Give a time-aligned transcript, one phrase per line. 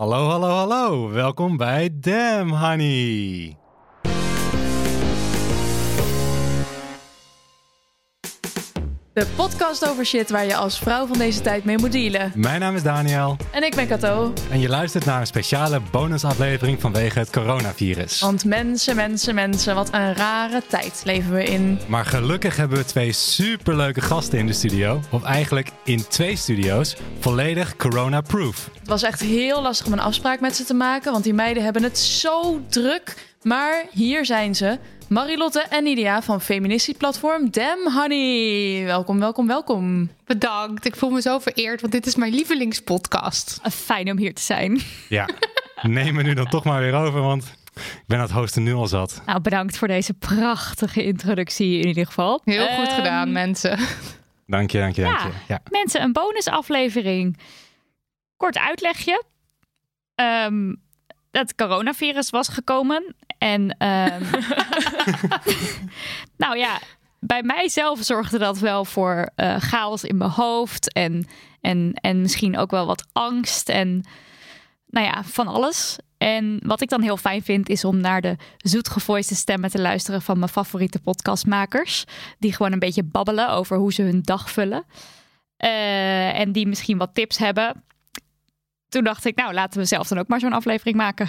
[0.00, 1.10] Hallo, hallo, hallo.
[1.10, 3.59] Welkom bij Damn Honey.
[9.12, 12.32] De podcast over shit waar je als vrouw van deze tijd mee moet dealen.
[12.34, 13.36] Mijn naam is Daniel.
[13.50, 14.32] En ik ben Kato.
[14.50, 18.20] En je luistert naar een speciale bonusaflevering vanwege het coronavirus.
[18.20, 21.78] Want mensen, mensen, mensen, wat een rare tijd leven we in.
[21.88, 25.00] Maar gelukkig hebben we twee superleuke gasten in de studio.
[25.10, 26.96] Of eigenlijk in twee studio's.
[27.18, 28.70] Volledig corona-proof.
[28.78, 31.12] Het was echt heel lastig om een afspraak met ze te maken.
[31.12, 33.28] Want die meiden hebben het zo druk.
[33.42, 34.78] Maar hier zijn ze.
[35.10, 38.84] Marilotte en Nidia van feministieplatform Damn Honey.
[38.84, 40.10] Welkom, welkom, welkom.
[40.24, 40.84] Bedankt.
[40.84, 43.60] Ik voel me zo vereerd, want dit is mijn lievelingspodcast.
[43.70, 44.80] Fijn om hier te zijn.
[45.08, 45.28] Ja,
[45.82, 48.86] neem me nu dan toch maar weer over, want ik ben het hosten nu al
[48.86, 49.22] zat.
[49.26, 52.40] Nou, bedankt voor deze prachtige introductie in ieder geval.
[52.44, 53.78] Heel goed Um, gedaan, mensen.
[54.46, 55.32] Dank je, dank je, dank Ja, je.
[55.48, 55.60] Ja.
[55.70, 57.38] mensen, een bonusaflevering.
[58.36, 59.22] Kort uitlegje.
[60.14, 60.72] Ehm
[61.30, 63.14] het coronavirus was gekomen.
[63.40, 64.22] En ehm,
[66.42, 66.78] nou ja,
[67.20, 70.92] bij mijzelf zorgde dat wel voor eh, chaos in mijn hoofd.
[70.92, 71.26] En,
[71.60, 73.68] en, en misschien ook wel wat angst.
[73.68, 74.04] En
[74.86, 75.98] nou ja, van alles.
[76.18, 80.22] En wat ik dan heel fijn vind, is om naar de zoetgevoiste stemmen te luisteren
[80.22, 82.04] van mijn favoriete podcastmakers.
[82.38, 84.84] Die gewoon een beetje babbelen over hoe ze hun dag vullen.
[85.56, 87.84] Eh, en die misschien wat tips hebben.
[88.88, 91.28] Toen dacht ik, nou laten we zelf dan ook maar zo'n aflevering maken.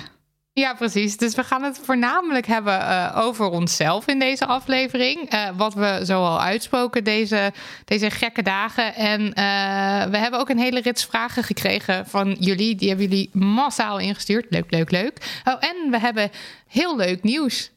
[0.54, 1.18] Ja, precies.
[1.18, 5.30] Dus we gaan het voornamelijk hebben eh, over onszelf in deze aflevering.
[5.30, 7.54] Eh, wat we zoal uitspoken deze,
[7.86, 8.96] deze gekke dagen.
[8.96, 12.76] En eh, we hebben ook een hele rits vragen gekregen van jullie.
[12.76, 14.46] Die hebben jullie massaal ingestuurd.
[14.50, 15.42] Leuk, leuk, leuk.
[15.44, 16.32] Oh, en we hebben
[16.68, 17.72] heel leuk nieuws.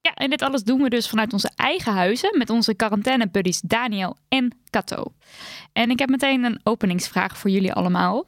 [0.00, 3.60] Ja, en dit alles doen we dus vanuit onze eigen huizen met onze quarantaine buddies
[3.60, 5.12] Daniel en Kato.
[5.72, 8.24] En ik heb meteen een openingsvraag voor jullie allemaal.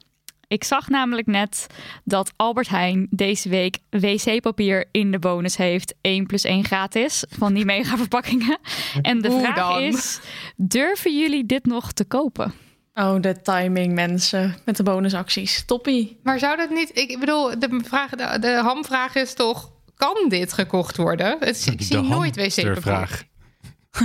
[0.48, 1.66] Ik zag namelijk net
[2.04, 5.94] dat Albert Heijn deze week wc-papier in de bonus heeft.
[6.00, 8.58] 1 plus 1 gratis van die mega verpakkingen.
[9.02, 9.80] En de Hoe vraag dan?
[9.80, 10.20] is,
[10.56, 12.52] durven jullie dit nog te kopen?
[12.94, 14.56] Oh, de timing, mensen.
[14.64, 15.64] Met de bonusacties.
[15.64, 16.18] Toppie.
[16.22, 16.98] Maar zou dat niet...
[16.98, 19.70] Ik bedoel, de, vraag, de, de hamvraag is toch...
[19.96, 21.36] Kan dit gekocht worden?
[21.40, 23.22] Het, ik zie De nooit wc-papier.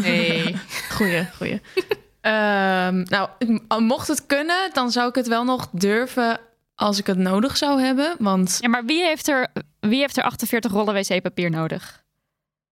[0.01, 0.55] Nee.
[0.95, 1.59] Goeie, goeie.
[2.21, 3.29] Ehm, nou,
[3.81, 6.39] mocht het kunnen, dan zou ik het wel nog durven
[6.75, 8.15] als ik het nodig zou hebben.
[8.19, 9.47] Want Ja, maar wie heeft er,
[9.79, 12.03] wie heeft er 48 rollen wc-papier nodig?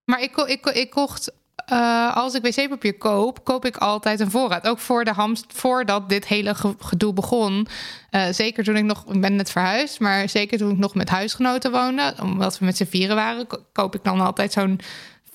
[0.06, 1.32] Maar ik, ko- ik, ko- ik kocht,
[1.66, 4.68] eh, als ik wc-papier koop, koop ik altijd een voorraad.
[4.68, 7.68] Ook voor de hamst, voordat dit hele ge- gedoe begon.
[8.10, 11.10] Eh, zeker toen ik nog, ik ben net verhuisd, maar zeker toen ik nog met
[11.10, 14.80] huisgenoten woonde, omdat we met z'n vieren waren, ko- koop ik dan altijd zo'n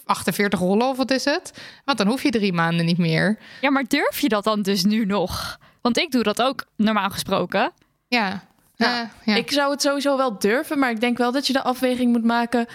[0.04, 1.52] 48 rollen of wat is het?
[1.84, 3.38] Want dan hoef je drie maanden niet meer.
[3.60, 5.58] Ja, maar durf je dat dan dus nu nog?
[5.80, 7.72] Want ik doe dat ook normaal gesproken.
[8.08, 8.44] Ja.
[8.76, 9.34] Ja, ja.
[9.34, 10.78] ik zou het sowieso wel durven.
[10.78, 12.66] Maar ik denk wel dat je de afweging moet maken.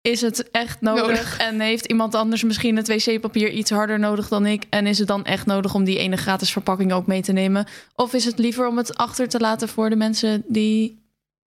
[0.00, 1.02] Is het echt nodig?
[1.02, 1.38] Nodig.
[1.38, 4.64] En heeft iemand anders misschien het wc-papier iets harder nodig dan ik?
[4.68, 7.66] En is het dan echt nodig om die ene gratis verpakking ook mee te nemen?
[7.94, 10.98] Of is het liever om het achter te laten voor de mensen die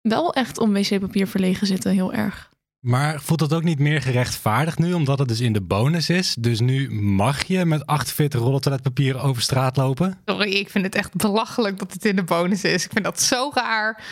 [0.01, 1.91] wel echt om wc-papier verlegen zitten?
[1.91, 2.48] Heel erg.
[2.79, 6.35] Maar voelt dat ook niet meer gerechtvaardigd nu, omdat het dus in de bonus is?
[6.39, 10.21] Dus nu mag je met 48 rollen toiletpapier over straat lopen?
[10.25, 12.85] Sorry, ik vind het echt belachelijk dat het in de bonus is.
[12.85, 14.03] Ik vind dat zo raar.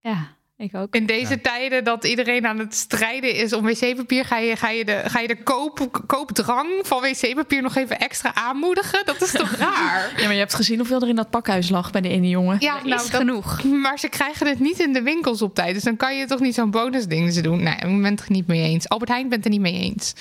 [0.00, 0.36] Ja.
[0.56, 0.94] Ik ook.
[0.94, 1.38] In deze Ja.
[1.42, 5.18] tijden dat iedereen aan het strijden is om wc-papier, ga je, ga je de, ga
[5.20, 9.04] je de koop, koopdrang van wc-papier nog even extra aanmoedigen?
[9.06, 10.12] Dat is toch raar?
[10.16, 12.56] Ja, maar je hebt gezien hoeveel er in dat pakhuis lag bij de ene jongen.
[12.60, 13.62] Ja, Er is dat- genoeg.
[13.64, 15.74] Maar ze krijgen het niet in de winkels op tijd.
[15.74, 17.62] Dus dan kan je toch niet zo'n bonusding ze doen.
[17.62, 18.88] Nee, ik ben het er niet mee eens.
[18.88, 20.12] Albert Heijn bent het er niet mee eens.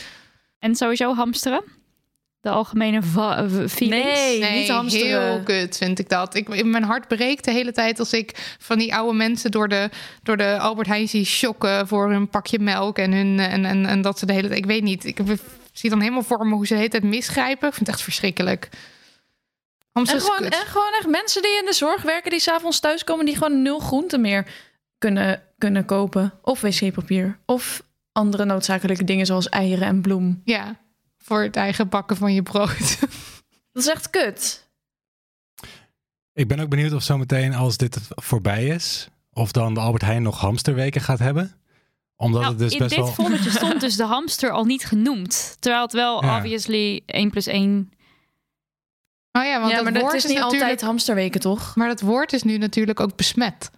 [0.60, 1.64] En sowieso hamsteren.
[2.44, 4.20] De algemene v- feelings.
[4.40, 4.60] Nee.
[4.60, 5.24] niet hamsteren.
[5.24, 6.36] heel kut vind ik dat.
[6.36, 9.90] Ik, mijn hart breekt de hele tijd als ik van die oude mensen door de,
[10.24, 14.02] door de Albert Heijn zie shocken voor hun pakje melk en, hun, en, en, en
[14.02, 14.60] dat ze de hele tijd...
[14.60, 15.20] Ik weet niet, ik
[15.72, 17.68] zie dan helemaal voor me hoe ze de hele tijd misgrijpen.
[17.68, 18.70] Ik vind het echt verschrikkelijk.
[19.94, 23.38] En gewoon, en gewoon echt mensen die in de zorg werken, die s'avonds thuiskomen, die
[23.38, 24.48] gewoon nul groenten meer
[24.98, 26.34] kunnen, kunnen kopen.
[26.42, 27.40] Of wc-papier.
[27.46, 30.42] Of andere noodzakelijke dingen zoals eieren en bloem.
[30.44, 30.82] Ja,
[31.24, 33.00] voor het eigen bakken van je brood.
[33.72, 34.68] Dat is echt kut.
[36.34, 40.22] Ik ben ook benieuwd of zometeen als dit voorbij is, of dan de Albert Heijn
[40.24, 41.56] nog hamsterweken gaat hebben.
[42.16, 43.14] Omdat Nou, het dus in best dit wel...
[43.14, 45.58] volletje stond dus de hamster al niet genoemd.
[45.60, 46.38] Terwijl het wel Ja.
[46.38, 47.92] obviously 1 plus 1...
[49.32, 50.64] Oh ja, want ja, dat maar dat woord is is, niet natuurlijk...
[50.64, 51.76] altijd hamsterweken, toch?
[51.76, 53.72] Maar dat woord is nu natuurlijk ook besmet.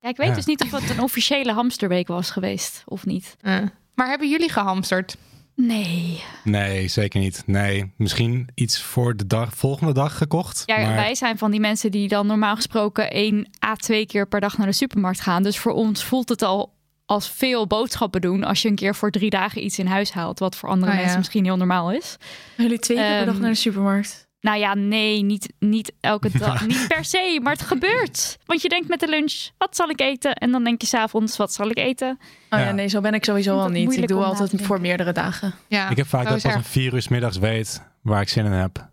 [0.00, 0.34] Ja, ik weet Ja.
[0.34, 3.36] dus niet of het een officiële hamsterweek was geweest of niet.
[3.40, 3.58] Eh.
[3.94, 5.16] Maar hebben jullie gehamsterd?
[5.56, 6.22] Nee.
[6.44, 7.42] Nee, zeker niet.
[7.46, 10.62] Nee, misschien iets voor de dag, volgende dag gekocht.
[10.66, 14.28] Ja, maar wij zijn van die mensen die dan normaal gesproken één à twee keer
[14.28, 15.42] per dag naar de supermarkt gaan.
[15.42, 16.74] Dus voor ons voelt het al
[17.06, 20.38] als veel boodschappen doen als je een keer voor drie dagen iets in huis haalt.
[20.38, 21.02] Wat voor andere Oh ja.
[21.02, 22.16] mensen misschien heel normaal is.
[22.56, 24.25] Jullie twee keer per dag Ehm, naar de supermarkt.
[24.46, 26.66] Nou ja, nee, niet, niet elke dag.
[26.66, 28.38] niet per se, maar het gebeurt.
[28.44, 30.34] Want je denkt met de lunch, wat zal ik eten?
[30.34, 32.18] En dan denk je s'avonds, wat zal ik eten?
[32.50, 32.72] Oh ja, Ja.
[32.72, 33.96] nee, zo ben ik sowieso al niet.
[33.96, 34.66] Ik doe altijd denken.
[34.66, 35.54] voor meerdere dagen.
[35.68, 36.58] Ja, ik heb vaak dat is pas er.
[36.58, 38.88] om vier uur 's middags weet waar ik zin in heb.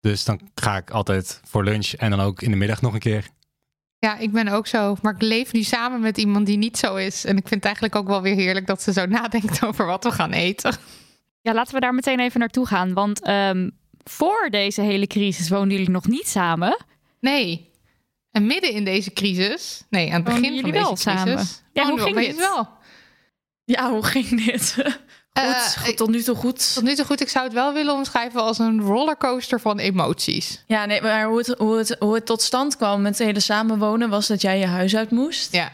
[0.00, 2.98] Dus dan ga ik altijd voor lunch en dan ook in de middag nog een
[2.98, 3.26] keer.
[3.98, 4.96] Ja, ik ben ook zo.
[5.02, 7.24] Maar ik leef nu samen met iemand die niet zo is.
[7.24, 10.04] En ik vind het eigenlijk ook wel weer heerlijk dat ze zo nadenkt over wat
[10.04, 10.76] we gaan eten.
[11.40, 12.92] Ja, laten we daar meteen even naartoe gaan.
[12.92, 13.70] Want ehm,
[14.04, 16.76] voor deze hele crisis woonden jullie nog niet samen.
[17.20, 17.70] Nee.
[18.30, 21.02] En midden in deze crisis, nee, aan het Woonden begin van jullie deze wel crisis,
[21.02, 21.46] samen?
[21.72, 22.36] Ja, hoe ging dit?
[22.36, 22.68] wel.
[23.64, 24.74] Ja, hoe ging dit?
[24.74, 26.74] goed, Eh, tot nu toe goed.
[26.74, 27.20] Tot nu toe goed.
[27.20, 30.64] Ik zou het wel willen omschrijven als een rollercoaster van emoties.
[30.66, 33.40] Ja, nee, maar hoe het, hoe, het, hoe het tot stand kwam met het hele
[33.40, 35.52] samenwonen was dat jij je huis uit moest.
[35.52, 35.72] Ja.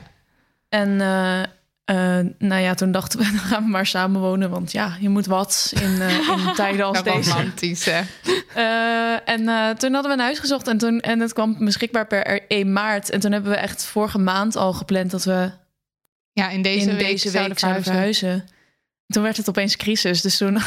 [0.68, 1.42] En eh,
[1.90, 4.50] eh, nou ja, toen dachten we, dan gaan we maar samenwonen.
[4.50, 7.30] Want ja, je moet wat in, eh, in tijden als deze.
[7.30, 8.00] romantisch, hè?
[8.54, 12.46] Eh, en toen hadden we een huis gezocht en, toen, en het kwam beschikbaar per
[12.48, 13.10] 1 maart.
[13.10, 15.50] En toen hebben we echt vorige maand al gepland dat we
[16.32, 18.44] Ja, in deze in week deze zouden week zouden verhuizen.
[19.06, 20.20] Toen werd het opeens crisis.
[20.20, 20.52] Dus toen,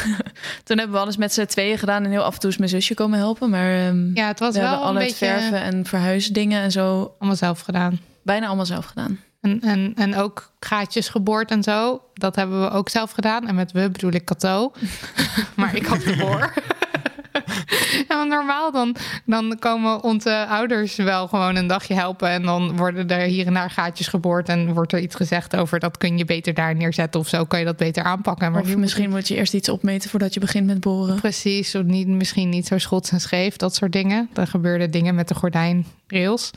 [0.63, 2.03] toen hebben we alles met z'n tweeën gedaan.
[2.03, 3.49] En heel af en toe is mijn zusje komen helpen.
[3.49, 6.61] Maar ehm, Ja, het was we wel hebben een al het beetje verven en verhuisdingen
[6.61, 7.99] en zo allemaal zelf gedaan.
[8.23, 9.19] bijna allemaal zelf gedaan.
[9.43, 12.01] En, en, en ook gaatjes geboord en zo.
[12.13, 13.47] Dat hebben we ook zelf gedaan.
[13.47, 14.71] En met we bedoel ik Cato.
[15.55, 16.53] maar ik had de boor.
[18.07, 18.95] Ja, normaal dan,
[19.25, 22.29] dan komen onze ouders wel gewoon een dagje helpen.
[22.29, 24.49] En dan worden er hier en daar gaatjes geboord.
[24.49, 27.45] En wordt er iets gezegd over dat kun je beter daar neerzetten of zo.
[27.45, 28.51] Kan je dat beter aanpakken.
[28.51, 31.15] Maar Of misschien moet je eerst iets opmeten voordat je begint met boren.
[31.15, 34.29] Precies, of niet, misschien niet zo schots en scheef, dat soort dingen.
[34.33, 36.51] Er gebeurden dingen met de gordijnrails.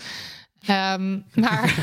[0.67, 1.75] Ehm, maar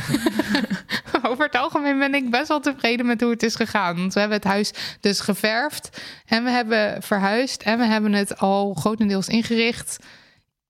[1.29, 3.95] over het algemeen ben ik best wel tevreden met hoe het is gegaan.
[3.95, 8.37] Want we hebben het huis dus geverfd en we hebben verhuisd en we hebben het
[8.37, 9.97] al grotendeels ingericht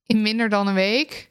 [0.05, 1.29] in minder dan een week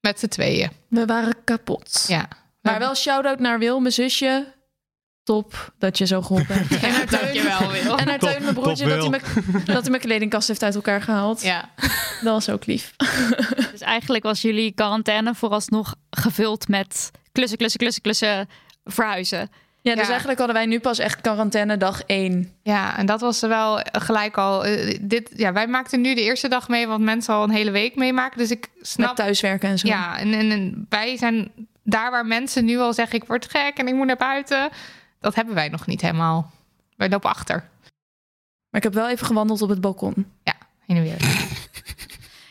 [0.00, 0.70] met z'n tweeën.
[0.88, 2.04] We waren kapot.
[2.08, 2.28] Ja.
[2.60, 4.53] Maar wel shout-out naar Wil, mijn zusje.
[5.24, 6.82] Top dat je zo geholpen hebt.
[6.84, 7.98] En naar Teun, Dankjewel, Wil.
[7.98, 9.22] en naar Teun mijn broertje, dat hij, mijn,
[9.64, 11.42] dat hij mijn kledingkast heeft uit elkaar gehaald.
[11.42, 11.70] Ja.
[12.22, 12.92] Dat was ook lief.
[13.72, 18.48] Dus eigenlijk was jullie quarantaine vooralsnog gevuld met klussen, klussen, klussen, klussen,
[18.84, 19.50] verhuizen.
[19.82, 20.08] Ja, dus Ja.
[20.08, 22.52] eigenlijk hadden wij nu pas echt quarantaine dag één.
[22.62, 24.64] Ja, en dat was wel gelijk al.
[24.64, 27.70] eh, dit, ja, wij maakten nu de eerste dag mee, wat mensen al een hele
[27.70, 28.38] week meemaken.
[28.38, 29.88] Dus ik snap Met thuiswerken en zo.
[29.88, 31.50] Ja, en, en, en wij zijn
[31.82, 34.68] daar waar mensen nu al zeggen: ik word gek en ik moet naar buiten.
[35.24, 36.50] Dat hebben wij nog niet helemaal.
[36.96, 37.68] Wij lopen achter.
[38.70, 40.26] Maar ik heb wel even gewandeld op het balkon.
[40.86, 41.16] Heen en weer.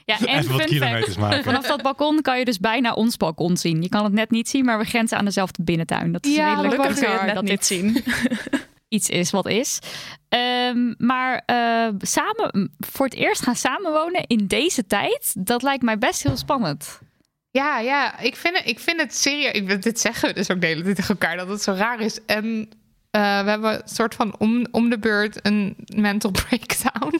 [0.06, 1.44] Ja, en Even wat fun kilometers fact, maken.
[1.54, 3.82] vanaf dat balkon kan je dus bijna ons balkon zien.
[3.82, 6.12] Je kan het net niet zien, maar we grenzen aan dezelfde binnentuin.
[6.12, 8.04] Dat is Ja, redelijk Gelukkig kun je het dat niet dit zien.
[8.98, 9.80] iets is wat is.
[10.30, 15.98] Ehm, maar eh, samen, voor het eerst gaan samenwonen in deze tijd, dat lijkt mij
[15.98, 17.00] best heel spannend.
[17.54, 19.52] Ja, ja, ik vind het, ik vind het serieus.
[19.52, 22.00] Ik, dit zeggen we dus ook de hele tijd tegen elkaar dat het zo raar
[22.00, 22.26] is.
[22.26, 22.70] En
[23.12, 27.20] eh, we hebben een soort van om, om de beurt een mental breakdown.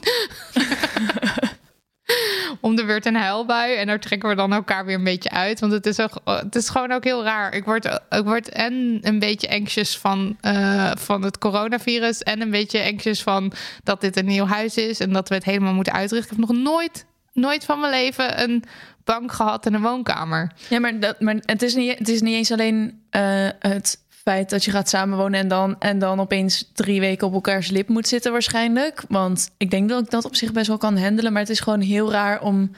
[2.66, 3.74] om de beurt een huilbui.
[3.74, 5.60] En daar trekken we dan elkaar weer een beetje uit.
[5.60, 7.54] Want het is, het is gewoon ook heel raar.
[7.54, 12.22] Ik word, word en een beetje anxious van, eh, van het coronavirus.
[12.22, 15.00] En een beetje anxious van dat dit een nieuw huis is.
[15.00, 16.32] En dat we het helemaal moeten uitrichten.
[16.32, 18.64] Ik heb nog nooit, nooit van mijn leven een
[19.04, 20.52] bank gehad en een woonkamer.
[20.68, 24.50] Ja, maar, dat, maar het, is niet, het is niet eens alleen eh, het feit
[24.50, 28.08] dat je gaat samenwonen en dan, en dan opeens drie weken op elkaars lip moet
[28.08, 29.04] zitten waarschijnlijk.
[29.08, 31.32] Want ik denk dat ik dat op zich best wel kan handelen.
[31.32, 32.70] Maar het is gewoon heel raar om,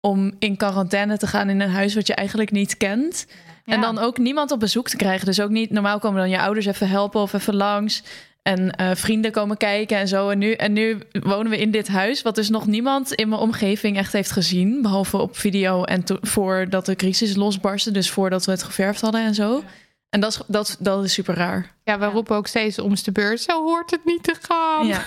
[0.00, 3.26] om in quarantaine te gaan in een huis wat je eigenlijk niet kent.
[3.64, 5.26] En dan ook niemand op bezoek te krijgen.
[5.26, 8.02] Dus ook niet, normaal komen dan je ouders even helpen of even langs.
[8.48, 10.28] En eh, vrienden komen kijken en zo.
[10.28, 13.40] En nu, en nu wonen we in dit huis, wat dus nog niemand in mijn
[13.40, 14.82] omgeving echt heeft gezien.
[14.82, 17.90] Behalve op video en voordat de crisis losbarstte.
[17.90, 19.62] Dus voordat we het geverfd hadden en zo.
[20.10, 21.74] En dat is, dat, dat is super raar.
[21.84, 23.40] Ja, we roepen ook steeds om de beurt.
[23.40, 24.86] Zo hoort het niet te gaan.
[24.86, 25.02] Ja.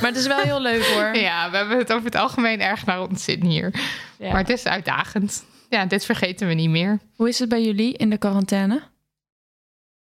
[0.00, 1.16] Maar het is wel heel leuk hoor.
[1.16, 3.74] Ja, we hebben het over het algemeen erg naar ons zin hier.
[4.18, 4.30] Ja.
[4.30, 5.44] Maar het is uitdagend.
[5.68, 6.98] Ja, dit vergeten we niet meer.
[7.16, 8.89] Hoe is het bij jullie in de quarantaine?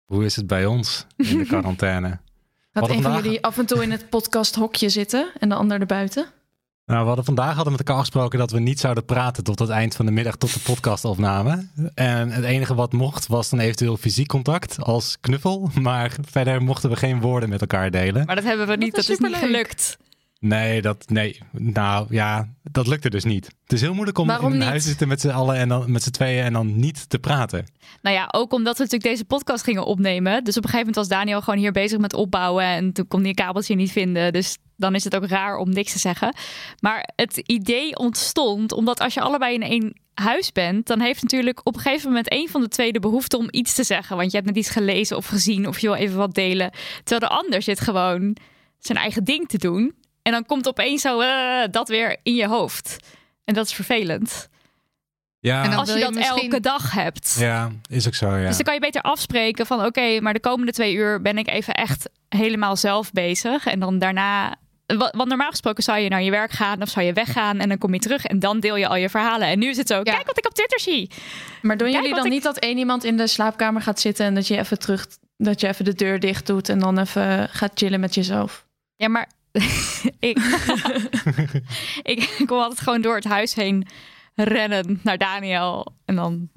[0.06, 2.18] Hoe is het bij ons in de quarantaine?
[2.72, 6.26] Gaat een van jullie af en toe in het podcasthokje zitten en de ander erbuiten?
[6.84, 9.68] Nou, we hadden vandaag hadden met elkaar afgesproken dat we niet zouden praten tot het
[9.68, 11.66] eind van de middag, tot de podcastopname.
[11.94, 15.70] En het enige wat mocht was dan eventueel fysiek contact als knuffel.
[15.80, 18.26] Maar verder mochten we geen woorden met elkaar delen.
[18.26, 18.94] Maar dat hebben we niet.
[18.94, 19.98] Dat is is, niet gelukt.
[20.46, 23.46] Nee, dat, nee, nou ja, dat lukte dus niet.
[23.62, 25.68] Het is heel moeilijk om Waarom in een huis te zitten met z'n allen en
[25.68, 27.66] dan met z'n tweeën en dan niet te praten.
[28.02, 30.44] Nou ja, ook omdat we natuurlijk deze podcast gingen opnemen.
[30.44, 32.64] Dus op een gegeven moment was Daniel gewoon hier bezig met opbouwen.
[32.64, 34.32] En toen kon hij een kabeltje niet vinden.
[34.32, 36.34] Dus dan is het ook raar om niks te zeggen.
[36.80, 41.60] Maar het idee ontstond omdat als je allebei in één huis bent, dan heeft natuurlijk
[41.64, 44.16] op een gegeven moment een van de twee de behoefte om iets te zeggen.
[44.16, 46.70] Want je hebt net iets gelezen of gezien of je wil even wat delen.
[47.04, 48.36] Terwijl de ander zit gewoon
[48.78, 49.94] zijn eigen ding te doen.
[50.26, 52.96] En dan komt opeens zo eh, dat weer in je hoofd.
[53.44, 54.48] En dat is vervelend.
[55.38, 57.36] Ja, En Als je dat misschien- elke dag hebt.
[57.38, 58.46] ja is ook zo, ja.
[58.46, 61.48] Dus dan kan je beter afspreken van oké, maar de komende twee uur ben ik
[61.48, 63.66] even echt helemaal zelf bezig.
[63.66, 64.54] En dan daarna.
[64.86, 67.68] wa- Want normaal gesproken zou je naar je werk gaan of zou je weggaan en
[67.68, 69.48] dan kom je terug en dan deel je al je verhalen.
[69.48, 71.10] En nu is het zo, kijk wat ik op Twitter zie.
[71.62, 74.26] Maar doen Kijk jullie dan ik- niet dat één iemand in de slaapkamer gaat zitten
[74.26, 75.06] en dat je even terug,
[75.36, 78.64] dat je even de deur dicht doet en dan even gaat chillen met jezelf?
[78.96, 79.28] Ja, maar
[80.20, 80.38] ik,
[82.02, 83.86] ik, kom altijd gewoon door het huis heen
[84.34, 86.48] rennen naar Daniel en dan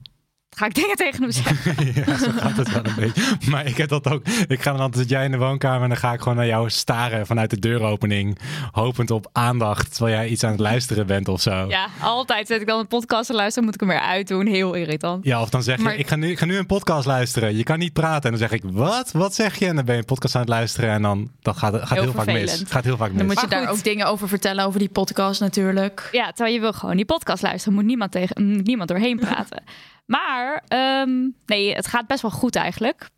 [0.59, 1.75] ga ik dingen tegen hem zeggen.
[2.05, 3.21] ja, zo gaat het wel een beetje.
[3.49, 4.27] Maar ik heb dat ook.
[4.47, 6.45] Ik ga dan altijd zit jij in de woonkamer en dan ga ik gewoon naar
[6.45, 8.37] jou staren vanuit de deuropening.
[8.71, 11.65] Hopend op aandacht terwijl jij iets aan het luisteren bent of zo.
[11.67, 14.45] Ja, altijd zet ik dan een podcast te luisteren, moet ik hem weer uitdoen.
[14.45, 15.25] Heel irritant.
[15.25, 17.57] Ja, of dan zeg je, ik, ga nu, ik ga nu een podcast luisteren.
[17.57, 18.23] Je kan niet praten.
[18.31, 19.11] En dan zeg ik, wat?
[19.11, 19.65] Wat zeg je?
[19.67, 20.89] En dan ben je een podcast aan het luisteren.
[20.89, 22.35] En dan dat gaat, gaat heel, Heel vaak mis.
[22.35, 22.71] vervelend.
[22.71, 23.17] Gaat heel vaak mis.
[23.17, 23.77] Dan moet je Maar daar goed.
[23.77, 26.09] ook dingen over vertellen over die podcast natuurlijk.
[26.11, 27.73] Ja, terwijl je wil gewoon die podcast luisteren.
[27.77, 29.63] Moet niemand, tegen, moet niemand doorheen praten.
[30.09, 33.09] Maar ehm, nee, het gaat best wel goed eigenlijk.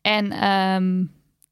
[0.00, 1.04] En ehm,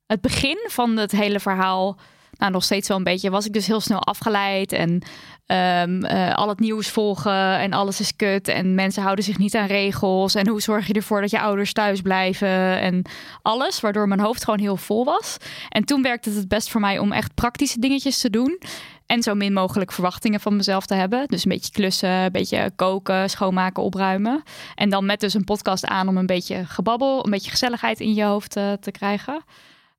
[0.07, 1.97] het begin van het hele verhaal,
[2.39, 4.73] nou nog steeds wel een beetje, was ik dus heel snel afgeleid.
[4.73, 5.03] En
[5.47, 8.49] ehm, eh, al het nieuws volgen en alles is kut.
[8.49, 10.35] En mensen houden zich niet aan regels.
[10.35, 12.81] En hoe zorg je ervoor dat je ouders thuis blijven?
[12.81, 13.03] En
[13.43, 15.37] alles, waardoor mijn hoofd gewoon heel vol was.
[15.69, 18.59] En toen werkte het het best voor mij om echt praktische dingetjes te doen.
[19.07, 21.27] En zo min mogelijk verwachtingen van mezelf te hebben.
[21.27, 24.43] Dus een beetje klussen, een beetje koken, schoonmaken, opruimen.
[24.75, 28.15] En dan met dus een podcast aan om een beetje gebabbel, een beetje gezelligheid in
[28.15, 29.45] je hoofd eh, te krijgen.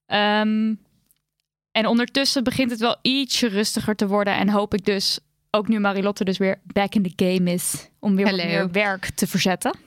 [0.06, 0.74] Ehm,
[1.72, 4.36] en ondertussen begint het wel ietsje rustiger te worden.
[4.36, 5.20] En hoop ik dus,
[5.52, 9.10] ook nu Marilotte dus weer back in the game is, om weer wat meer werk
[9.10, 9.87] te verzetten.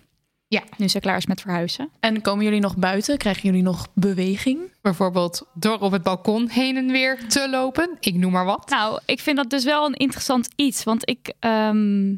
[0.50, 0.62] Ja.
[0.76, 1.90] Nu ze klaar is met verhuizen.
[2.00, 3.19] En komen jullie nog buiten?
[3.19, 4.59] Krijgen jullie nog beweging?
[4.83, 7.97] Bijvoorbeeld door op het balkon heen en weer te lopen.
[8.00, 8.71] Ik noem maar wat.
[8.71, 10.85] Nou, ik vind dat dus wel een interessant iets.
[10.85, 12.14] Want ik ehm,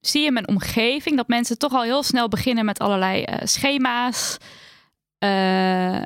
[0.00, 4.36] zie in mijn omgeving dat mensen toch al heel snel beginnen met allerlei eh, schema's.
[5.18, 5.96] Eh,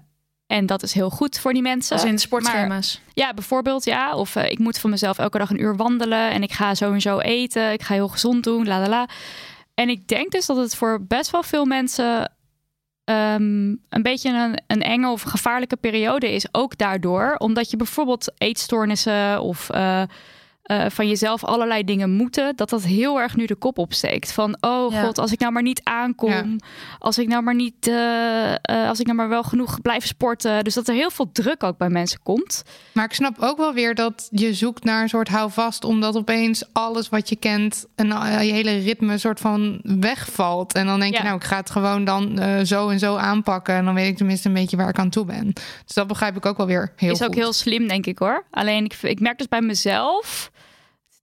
[0.47, 1.97] en dat is heel goed voor die mensen.
[1.97, 3.01] Als in sportschema's.
[3.13, 4.15] Ja, bijvoorbeeld, ja.
[4.15, 6.31] Of eh, ik moet van mezelf elke dag een uur wandelen.
[6.31, 7.73] En ik ga zo en zo eten.
[7.73, 9.09] Ik ga heel gezond doen, la la la.
[9.77, 12.33] En ik denk dus dat het voor best wel veel mensen
[13.05, 16.47] ehm, een beetje een, een enge of gevaarlijke periode is.
[16.53, 17.35] Ook daardoor.
[17.39, 20.03] Omdat je bijvoorbeeld eetstoornissen of eh,
[20.67, 24.33] eh, van jezelf allerlei dingen moeten, dat dat heel erg nu de kop opsteekt.
[24.33, 25.03] Van oh Ja.
[25.05, 26.45] god, als ik nou maar niet aankom, Ja.
[26.99, 30.65] als ik nou maar niet, eh, eh, als ik nou maar wel genoeg blijf sporten.
[30.65, 32.63] Dus dat er heel veel druk ook bij mensen komt.
[32.93, 36.65] Maar ik snap ook wel weer dat je zoekt naar een soort houvast, omdat opeens
[36.73, 38.07] alles wat je kent en
[38.47, 40.75] je hele ritme soort van wegvalt.
[40.75, 41.19] En dan denk Ja.
[41.19, 43.75] je, nou, ik ga het gewoon dan zo en zo aanpakken.
[43.75, 45.53] En dan weet ik tenminste een beetje waar ik aan toe ben.
[45.85, 48.45] Dus dat begrijp ik ook wel weer heel is ook heel slim, denk ik hoor.
[48.51, 50.51] Alleen ik, ik merk dus bij mezelf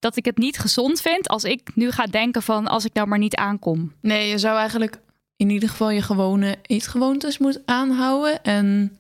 [0.04, 3.08] dat ik het niet gezond vind als ik nu ga denken van als ik nou
[3.08, 3.94] maar niet aankom.
[4.02, 5.00] Nee, je zou eigenlijk
[5.36, 8.44] in ieder geval je gewone eetgewoontes moeten aanhouden.
[8.44, 8.98] En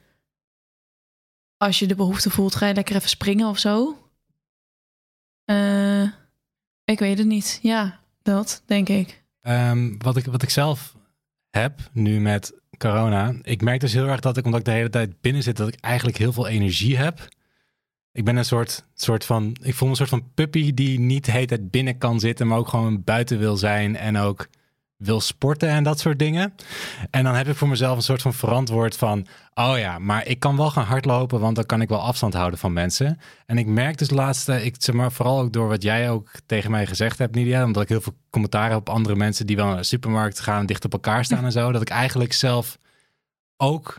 [1.57, 3.97] als je de behoefte voelt, ga je lekker even springen of zo.
[5.45, 6.03] Eh,
[6.85, 7.59] ik weet het niet.
[7.61, 9.23] Ja, dat denk ik.
[9.41, 10.95] Ehm, wat, ik, wat ik zelf
[11.49, 13.33] heb nu met corona.
[13.41, 15.67] Ik merk dus heel erg dat ik, omdat ik de hele tijd binnen zit, dat
[15.67, 17.27] ik eigenlijk heel veel energie heb.
[18.13, 21.25] Ik ben een soort, soort van, ik voel me een soort van puppy die niet
[21.25, 24.47] hele tijd binnen kan zitten, maar ook gewoon buiten wil zijn en ook
[24.97, 26.53] wil sporten en dat soort dingen.
[27.09, 30.39] En dan heb ik voor mezelf een soort van verantwoord van, oh ja, maar ik
[30.39, 33.19] kan wel gaan hardlopen, want dan kan ik wel afstand houden van mensen.
[33.45, 36.71] En ik merk dus laatste, ik zeg maar vooral ook door wat jij ook tegen
[36.71, 39.65] mij gezegd hebt, Nidia, omdat ik heel veel commentaar heb op andere mensen die wel
[39.65, 42.77] naar de supermarkt gaan, dicht op elkaar staan en zo, dat ik eigenlijk zelf
[43.57, 43.95] ook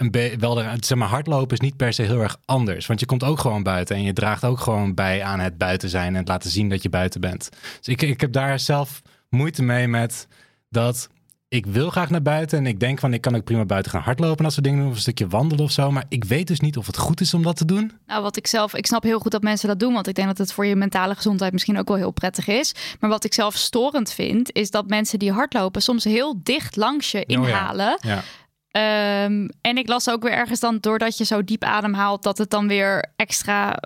[0.00, 3.06] een wel er, zeg maar hardlopen is niet per se heel erg anders, want je
[3.06, 6.18] komt ook gewoon buiten en je draagt ook gewoon bij aan het buiten zijn en
[6.18, 7.48] het laten zien dat je buiten bent.
[7.78, 10.28] Dus ik, ik heb daar zelf moeite mee met
[10.68, 11.08] dat
[11.48, 14.02] ik wil graag naar buiten en ik denk van ik kan ook prima buiten gaan
[14.02, 16.46] hardlopen en dat soort dingen doen of een stukje wandelen of zo, maar ik weet
[16.46, 17.92] dus niet of het goed is om dat te doen.
[18.06, 20.28] Nou, wat ik zelf, ik snap heel goed dat mensen dat doen, want ik denk
[20.28, 22.74] dat het voor je mentale gezondheid misschien ook wel heel prettig is.
[23.00, 27.10] Maar wat ik zelf storend vind, is dat mensen die hardlopen soms heel dicht langs
[27.10, 27.48] je Oh ja.
[27.48, 27.98] inhalen.
[28.00, 28.22] Ja.
[28.70, 32.50] Ehm, en ik las ook weer ergens dan, doordat je zo diep ademhaalt, dat het
[32.50, 33.76] dan weer extra.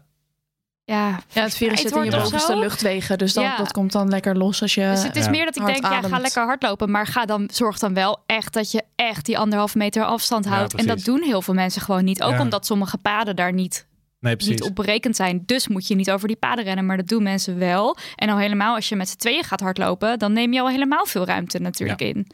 [0.87, 3.19] Ja, Ja, het virus zit in je bovenste luchtwegen.
[3.19, 3.57] Dus dat, Ja.
[3.57, 4.81] dat komt dan lekker los als je...
[4.91, 5.31] Dus het is Ja.
[5.31, 6.91] meer dat ik denk, ja, ga lekker hardlopen.
[6.91, 10.51] Maar ga dan, zorg dan wel echt dat je echt die anderhalve meter afstand Ja,
[10.51, 10.75] houdt.
[10.75, 12.23] en dat doen heel veel mensen gewoon niet.
[12.23, 12.41] Ook Ja.
[12.41, 13.87] omdat sommige paden daar niet,
[14.21, 15.43] Nee, niet op berekend zijn.
[15.47, 16.87] Dus moet je niet over die paden rennen.
[16.87, 17.97] Maar dat doen mensen wel.
[18.17, 21.07] En al helemaal als je met z'n tweeën gaat hardlopen, dan neem je al helemaal
[21.07, 22.27] veel ruimte natuurlijk in.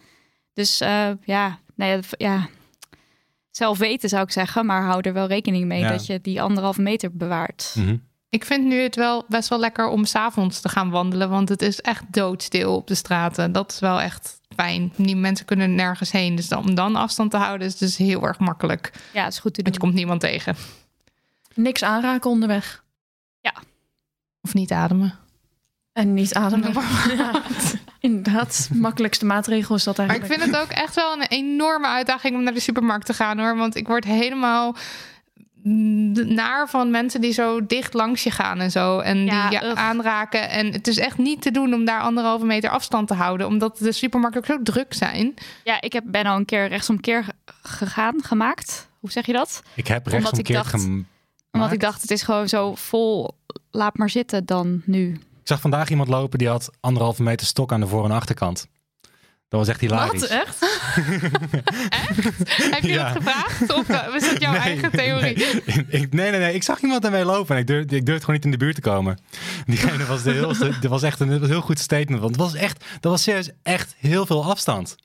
[0.54, 2.48] Dus eh, ja, nee, dat- ja,
[3.50, 4.66] zelf weten zou ik zeggen.
[4.66, 5.88] Maar hou er wel rekening mee Ja.
[5.90, 7.74] dat je die anderhalve meter bewaart.
[7.76, 7.96] Mhm.
[8.28, 11.62] Ik vind nu het wel best wel lekker om s'avonds te gaan wandelen, want het
[11.62, 13.52] is echt doodstil op de straten.
[13.52, 14.92] Dat is wel echt fijn.
[14.96, 18.22] Die mensen kunnen nergens heen, dus dan, om dan afstand te houden is dus heel
[18.26, 18.92] erg makkelijk.
[19.12, 20.56] Ja, is goed te Want je komt niemand tegen.
[21.54, 22.84] Niks aanraken onderweg.
[24.42, 25.14] Of niet ademen.
[25.92, 26.72] En niet ademen.
[27.16, 27.42] Ja,
[28.00, 30.40] inderdaad, makkelijkste maatregel is dat Maar ik eigenlijk.
[30.42, 33.56] vind het ook echt wel een enorme uitdaging om naar de supermarkt te gaan hoor.
[33.56, 34.76] Want ik word helemaal
[36.26, 38.98] naar van mensen die zo dicht langs je gaan en zo.
[38.98, 39.78] En Ja, die je ugh.
[39.80, 40.48] aanraken.
[40.50, 43.46] En het is echt niet te doen om daar anderhalve meter afstand te houden.
[43.46, 45.34] Omdat de supermarkten ook zo druk zijn.
[45.64, 47.32] Ja, ik heb, ben al een keer rechtsomkeer ge-
[47.62, 48.88] gegaan, gemaakt.
[49.00, 49.62] Hoe zeg je dat?
[49.74, 51.80] Ik heb Omdat ik rechtsomkeer dacht- gem- Omdat ik gemaakt.
[51.80, 53.30] dacht, het is gewoon zo vol.
[53.70, 55.20] Laat maar zitten dan nu.
[55.50, 58.66] Ik zag vandaag iemand lopen die had anderhalve meter stok aan de voor- en achterkant.
[59.48, 60.20] Dat was echt hilarisch.
[60.20, 60.58] Wat, echt?
[62.74, 63.12] Heb je Ja.
[63.12, 63.72] dat gevraagd?
[63.74, 65.36] Of uh, is dat jouw Nee, eigen theorie?
[65.36, 65.84] Nee.
[65.88, 66.54] Ik, nee, nee, nee.
[66.54, 68.74] Ik zag iemand ermee lopen en ik durfde, ik durfde gewoon niet in de buurt
[68.74, 69.18] te komen.
[69.66, 72.20] Diegene was, de heel, dat was echt een heel goed statement.
[72.20, 74.96] Want het was echt, dat was serieus echt heel veel afstand.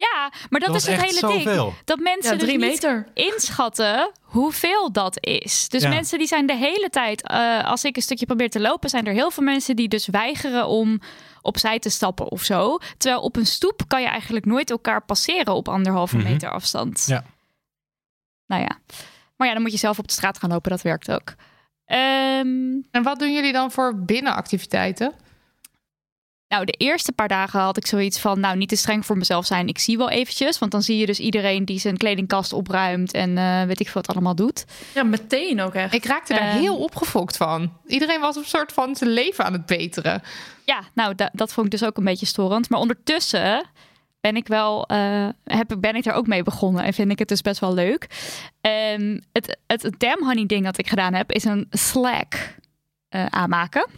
[0.00, 1.72] Ja, maar dat, Dat is het hele ding.
[1.84, 3.06] Dat mensen Ja, dus drie niet meter.
[3.14, 5.68] inschatten hoeveel dat is.
[5.68, 5.88] Dus Ja.
[5.88, 9.06] mensen die zijn de hele tijd, eh, als ik een stukje probeer te lopen, zijn
[9.06, 11.00] er heel veel mensen die dus weigeren om
[11.42, 12.78] opzij te stappen of zo.
[12.98, 16.28] Terwijl op een stoep kan je eigenlijk nooit elkaar passeren op anderhalve Mhm.
[16.32, 17.04] meter afstand.
[17.06, 17.24] Ja.
[18.46, 18.78] Nou ja.
[19.36, 20.70] Maar ja, dan moet je zelf op de straat gaan lopen.
[20.70, 21.34] Dat werkt ook.
[21.84, 25.12] Ehm, En wat doen jullie dan voor binnenactiviteiten?
[26.50, 29.46] Nou, de eerste paar dagen had ik zoiets van, nou, niet te streng voor mezelf
[29.46, 29.68] zijn.
[29.68, 33.38] Ik zie wel eventjes, want dan zie je dus iedereen die zijn kledingkast opruimt en
[33.38, 34.64] eh, weet ik veel wat allemaal doet.
[34.94, 35.94] Ja, meteen ook echt.
[35.94, 36.58] Ik raakte daar Ehm.
[36.58, 37.72] heel opgefokt van.
[37.86, 40.22] Iedereen was op een soort van zijn leven aan het beteren.
[40.64, 42.68] Ja, nou, da- dat vond ik dus ook een beetje storend.
[42.70, 43.66] Maar ondertussen
[44.20, 47.28] ben ik wel, eh, heb, ben ik daar ook mee begonnen en vind ik het
[47.28, 48.06] dus best wel leuk.
[48.60, 52.54] Ehm, het, het Damn Honey ding dat ik gedaan heb, is een Slack
[53.08, 53.88] eh, aanmaken.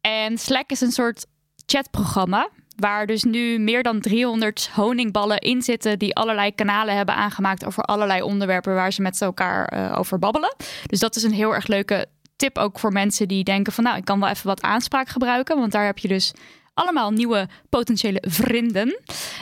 [0.00, 1.26] En Slack is een soort
[1.70, 2.48] chatprogramma.
[2.76, 5.98] Waar dus nu meer dan 300 honingballen in zitten.
[5.98, 7.66] die allerlei kanalen hebben aangemaakt.
[7.66, 10.54] over allerlei onderwerpen waar ze met elkaar eh, over babbelen.
[10.86, 12.06] Dus dat is een heel erg leuke
[12.36, 15.58] tip ook voor mensen die denken: van nou, ik kan wel even wat aanspraak gebruiken.
[15.58, 16.32] Want daar heb je dus
[16.74, 19.00] allemaal nieuwe potentiële vrienden.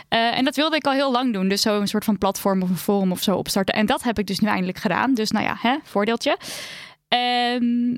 [0.08, 1.48] Eh, en dat wilde ik al heel lang doen.
[1.48, 3.74] Dus zo een soort van platform of een forum of zo opstarten.
[3.74, 5.14] En dat heb ik dus nu eindelijk gedaan.
[5.14, 6.36] Dus nou ja, hè, voordeeltje.
[7.08, 7.96] Ehm,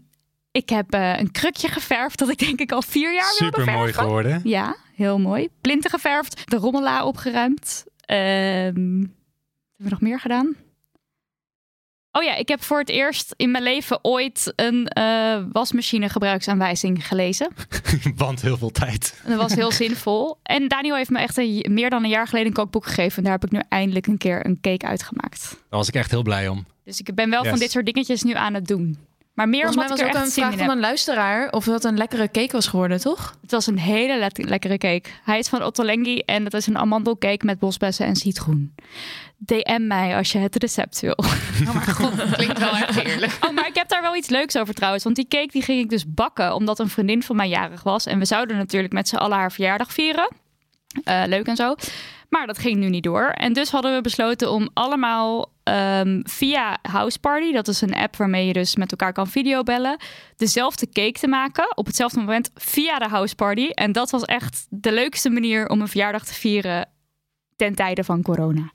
[0.52, 3.72] Ik heb eh, een krukje geverfd dat ik denk ik al vier jaar wilde Super
[3.72, 4.02] mooi verven.
[4.02, 4.40] geworden.
[4.44, 5.48] Ja, heel mooi.
[5.60, 7.84] Plinten geverfd, de rommela opgeruimd.
[8.00, 9.14] Ehm, hebben
[9.76, 10.56] we nog meer gedaan?
[12.12, 17.06] Oh ja, ik heb voor het eerst in mijn leven ooit een eh, wasmachine gebruiksaanwijzing
[17.06, 17.48] gelezen.
[18.16, 19.20] Want heel veel tijd.
[19.24, 20.38] En dat was heel zinvol.
[20.42, 23.16] En Daniel heeft me echt een, meer dan een jaar geleden een kookboek gegeven.
[23.18, 25.50] En daar heb ik nu eindelijk een keer een cake uitgemaakt.
[25.50, 26.66] Daar was ik echt heel blij om.
[26.84, 27.50] Dus ik ben wel Yes.
[27.50, 28.98] van dit soort dingetjes nu aan het doen.
[29.34, 30.76] Maar meer Volgens mij omdat was ik er ook echt een zin vraag van heb.
[30.76, 33.36] een luisteraar of dat een lekkere cake was geworden, toch?
[33.42, 35.08] Het was een hele le- lekkere cake.
[35.24, 38.74] Hij is van Ottolenghi en dat is een amandelcake met bosbessen en citroen.
[39.38, 41.16] DM mij als je het recept wil.
[41.68, 43.36] Oh god, dat klinkt wel echt heerlijk.
[43.40, 45.04] Oh, maar ik heb daar wel iets leuks over trouwens.
[45.04, 48.06] Want die cake die ging ik dus bakken omdat een vriendin van mij jarig was.
[48.06, 50.28] En we zouden natuurlijk met z'n allen haar verjaardag vieren.
[51.04, 51.74] Eh, leuk en zo.
[52.30, 53.26] Maar dat ging nu niet door.
[53.26, 58.46] En dus hadden we besloten om allemaal ehm, via Houseparty, dat is een app waarmee
[58.46, 59.96] je dus met elkaar kan videobellen,
[60.36, 63.68] dezelfde cake te maken op hetzelfde moment via de Houseparty.
[63.68, 66.88] En dat was echt de leukste manier om een verjaardag te vieren
[67.56, 68.70] ten tijde van corona.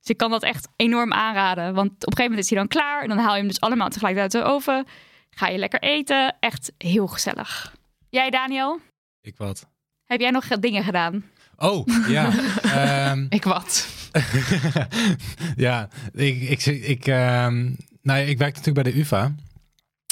[0.00, 1.74] Dus ik kan dat echt enorm aanraden.
[1.74, 3.02] Want op een gegeven moment is hij dan klaar.
[3.02, 4.86] En dan haal je hem dus allemaal tegelijkertijd uit de oven.
[5.30, 6.36] Ga je lekker eten.
[6.40, 7.74] Echt heel gezellig.
[8.10, 8.80] Jij, Daniel?
[9.20, 9.68] Ik wat?
[10.04, 11.24] Heb jij nog dingen gedaan?
[11.58, 12.32] Oh, ja.
[12.62, 13.86] Ehm, Ik wat.
[15.56, 17.64] ja, ik, ik, ik, ehm,
[18.02, 19.34] nou, ja, ik werk natuurlijk bij de UvA.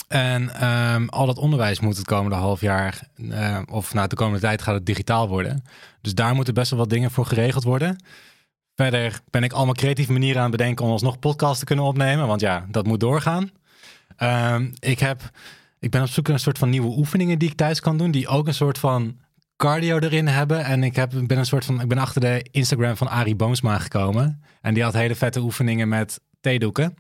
[0.09, 4.41] En ehm, al dat onderwijs moet het komende half jaar, eh, of nou, de komende
[4.41, 5.65] tijd gaat het digitaal worden.
[6.01, 7.97] Dus daar moeten best wel wat dingen voor geregeld worden.
[8.75, 12.27] Verder ben ik allemaal creatieve manieren aan het bedenken om alsnog podcast te kunnen opnemen.
[12.27, 13.51] Want ja, dat moet doorgaan.
[14.79, 15.31] Ik, heb,
[15.79, 18.11] ik ben op zoek naar een soort van nieuwe oefeningen die ik thuis kan doen.
[18.11, 19.17] Die ook een soort van
[19.57, 20.65] cardio erin hebben.
[20.65, 23.35] En ik, heb, ik ben een soort van, ik ben achter de Instagram van Arie
[23.37, 24.43] Boomsma gekomen.
[24.61, 26.95] En die had hele vette oefeningen met theedoeken.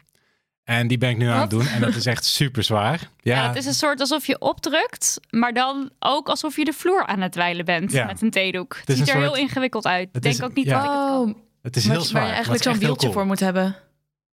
[0.64, 1.66] En die ben ik nu aan het doen.
[1.66, 3.00] En dat is echt super zwaar.
[3.20, 3.34] Ja.
[3.42, 5.20] Ja, het is een soort alsof je opdrukt.
[5.30, 8.06] Maar dan ook alsof je de vloer aan het wijlen bent Ja.
[8.06, 8.76] met een theedoek.
[8.84, 10.08] Het, ziet er soort- heel ingewikkeld uit.
[10.08, 10.72] Ik Het denk is- ook niet ja.
[10.74, 11.42] dat ik het kan.
[11.62, 12.12] Het is heel zwaar.
[12.20, 13.12] waar je eigenlijk zo'n wieltje cool.
[13.12, 13.76] voor moet hebben.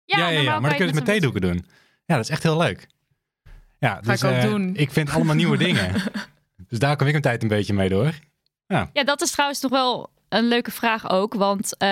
[0.06, 1.66] Ja, ja, ja, normaal maar dan kun je het kan met theedoeken doen.
[2.06, 2.88] Ja, dat is echt heel leuk.
[3.80, 4.76] Ja, dus, ik ook eh, doen.
[4.76, 5.94] Ik vind allemaal nieuwe dingen.
[6.70, 8.14] Dus daar kom ik een tijd een beetje mee door.
[8.68, 11.34] Ja, dat is trouwens nog wel een leuke vraag ook.
[11.34, 11.88] Want eh,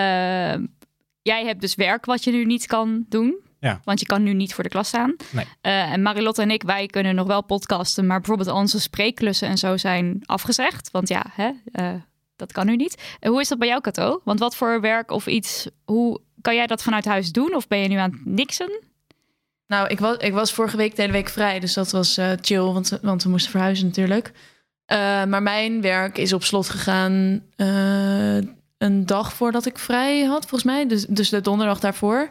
[1.21, 3.45] jij hebt dus werk wat je nu niet kan doen.
[3.59, 3.81] Ja.
[3.83, 5.15] Want je kan nu niet voor de klas staan.
[5.31, 5.45] Nee.
[5.61, 8.07] Eh, en Marilotte en ik, wij kunnen nog wel podcasten.
[8.07, 10.91] Maar bijvoorbeeld onze spreekklussen en zo zijn afgezegd.
[10.91, 11.93] Want ja, hè, eh,
[12.35, 13.17] dat kan nu niet.
[13.19, 14.21] En hoe is dat bij jou, Kato?
[14.23, 17.55] Want wat voor werk of iets, hoe kan jij dat vanuit huis doen?
[17.55, 18.81] Of ben je nu aan het niksen?
[19.67, 22.31] Nou, ik was, ik was vorige week de hele week vrij, dus dat was eh,
[22.41, 24.31] chill, want, want we moesten verhuizen natuurlijk.
[24.87, 28.35] Eh, maar mijn werk is op slot gegaan eh,
[28.77, 30.87] een dag voordat ik vrij had, volgens mij.
[30.87, 32.29] Dus, dus de donderdag daarvoor.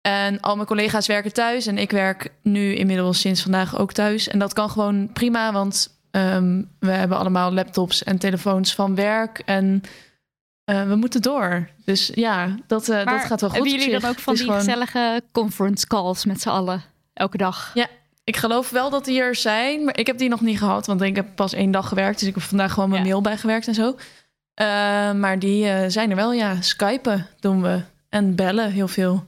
[0.00, 4.28] En al mijn collega's werken thuis en ik werk nu inmiddels sinds vandaag ook thuis.
[4.28, 9.38] En dat kan gewoon prima, want ehm, we hebben allemaal laptops en telefoons van werk
[9.38, 9.82] en
[10.64, 11.68] eh, we moeten door.
[11.84, 13.58] Dus ja, dat, dat gaat wel goed.
[13.58, 16.82] Hebben jullie dan ook van die gewoon- gezellige conference calls met z'n allen?
[17.12, 17.70] Elke dag?
[18.30, 20.86] Ik geloof wel dat die er zijn, maar ik heb die nog niet gehad.
[20.86, 23.08] Want ik heb pas één dag gewerkt, dus ik heb vandaag gewoon mijn Ja.
[23.08, 23.96] mail bijgewerkt en zo.
[24.54, 24.66] Eh,
[25.12, 26.60] maar die eh, zijn er wel, ja.
[26.60, 29.24] Skypen doen we en bellen heel veel.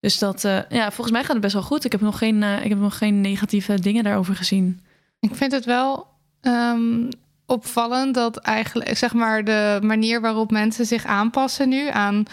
[0.00, 1.84] Dus dat, eh, ja, volgens mij gaat het best wel goed.
[1.84, 4.80] Ik heb nog geen, ik heb nog geen negatieve dingen daarover gezien.
[5.20, 6.06] Ik vind het wel
[6.40, 7.10] ehm,
[7.46, 12.24] opvallend dat eigenlijk, zeg maar, de manier waarop mensen zich aanpassen nu aan,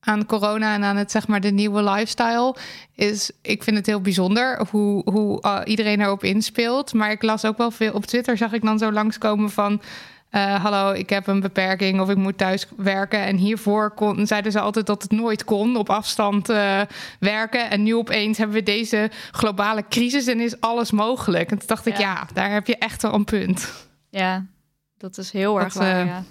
[0.00, 2.56] aan corona en aan het, zeg maar, de nieuwe lifestyle,
[2.94, 6.92] is, ik vind het heel bijzonder hoe, hoe uh, iedereen erop inspeelt.
[6.92, 9.82] Maar ik las ook wel veel op Twitter, zag ik dan zo langskomen van.
[10.30, 13.18] Uh, hallo, ik heb een beperking of ik moet thuis werken.
[13.24, 16.80] En hiervoor kon, zeiden ze altijd dat het nooit kon op afstand uh,
[17.20, 17.70] werken.
[17.70, 21.50] En nu opeens hebben we deze globale crisis en is alles mogelijk.
[21.50, 22.26] En toen dacht ik, Ja.
[22.34, 23.72] daar heb je echt wel een punt.
[24.10, 24.46] Ja,
[24.98, 26.00] dat is heel erg waar.
[26.00, 26.22] eh, ja.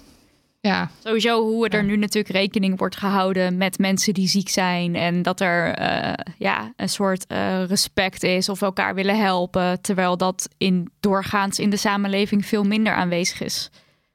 [0.62, 1.86] Ja, Sowieso hoe er Ja.
[1.86, 4.94] nu natuurlijk rekening wordt gehouden met mensen die ziek zijn.
[4.94, 9.80] En dat er eh, ja, een soort eh, respect is of elkaar willen helpen.
[9.80, 13.70] Terwijl dat in, doorgaans in de samenleving veel minder aanwezig is.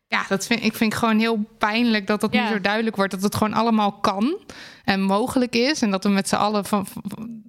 [0.08, 2.44] ja dat vind, ik vind ik gewoon heel pijnlijk dat dat Ja.
[2.44, 3.12] nu zo duidelijk wordt.
[3.12, 4.38] Dat het gewoon allemaal kan
[4.84, 5.82] en mogelijk is.
[5.82, 7.42] En dat we met z'n allen van, van,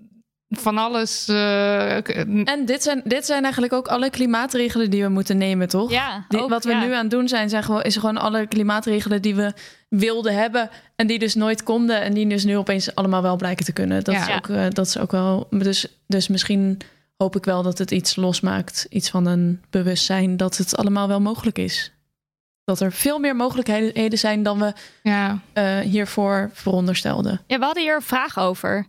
[0.60, 1.28] van alles...
[1.28, 5.90] eh, En dit zijn, dit zijn eigenlijk ook alle klimaatregelen die we moeten nemen, toch?
[5.90, 6.84] Ja, Die- ook, wat we ja.
[6.84, 9.52] nu aan het doen zijn, zijn gewoon, is gewoon alle klimaatregelen die we
[9.88, 10.70] wilden hebben.
[10.96, 12.00] En die dus nooit konden.
[12.02, 14.04] En die dus nu opeens allemaal wel blijken te kunnen.
[14.04, 14.28] Dat, Ja.
[14.28, 15.46] is, ook, eh, dat is ook wel.
[15.50, 16.78] Dus, dus misschien
[17.16, 18.86] hoop ik wel dat het iets losmaakt.
[18.90, 21.90] Iets van een bewustzijn dat het allemaal wel mogelijk is.
[22.64, 25.38] Dat er veel meer mogelijkheden zijn dan we ja.
[25.52, 27.40] eh, hiervoor veronderstelden.
[27.46, 28.86] Ja, we hadden hier een vraag over.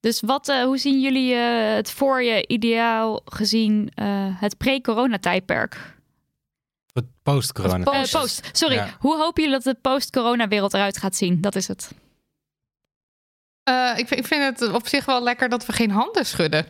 [0.00, 5.94] Dus wat, eh, hoe zien jullie eh, het voor je ideaal gezien eh, het pre-corona-tijdperk?
[6.92, 7.84] Het post-corona.
[7.84, 8.74] Eh, post, sorry.
[8.74, 8.96] Ja.
[8.98, 11.40] Hoe hopen jullie dat de post-corona-wereld eruit gaat zien?
[11.40, 11.90] Dat is het.
[13.62, 16.66] Eh, ik, vind- ik vind het op zich wel lekker dat we geen handen schudden.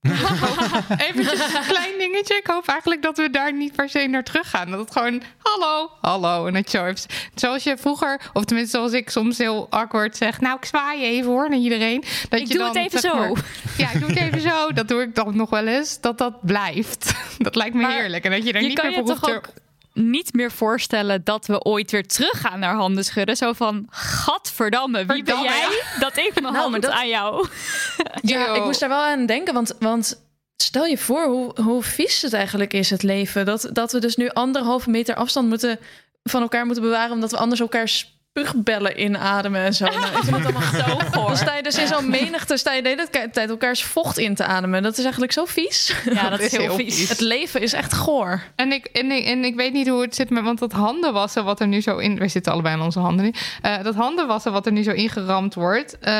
[1.08, 2.34] Eventjes een klein dingetje.
[2.36, 4.70] Ik hoop eigenlijk dat we daar niet per se naar terug gaan.
[4.70, 6.46] Dat het gewoon hallo, hallo.
[6.46, 10.16] En dat je zo even- zoals je vroeger, of tenminste zoals ik soms heel awkward
[10.16, 10.40] zeg.
[10.40, 12.04] Nou, ik zwaai even hoor naar iedereen.
[12.28, 13.34] Dat Ik je doe dan, het even zeg zo.
[13.76, 14.72] ja, ik doe het even zo.
[14.72, 16.00] Dat doe ik dan nog wel eens.
[16.00, 17.14] Dat dat blijft.
[17.38, 18.24] Dat lijkt me Maar heerlijk.
[18.24, 19.34] En dat je je niet meer behoefte...
[19.34, 19.48] ook
[19.96, 23.36] niet meer voorstellen dat we ooit weer teruggaan naar handen schudden.
[23.36, 27.08] Zo van, gadverdamme, wie ben Verdamme, jij dat ik mijn Nou, hand maar dat- aan
[27.08, 27.46] jou...
[28.22, 30.24] Ja, ik moest daar wel aan denken, want, want
[30.56, 33.44] stel je voor hoe, hoe vies het eigenlijk is, het leven.
[33.44, 35.78] Dat, dat we dus nu anderhalve meter afstand moeten,
[36.22, 37.92] van elkaar moeten bewaren, omdat we anders elkaar
[38.36, 39.84] spuugbellen inademen en zo.
[39.96, 41.26] Nou, het allemaal zo goor.
[41.26, 44.34] Dan sta je dus in zo'n menigte, sta je de hele tijd elkaars vocht in
[44.34, 44.82] te ademen.
[44.82, 45.94] Dat is eigenlijk zo vies.
[46.04, 46.96] Ja, dat is is heel heel vies.
[46.96, 47.08] vies.
[47.08, 48.42] Het leven is echt goor.
[48.56, 51.12] En ik, en, ik, en ik weet niet hoe het zit met, want dat handen
[51.12, 53.94] wassen wat er nu zo in, we zitten allebei in onze handen nu, Eh, dat
[53.94, 56.12] handen wassen wat er nu zo ingeramd wordt, eh,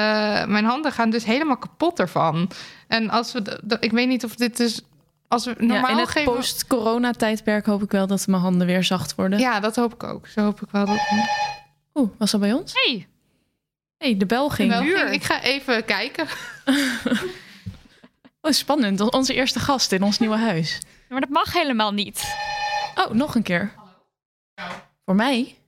[0.46, 2.50] mijn handen gaan dus helemaal kapot ervan.
[2.88, 4.81] En als we, ik weet niet of dit dus,
[5.29, 8.85] als we normaal ja, in het geven, post-corona-tijdperk hoop ik wel dat mijn handen weer
[8.85, 9.38] zacht worden.
[9.38, 10.26] ja, dat hoop ik ook.
[10.26, 10.98] Zo hoop ik wel dat.
[11.96, 12.72] Oeh, was dat bij ons?
[12.72, 13.06] Hey,
[13.98, 14.74] hey, de bel ging.
[15.12, 16.26] Ik ga even kijken.
[18.40, 19.00] Oh, spannend.
[19.00, 20.78] Onze eerste gast in ons nieuwe huis.
[21.09, 22.35] maar dat mag helemaal niet.
[22.94, 23.72] Oh, nog een keer.
[25.04, 25.59] Voor mij?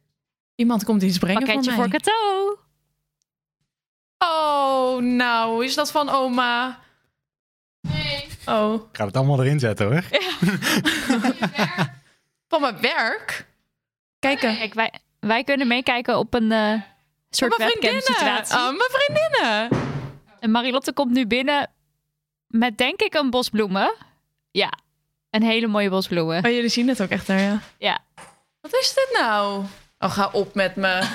[0.55, 1.99] Iemand komt iets brengen Pakketje voor voor mij.
[1.99, 2.57] cadeau.
[4.19, 6.81] Oh, nou, is dat van oma?
[7.81, 8.27] Nee.
[8.47, 10.03] Oh, Ik ga het allemaal erin zetten hoor.
[12.49, 13.47] van mijn werk?
[14.19, 14.57] Kijken.
[14.57, 16.81] Kijk, wij, wij kunnen meekijken op een eh,
[17.31, 18.57] soort Van webcam situatie.
[18.57, 19.69] Oh, mijn vriendinnen.
[20.41, 21.71] En Marilotte komt nu binnen
[22.47, 23.95] met denk ik een bos bloemen.
[24.51, 24.73] Ja,
[25.31, 26.45] een hele mooie bos bloemen.
[26.45, 27.61] Oh, jullie zien het ook echt daar, ja.
[27.79, 27.99] Ja.
[28.61, 29.65] Wat is dit nou?
[29.99, 31.09] Oh, ga op met me.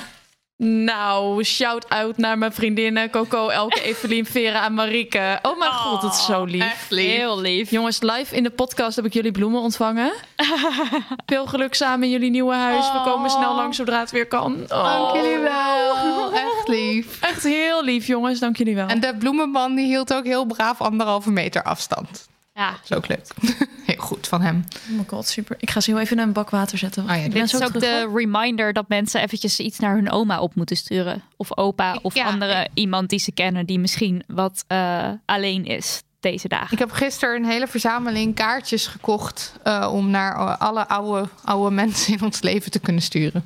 [0.56, 5.38] Nou, shout-out naar mijn vriendinnen Coco, Elke, Evelien, Vera en Marieke.
[5.42, 6.62] Oh mijn god, dat is zo lief.
[6.62, 7.16] Echt lief.
[7.16, 7.70] Heel lief.
[7.70, 10.12] Jongens, live in de podcast heb ik jullie bloemen ontvangen.
[11.26, 12.92] Veel geluk samen in jullie nieuwe huis.
[12.92, 14.54] We komen snel langs zodra het weer kan.
[14.68, 14.68] Oh.
[14.68, 16.32] Dank jullie wel.
[16.32, 17.20] Echt lief.
[17.20, 18.38] Echt heel lief, jongens.
[18.40, 18.86] Dank jullie wel.
[18.86, 22.28] En de bloemenman die hield ook heel braaf anderhalve meter afstand.
[22.54, 23.26] Ja, Dat is ook leuk.
[23.86, 24.64] Heel goed van hem.
[24.90, 25.56] Oh my god, super.
[25.60, 27.02] Ik ga ze heel even in een bak water zetten.
[27.02, 30.10] Oh ja, ik dit zo is ook de reminder dat mensen eventjes iets naar hun
[30.10, 31.22] oma op moeten sturen.
[31.36, 36.02] Of opa, of Ja, andere iemand die ze kennen die misschien wat eh, alleen is
[36.20, 36.72] deze dagen.
[36.72, 41.74] Ik heb gisteren een hele verzameling kaartjes gekocht eh, om naar eh, alle oude, oude
[41.74, 43.44] mensen in ons leven te kunnen sturen.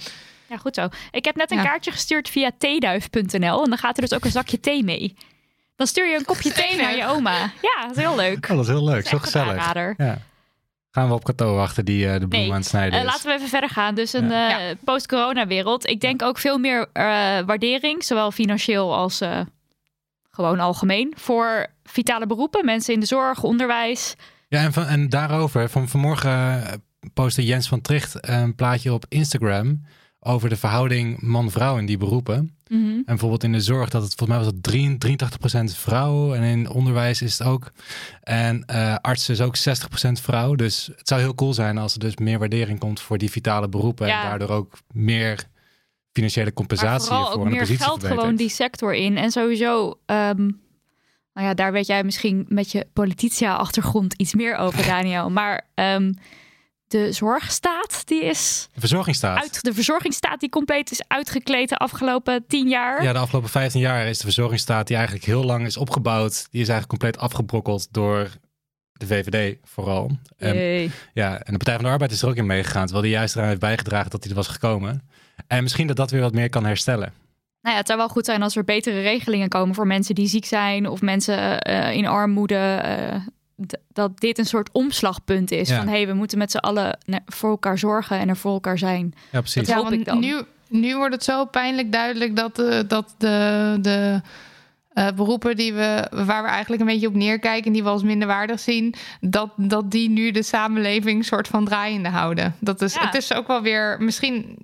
[0.48, 0.88] Ja, goed zo.
[1.10, 1.62] Ik heb net een Ja.
[1.64, 5.14] kaartje gestuurd via theeduif.nl en dan gaat er dus ook een zakje thee mee.
[5.78, 7.38] Dan stuur je een kopje thee naar je oma.
[7.38, 8.44] Ja, dat is heel leuk.
[8.50, 9.04] Oh, dat is heel leuk.
[9.04, 9.72] Is Zo gezellig.
[9.96, 10.18] Ja.
[10.90, 13.26] Gaan we op kantoor wachten die eh, de bloem Nee, aan het snijden Eh, laten
[13.26, 13.94] we even verder gaan.
[13.94, 14.58] Dus een Ja.
[14.68, 15.86] eh, post-corona wereld.
[15.88, 17.04] Ik denk ook veel meer eh,
[17.46, 19.40] waardering, zowel financieel als eh,
[20.30, 22.64] gewoon algemeen, voor vitale beroepen.
[22.64, 24.14] Mensen in de zorg, onderwijs.
[24.48, 26.62] Ja, en, van, en daarover, van vanmorgen
[27.14, 29.84] postte Jens van Tricht een plaatje op Instagram
[30.20, 32.56] over de verhouding man-vrouw in die beroepen.
[32.68, 35.38] En bijvoorbeeld in de zorg, dat het volgens mij was het 83,
[35.74, 36.34] 83% vrouw.
[36.34, 37.72] En in onderwijs is het ook.
[38.22, 40.54] En eh artsen is ook 60% vrouw.
[40.54, 43.68] Dus het zou heel cool zijn als er dus meer waardering komt voor die vitale
[43.68, 44.06] beroepen.
[44.06, 44.22] Ja.
[44.22, 45.44] En daardoor ook meer
[46.12, 48.20] financiële Maar compensatie vooral voor een meer positie geld verbetert.
[48.20, 49.16] gewoon die sector in.
[49.16, 50.50] En sowieso, ehm,
[51.32, 55.30] nou ja, daar weet jij misschien met je polititia-achtergrond iets meer over, Daniel.
[55.30, 56.12] Maar ehm,
[56.88, 59.38] de zorgstaat, die is De verzorgingsstaat.
[59.38, 63.02] uit, de verzorgingsstaat die compleet is uitgekleed de afgelopen tien jaar.
[63.02, 66.32] Ja, de afgelopen 15 jaar is de verzorgingsstaat die eigenlijk heel lang is opgebouwd.
[66.50, 68.28] Die is eigenlijk compleet afgebrokkeld door
[68.92, 70.10] de VVD vooral.
[70.36, 70.56] En,
[71.14, 72.84] ja, en de Partij van de Arbeid is er ook in meegegaan.
[72.84, 75.08] Terwijl die juist eraan heeft bijgedragen dat hij er was gekomen.
[75.46, 77.12] En misschien dat dat weer wat meer kan herstellen.
[77.62, 80.26] Nou ja, het zou wel goed zijn als er betere regelingen komen voor mensen die
[80.28, 82.54] ziek zijn of mensen eh, in armoede.
[82.82, 83.20] eh,
[83.92, 85.68] dat dit een soort omslagpunt is.
[85.68, 85.76] Ja.
[85.76, 88.78] Van hé, hey, we moeten met z'n allen voor elkaar zorgen en er voor elkaar
[88.78, 89.14] zijn.
[89.30, 89.66] Ja, precies.
[89.66, 90.18] Dat hoop ik dan.
[90.18, 94.20] Nu, nu wordt het zo pijnlijk duidelijk dat de, dat de, de
[94.98, 98.02] eh, beroepen die we, waar we eigenlijk een beetje op neerkijken en die we als
[98.02, 102.54] minderwaardig zien, dat, dat die nu de samenleving soort van draaiende houden.
[102.60, 103.04] Dat is, Ja.
[103.06, 104.58] Het is ook wel weer, misschien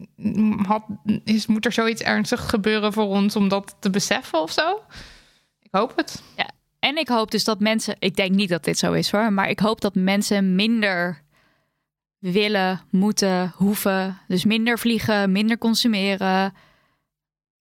[0.66, 0.82] had,
[1.24, 4.80] is, moet er zoiets ernstigs gebeuren voor ons om dat te beseffen of zo.
[5.62, 6.22] Ik hoop het.
[6.84, 9.48] En ik hoop dus dat mensen, ik denk niet dat dit zo is hoor, maar
[9.48, 11.22] ik hoop dat mensen minder
[12.18, 14.20] willen, moeten, hoeven.
[14.28, 16.54] Dus minder vliegen, minder consumeren.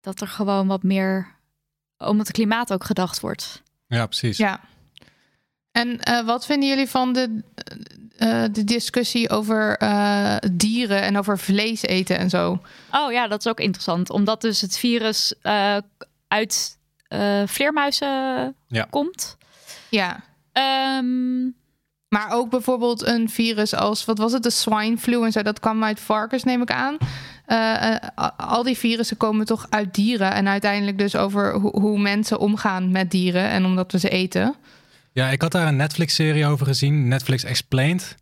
[0.00, 1.36] Dat er gewoon wat meer
[1.98, 3.62] om het klimaat ook gedacht wordt.
[3.86, 4.36] Ja, precies.
[4.36, 4.60] Ja.
[5.70, 7.42] En eh, wat vinden jullie van de,
[8.16, 12.62] eh, de discussie over eh, dieren en over vlees eten en zo?
[12.90, 14.10] Oh ja, dat is ook interessant.
[14.10, 15.76] Omdat dus het virus eh,
[16.28, 18.08] uit eh, vleermuizen
[18.68, 18.86] Ja.
[18.90, 19.36] komt.
[19.88, 20.20] Ja.
[20.52, 21.42] Ehm,
[22.08, 25.60] Maar ook bijvoorbeeld een virus als, wat was het, de swine flu en zo, dat
[25.60, 26.96] kwam uit varkens, neem ik aan.
[27.46, 28.00] Eh, eh,
[28.36, 32.90] al die virussen komen toch uit dieren en uiteindelijk dus over hoe, hoe mensen omgaan
[32.90, 34.54] met dieren en omdat we ze eten.
[35.12, 38.16] Ja, ik had daar een Netflix-serie over gezien, Netflix Explained.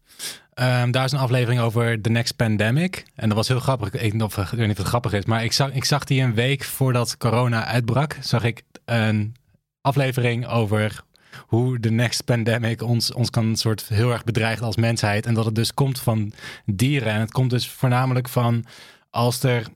[0.55, 3.05] Ehm, daar is een aflevering over The Next Pandemic.
[3.15, 3.87] En dat was heel grappig.
[3.87, 6.65] Ik, weet niet of, het grappig is, maar ik zag, ik zag die een week
[6.65, 8.17] voordat corona uitbrak.
[8.21, 9.35] Zag ik een
[9.81, 11.03] aflevering over
[11.47, 15.27] hoe de next pandemic ons, ons kan soort heel erg bedreigen als mensheid.
[15.27, 16.33] En dat het dus komt van
[16.65, 17.13] dieren.
[17.13, 18.65] En het komt dus voornamelijk van
[19.11, 19.67] als er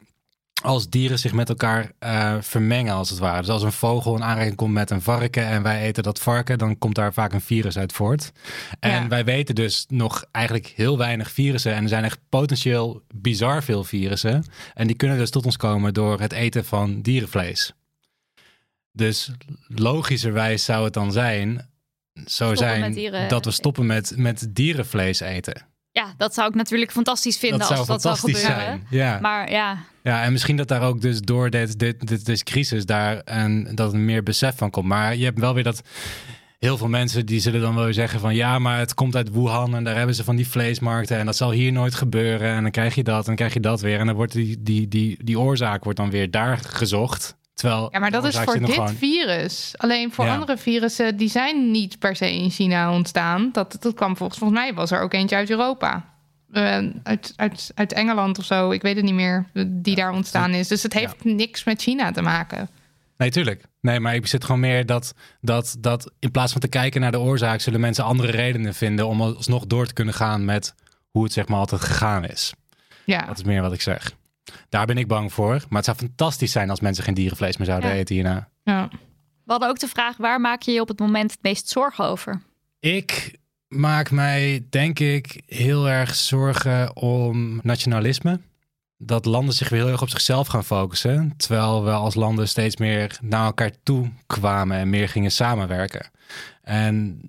[0.66, 3.40] als dieren zich met elkaar eh, vermengen, als het ware.
[3.40, 6.58] Dus als een vogel in aanraking komt met een varken en wij eten dat varken,
[6.58, 8.32] dan komt daar vaak een virus uit voort.
[8.80, 9.08] En Ja.
[9.08, 11.74] wij weten dus nog eigenlijk heel weinig virussen.
[11.74, 14.44] En er zijn echt potentieel bizar veel virussen.
[14.74, 17.72] En die kunnen dus tot ons komen door het eten van dierenvlees.
[18.92, 19.30] Dus
[19.68, 21.70] logischerwijs zou het dan zijn,
[22.14, 25.66] zo Stoppen zijn dat we stoppen met, met dierenvlees eten.
[25.96, 28.42] Ja, dat zou ik natuurlijk fantastisch vinden dat als dat zou gebeuren.
[28.42, 28.86] zijn.
[28.90, 29.18] Ja.
[29.20, 32.86] Maar ja, Ja, en misschien dat daar ook dus door dit, dit, dit, deze crisis
[32.86, 34.86] daar en dat er meer besef van komt.
[34.86, 35.82] Maar je hebt wel weer dat
[36.58, 39.74] heel veel mensen die zullen dan wel zeggen van ja, maar het komt uit Wuhan
[39.74, 42.54] en daar hebben ze van die vleesmarkten en dat zal hier nooit gebeuren.
[42.54, 43.98] En dan krijg je dat en dan krijg je dat weer.
[43.98, 47.36] En dan wordt die, die, die, die oorzaak wordt dan weer daar gezocht.
[47.56, 49.74] Terwijl Ja, maar dat is voor dit gewoon- virus.
[49.76, 50.32] Alleen voor Ja.
[50.32, 53.48] andere virussen, die zijn niet per se in China ontstaan.
[53.52, 56.14] Dat, dat kwam volgens, volgens mij was er ook eentje uit Europa.
[56.52, 60.50] Eh, uit, uit, uit Engeland of zo, ik weet het niet meer, die daar ontstaan
[60.50, 60.68] is.
[60.68, 62.68] Dus het heeft niks met China te maken.
[63.16, 63.64] Nee, tuurlijk.
[63.80, 67.12] Nee, maar ik zit gewoon meer dat, dat, dat in plaats van te kijken naar
[67.12, 70.74] de oorzaak, zullen mensen andere redenen vinden om alsnog door te kunnen gaan met
[71.10, 72.52] hoe het zeg maar altijd gegaan is.
[73.04, 74.12] Ja, Dat is meer wat ik zeg.
[74.68, 75.52] Daar ben ik bang voor.
[75.68, 77.96] Maar het zou fantastisch zijn als mensen geen dierenvlees meer zouden Ja.
[77.96, 78.48] eten hierna.
[78.64, 78.88] ja.
[79.44, 82.04] we hadden ook de vraag: waar maak je je op het moment het meest zorgen
[82.04, 82.42] over?
[82.80, 88.40] Ik maak mij, denk ik, heel erg zorgen om nationalisme.
[88.98, 91.34] Dat landen zich weer heel erg op zichzelf gaan focussen.
[91.36, 96.10] Terwijl we als landen steeds meer naar elkaar toe kwamen en meer gingen samenwerken.
[96.62, 97.20] En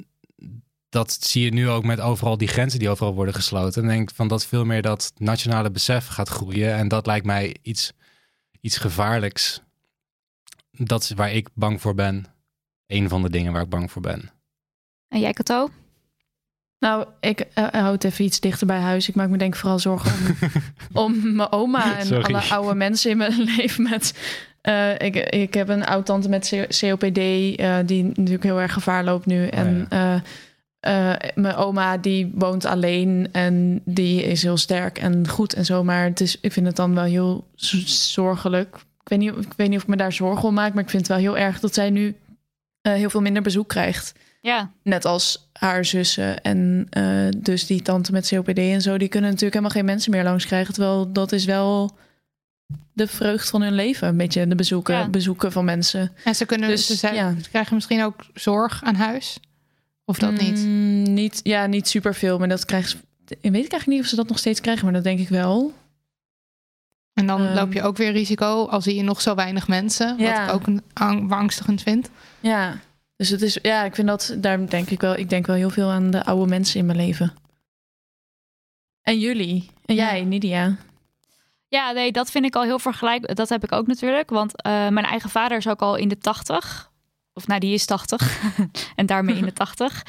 [0.98, 3.84] dat zie je nu ook met overal die grenzen die overal worden gesloten.
[3.84, 6.74] En ik denk van dat veel meer dat nationale besef gaat groeien.
[6.74, 7.94] En dat lijkt mij iets,
[8.62, 9.62] iets gevaarlijks.
[10.72, 12.26] Dat is waar ik bang voor ben.
[12.88, 14.32] Een van de dingen waar ik bang voor ben.
[15.08, 15.70] En jij, Kato?
[16.80, 19.08] Nou, ik eh, hou het even iets dichter bij huis.
[19.08, 20.36] Ik maak me denk ik vooral zorgen
[20.94, 22.34] om, om mijn oma en Sorry.
[22.34, 23.84] alle oude mensen in mijn leven.
[23.84, 24.14] Met,
[24.62, 29.04] eh, ik, ik heb een oud tante met COPD eh, die natuurlijk heel erg gevaar
[29.04, 29.48] loopt nu.
[29.48, 30.16] En eh,
[30.80, 35.84] eh, mijn oma die woont alleen en die is heel sterk en goed en zo.
[35.84, 37.48] Maar het is, ik vind het dan wel heel
[37.86, 38.76] zorgelijk.
[38.76, 40.90] Ik weet, niet, ik weet niet of ik me daar zorgen om maak, maar ik
[40.90, 42.16] vind het wel heel erg dat zij nu
[42.82, 44.14] eh, heel veel minder bezoek krijgt.
[44.42, 49.08] Ja, Net als haar zussen en eh, dus die tante met COPD en zo, die
[49.08, 50.74] kunnen natuurlijk helemaal geen mensen meer langs krijgen.
[50.74, 51.98] Terwijl dat is wel
[52.94, 55.10] de vreugd van hun leven, een beetje de bezoeken, Ja.
[55.10, 56.12] bezoeken van mensen.
[56.24, 57.34] En ze, kunnen, Dus, ze, zijn- ja.
[57.44, 59.40] ze krijgen misschien ook zorg aan huis.
[60.10, 60.58] Of dat niet?
[60.60, 61.40] Mm, niet?
[61.44, 62.98] Ja, niet superveel, maar dat krijgen ze.
[63.28, 65.74] Ik weet eigenlijk niet of ze dat nog steeds krijgen, maar dat denk ik wel.
[67.14, 67.54] En dan Ehm.
[67.56, 70.18] loop je ook weer risico al zie je nog zo weinig mensen.
[70.18, 70.40] Ja.
[70.46, 72.10] Wat ik ook een ang- angstigend vind.
[72.40, 72.80] Ja,
[73.16, 75.70] dus het is, ja, ik vind dat, daar denk ik wel, ik denk wel heel
[75.70, 77.34] veel aan de oude mensen in mijn leven.
[79.02, 79.70] En jullie?
[79.86, 80.12] En Ja.
[80.12, 80.76] jij, Nidia?
[81.68, 83.36] Ja, nee, dat vind ik al heel vergelijkbaar.
[83.36, 84.30] Dat heb ik ook natuurlijk.
[84.30, 86.92] Want eh, mijn eigen vader is ook al in de tachtig.
[87.38, 88.42] Of nou, die is 80.
[88.96, 90.04] en daarmee in de 80.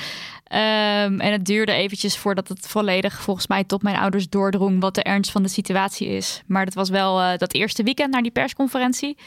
[0.45, 4.95] Ehm, en het duurde eventjes voordat het volledig volgens mij tot mijn ouders doordrong wat
[4.95, 6.43] de ernst van de situatie is.
[6.47, 9.19] Maar dat was wel eh, dat eerste weekend naar die persconferentie.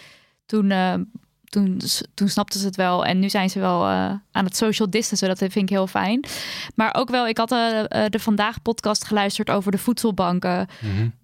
[0.45, 0.93] Toen, eh,
[1.43, 1.81] toen,
[2.13, 3.05] toen snapten ze het wel.
[3.05, 3.89] En nu zijn ze wel eh,
[4.31, 5.27] aan het social distancen.
[5.27, 6.25] Dat vind ik heel fijn.
[6.75, 10.67] Maar ook wel, ik had de Vandaag podcast geluisterd over de voedselbanken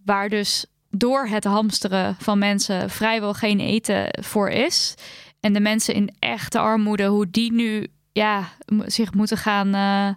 [0.05, 4.95] waar dus door het hamsteren van mensen vrijwel geen eten voor is.
[5.47, 8.43] En de mensen in echte armoede, hoe die nu ja,
[8.85, 10.13] zich moeten gaan, eh,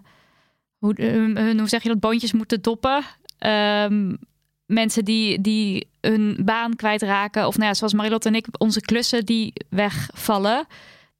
[0.77, 3.03] hoe, hun, hun- hoe zeg je dat, boontjes moeten doppen.
[3.37, 4.15] Ehm,
[4.65, 9.25] mensen die, die hun baan kwijtraken, of nou ja, zoals Marilotte en ik, onze klussen
[9.25, 10.65] die wegvallen.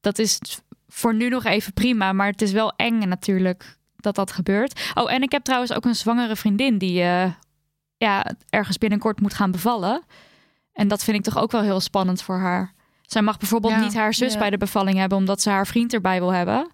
[0.02, 0.40] Dat is
[0.88, 4.92] voor nu nog even prima, maar het is wel eng natuurlijk dat dat gebeurt.
[4.94, 7.32] Oh, en ik heb trouwens ook een zwangere vriendin die eh,
[7.98, 10.04] ja, ergens binnenkort moet gaan bevallen.
[10.74, 12.74] En dat vind ik toch ook wel heel spannend voor haar.
[13.12, 13.80] Zij mag bijvoorbeeld Ja.
[13.80, 14.40] niet haar zus Ja.
[14.40, 16.72] bij de bevalling hebben, omdat ze haar vriend erbij wil hebben.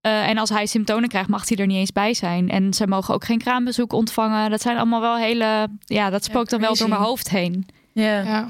[0.00, 2.50] Eh, en als hij symptomen krijgt, mag hij er niet eens bij zijn.
[2.50, 4.50] En ze mogen ook geen kraambezoek ontvangen.
[4.50, 5.68] Dat zijn allemaal wel hele.
[5.84, 7.66] Ja, dat spookt dan wel door mijn hoofd heen.
[7.92, 8.20] Ja.
[8.20, 8.48] Ja.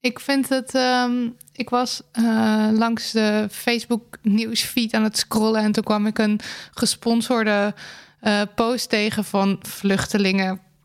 [0.00, 0.74] Ik vind het.
[0.74, 6.18] ehm, ik was eh, langs de Facebook nieuwsfeed aan het scrollen en toen kwam ik
[6.18, 6.40] een
[6.70, 7.74] gesponsorde
[8.20, 9.58] eh, post tegen van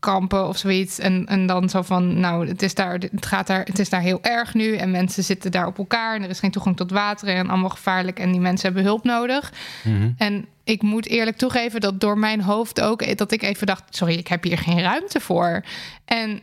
[0.04, 0.98] vluchtelingenkampen of zoiets.
[0.98, 4.00] En, en dan zo van, nou, het is, daar, het, gaat daar, het is daar
[4.00, 6.90] heel erg nu en mensen zitten daar op elkaar en er is geen toegang tot
[6.90, 9.52] water en allemaal gevaarlijk en die mensen hebben hulp nodig.
[9.84, 10.10] Mhm.
[10.16, 14.14] En ik moet eerlijk toegeven dat door mijn hoofd ook dat ik even dacht: sorry,
[14.14, 15.64] ik heb hier geen ruimte voor.
[16.04, 16.40] En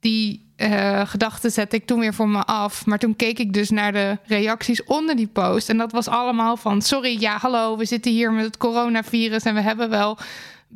[0.00, 2.86] die eh gedachte zette ik toen weer voor me af.
[2.86, 5.68] Maar toen keek ik dus naar de reacties onder die post.
[5.68, 9.54] En dat was allemaal van: sorry, ja, hallo, we zitten hier met het coronavirus en
[9.54, 10.18] we hebben wel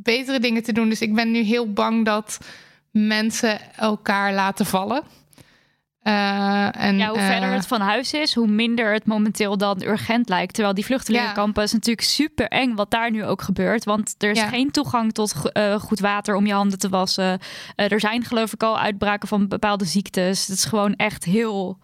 [0.03, 0.89] betere dingen te doen.
[0.89, 2.39] Dus ik ben nu heel bang dat
[2.91, 5.03] mensen elkaar laten vallen.
[6.03, 9.83] Eh, en, Ja, hoe eh, verder het van huis is, hoe minder het momenteel dan
[9.83, 10.55] urgent lijkt.
[10.55, 13.85] Terwijl die vluchtelingenkampen is natuurlijk super eng wat daar nu ook gebeurt.
[13.85, 14.49] Want er is Ja.
[14.49, 17.39] geen toegang tot eh, goed water om je handen te wassen.
[17.77, 20.47] Eh, er zijn geloof ik al uitbraken van bepaalde ziektes.
[20.47, 21.79] Het is gewoon echt heel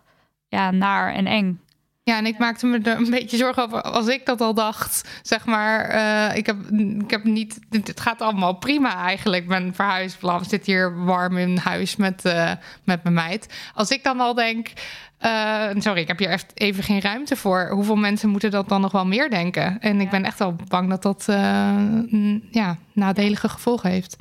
[0.48, 1.60] ja, naar en eng.
[2.04, 5.08] Ja, en ik maakte me er een beetje zorgen over als ik dat al dacht.
[5.22, 6.56] Zeg maar, eh, ik, heb,
[7.02, 7.58] ik heb niet.
[7.70, 9.46] Het gaat allemaal prima eigenlijk.
[9.46, 12.52] Mijn verhuisplan zit hier warm in huis met, eh,
[12.84, 13.54] met mijn meid.
[13.74, 14.72] Als ik dan al denk.
[15.18, 17.68] eh, sorry, ik heb hier echt even geen ruimte voor.
[17.70, 19.80] Hoeveel mensen moeten dat dan nog wel meer denken?
[19.80, 24.16] En ik ben echt wel bang dat dat n- ja, nadelige gevolgen heeft.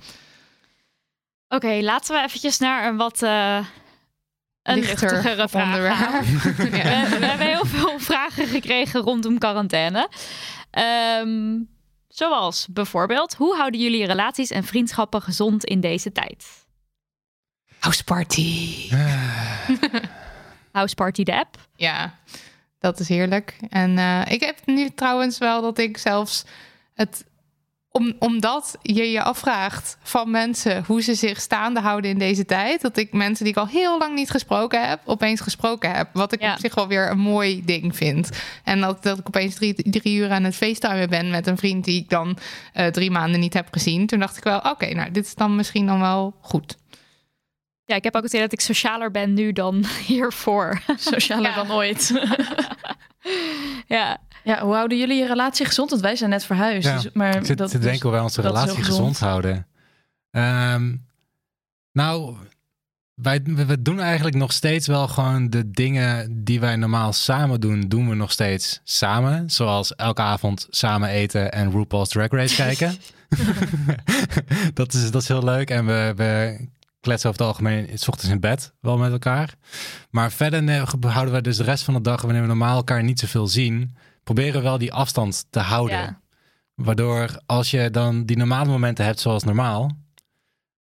[1.47, 3.21] Oké, laten we eventjes naar een wat
[4.63, 5.77] een luchtigere vraag.
[6.71, 7.09] Ja.
[7.09, 10.09] We, we hebben heel veel vragen gekregen rondom quarantaine.
[10.71, 11.59] Ehm,
[12.07, 16.45] zoals bijvoorbeeld, hoe houden jullie relaties en vriendschappen gezond in deze tijd?
[17.79, 18.89] House party.
[20.71, 21.57] House Party de app.
[21.75, 22.15] Ja,
[22.79, 23.57] dat is heerlijk.
[23.69, 26.43] En eh, ik heb nu trouwens wel dat ik zelfs
[26.93, 27.25] het.
[27.93, 32.81] Om, omdat je je afvraagt van mensen hoe ze zich staande houden in deze tijd.
[32.81, 36.09] Dat ik mensen die ik al heel lang niet gesproken heb, opeens gesproken heb.
[36.13, 36.53] Wat ik Ja.
[36.53, 38.29] op zich wel weer een mooi ding vind.
[38.63, 41.85] En dat, dat ik opeens drie, drie uur aan het facetimen ben met een vriend
[41.85, 42.37] die ik dan
[42.73, 44.07] eh, drie maanden niet heb gezien.
[44.07, 46.77] Toen dacht ik wel, oké, nou, dit is dan misschien dan wel goed.
[47.85, 50.81] Ja, ik heb ook het idee dat ik socialer ben nu dan hiervoor.
[51.13, 51.55] Socialer Ja.
[51.55, 52.11] dan ooit.
[53.87, 54.17] ja.
[54.43, 55.89] Ja, hoe houden jullie je relatie gezond?
[55.89, 56.87] Want wij zijn net verhuisd.
[56.87, 58.85] Ja, dus, maar Ik zit dat, te denken hoe wij onze relatie gezond.
[58.85, 59.19] gezond.
[59.19, 59.67] houden.
[60.31, 60.95] Ehm,
[61.91, 62.35] nou,
[63.15, 67.81] wij, we, doen eigenlijk nog steeds wel gewoon de dingen die wij normaal samen doen,
[67.81, 69.49] doen we nog steeds samen.
[69.49, 72.95] Zoals elke avond samen eten en RuPaul's Drag Race kijken.
[74.73, 75.69] dat, is, dat is heel leuk.
[75.69, 76.59] En we, we
[77.01, 79.55] kletsen over het algemeen s ochtends in bed wel met elkaar.
[80.09, 83.19] Maar verder houden we dus de rest van de dag, wanneer we normaal elkaar niet
[83.19, 83.95] zoveel zien,
[84.33, 85.97] proberen we wel die afstand te houden.
[85.97, 86.19] Ja.
[86.75, 89.91] Waardoor als je dan die normale momenten hebt zoals normaal,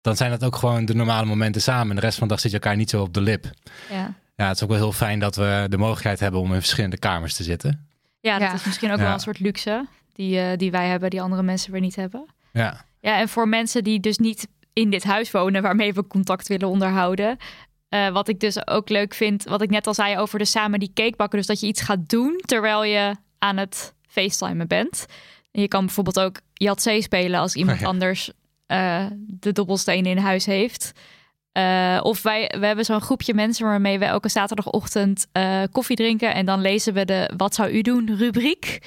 [0.01, 1.89] dan zijn dat ook gewoon de normale momenten samen.
[1.89, 3.45] En de rest van de dag zit je elkaar niet zo op de lip.
[3.91, 4.15] Ja.
[4.37, 6.99] Ja, het is ook wel heel fijn dat we de mogelijkheid hebben om in verschillende
[6.99, 7.89] kamers te zitten.
[8.21, 8.55] ja, dat Ja.
[8.55, 9.05] is misschien ook Ja.
[9.05, 12.27] wel een soort luxe die, eh, die wij hebben, die andere mensen weer niet hebben.
[12.53, 16.49] Ja, Ja, en voor mensen die dus niet in dit huis wonen, waarmee we contact
[16.49, 17.37] willen onderhouden.
[17.89, 20.79] eh, wat ik dus ook leuk vind, wat ik net al zei over de samen
[20.79, 21.39] die cake bakken.
[21.39, 25.07] Dus dat je iets gaat doen terwijl je aan het facetimen bent.
[25.53, 27.89] En je kan bijvoorbeeld ook Yatzee spelen als iemand Oh ja.
[27.89, 28.31] anders
[28.67, 30.93] eh, de dobbelstenen in huis heeft.
[31.53, 36.35] Eh, of wij, we hebben zo'n groepje mensen waarmee we elke zaterdagochtend eh, koffie drinken.
[36.35, 38.79] En dan lezen we de Wat zou u doen rubriek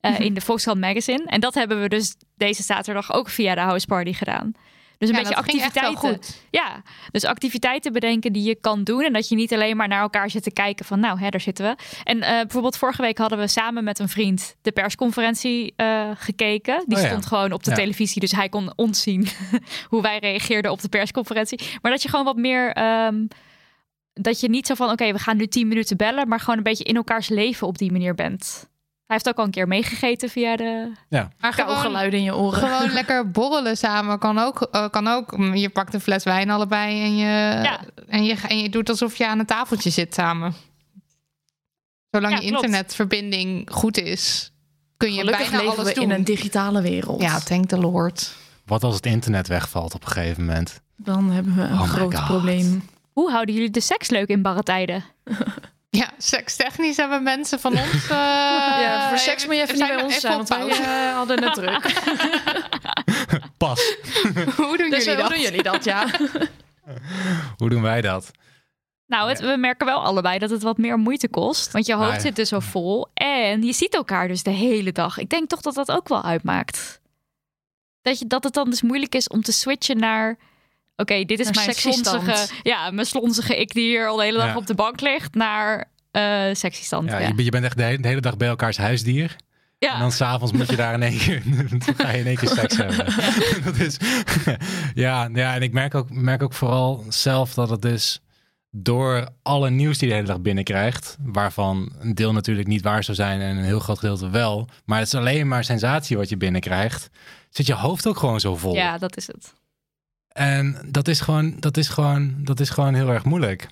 [0.00, 1.24] eh, in de Volkskrant Magazine.
[1.26, 4.52] En dat hebben we dus deze zaterdag ook via de House Party gedaan.
[4.98, 6.24] Dus een Ja, beetje dat ging echt wel activiteiten.
[6.32, 6.42] goed.
[6.50, 9.02] Ja, dus activiteiten bedenken die je kan doen.
[9.02, 11.40] En dat je niet alleen maar naar elkaar zit te kijken van nou, hè, daar
[11.40, 11.76] zitten we.
[12.04, 16.82] En eh, bijvoorbeeld vorige week hadden we samen met een vriend de persconferentie eh, gekeken.
[16.86, 17.08] Die Oh ja.
[17.08, 17.76] stond gewoon op de Ja.
[17.76, 19.26] televisie, dus hij kon ons zien
[19.90, 21.60] hoe wij reageerden op de persconferentie.
[21.82, 22.72] Maar dat je gewoon wat meer...
[22.72, 23.26] ehm,
[24.12, 26.62] dat je niet zo van, oké, we gaan nu tien minuten bellen, maar gewoon een
[26.62, 28.68] beetje in elkaars leven op die manier bent.
[29.06, 30.92] Hij heeft ook al een keer meegegeten via de.
[31.10, 32.58] Maar Koude gewoon, geluiden in je oren.
[32.68, 35.30] gewoon lekker borrelen samen kan ook, eh, kan ook.
[35.54, 37.24] Je pakt een fles wijn allebei en je,
[37.62, 37.80] Ja.
[38.08, 40.54] en je, en je doet alsof je aan een tafeltje zit samen.
[42.10, 42.64] Zolang Ja, je klopt.
[42.64, 44.52] internetverbinding goed is,
[44.96, 46.04] kun je Gelukkig bijna leven alles we doen.
[46.04, 47.22] in een digitale wereld.
[47.22, 48.34] Ja, thank the Lord.
[48.66, 50.80] wat als het internet wegvalt op een gegeven moment?
[50.96, 52.88] Dan hebben we een Oh groot probleem.
[53.12, 55.04] Hoe houden jullie de seks leuk in barre tijden?
[55.96, 57.92] Ja, sekstechnisch hebben mensen van ons...
[58.08, 58.08] eh,
[58.80, 60.78] ja, voor seks moet je even niet bij ons zijn, op want wij
[61.08, 61.92] eh, hadden het druk.
[63.58, 63.96] Pas.
[64.56, 65.28] Hoe doen Dus jullie hoe dat?
[65.30, 66.06] doen jullie dat, ja?
[67.56, 68.30] Hoe doen wij dat?
[69.06, 69.46] Nou, het, Ja.
[69.46, 71.72] we merken wel allebei dat het wat meer moeite kost.
[71.72, 73.06] Want je hoofd Maar- zit dus zo vol.
[73.14, 75.18] En je ziet elkaar dus de hele dag.
[75.18, 77.00] Ik denk toch dat dat ook wel uitmaakt.
[78.02, 80.36] Dat, je, dat het dan dus moeilijk is om te switchen naar...
[80.96, 82.06] Oké, dit is Naar mijn stand.
[82.06, 82.52] slonzige...
[82.62, 84.56] Ja, mijn slonzige ik die hier al de hele dag Ja.
[84.56, 85.34] op de bank ligt...
[85.34, 87.08] naar eh sexy stand.
[87.10, 89.36] Ja, Ja, Je, bent- je bent echt de hele, de hele dag bij elkaars huisdier.
[89.78, 89.92] Ja.
[89.94, 92.48] En dan s'avonds moet je daar in één keer, dan ga je in één keer
[92.58, 93.06] seks hebben.
[93.64, 93.96] dat is,
[94.94, 98.20] ja, ja, en ik merk ook, merk ook vooral zelf dat het dus
[98.70, 103.04] door alle nieuws die je de hele dag binnenkrijgt, waarvan een deel natuurlijk niet waar
[103.04, 106.28] zou zijn en een heel groot gedeelte wel, maar het is alleen maar sensatie wat
[106.28, 107.08] je binnenkrijgt,
[107.50, 108.74] zit je hoofd ook gewoon zo vol.
[108.74, 109.52] ja, dat is het.
[110.34, 113.68] En dat is gewoon, dat is gewoon, dat is gewoon heel erg moeilijk.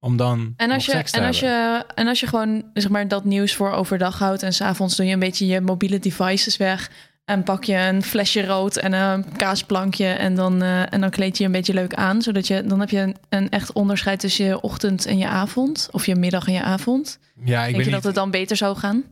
[0.00, 2.90] Om dan En als, je, seks te en, als je, en als je gewoon zeg
[2.90, 6.56] maar, dat nieuws voor overdag houdt en s'avonds doe je een beetje je mobiele devices
[6.56, 6.90] weg
[7.24, 11.36] en pak je een flesje rood en een kaasplankje en dan, eh, en dan kleed
[11.36, 14.20] je je een beetje leuk aan, zodat je dan heb je een, een echt onderscheid
[14.20, 17.18] tussen je ochtend en je avond of je middag en je avond.
[17.34, 17.90] Ja, ik Denk weet je niet.
[17.90, 19.04] dat het dan beter zou gaan?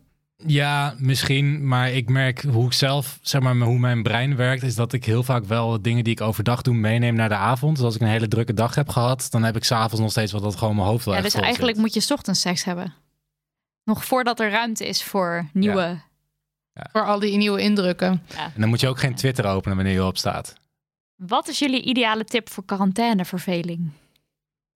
[0.46, 1.66] Ja, misschien.
[1.66, 5.04] Maar ik merk hoe ik zelf, zeg maar, hoe mijn brein werkt, is dat ik
[5.04, 7.76] heel vaak wel dingen die ik overdag doe meeneem naar de avond.
[7.76, 10.32] Dus als ik een hele drukke dag heb gehad, dan heb ik s'avonds nog steeds
[10.32, 11.84] wat dat gewoon mijn hoofd wel Ja, dus eigenlijk zit.
[11.84, 12.94] moet je 's ochtends seks hebben.
[13.84, 16.00] Nog voordat er ruimte is voor nieuwe...
[16.92, 18.22] Voor al die nieuwe indrukken.
[18.36, 20.54] En dan moet je ook geen Twitter openen wanneer je opstaat.
[21.16, 23.90] Wat is jullie ideale tip voor quarantaineverveling?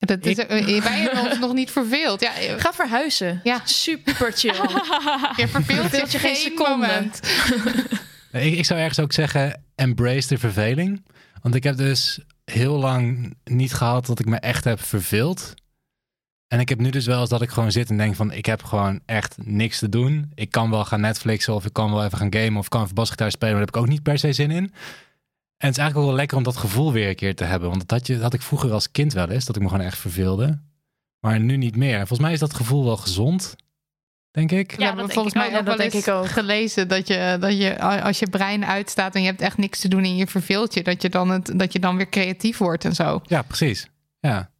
[0.07, 2.21] Dat is, eh, wij hebben ons nog niet verveeld.
[2.21, 3.41] Ja, je Ga verhuizen.
[3.43, 3.61] Ja.
[3.65, 4.53] Super chill.
[5.41, 6.71] je verveelt je geen seconde.
[6.71, 7.21] moment.
[8.33, 11.05] Ik, ik zou ergens ook zeggen, embrace de verveling.
[11.43, 15.55] Want ik heb dus heel lang niet gehad dat ik me echt heb verveeld.
[16.49, 18.33] En ik heb nu dus wel eens dat ik gewoon zit en denk van...
[18.33, 20.33] ik heb gewoon echt niks te doen.
[20.35, 22.57] Ik kan wel gaan Netflixen of ik kan wel even gaan gamen...
[22.57, 24.51] of ik kan even basgitaar spelen, maar daar heb ik ook niet per se zin
[24.51, 24.73] in.
[25.63, 27.69] En het is eigenlijk ook wel lekker om dat gevoel weer een keer te hebben.
[27.69, 29.69] Want dat had, je, dat had ik vroeger als kind wel eens, dat ik me
[29.69, 30.61] gewoon echt verveelde.
[31.21, 31.93] Maar nu niet meer.
[31.93, 33.57] En volgens mij is dat gevoel wel gezond,
[34.31, 34.79] denk ik.
[34.79, 35.53] Ja, dat volgens mij ook.
[35.53, 36.29] dat wel denk ik ook.
[36.29, 39.89] gelezen dat je, dat je als je brein uitstaat en je hebt echt niks te
[39.89, 42.85] doen en je verveelt je, dat je dan, het, dat je dan weer creatief wordt
[42.85, 43.21] en zo.
[43.27, 43.91] Ja, precies.
[44.21, 44.51] Ja.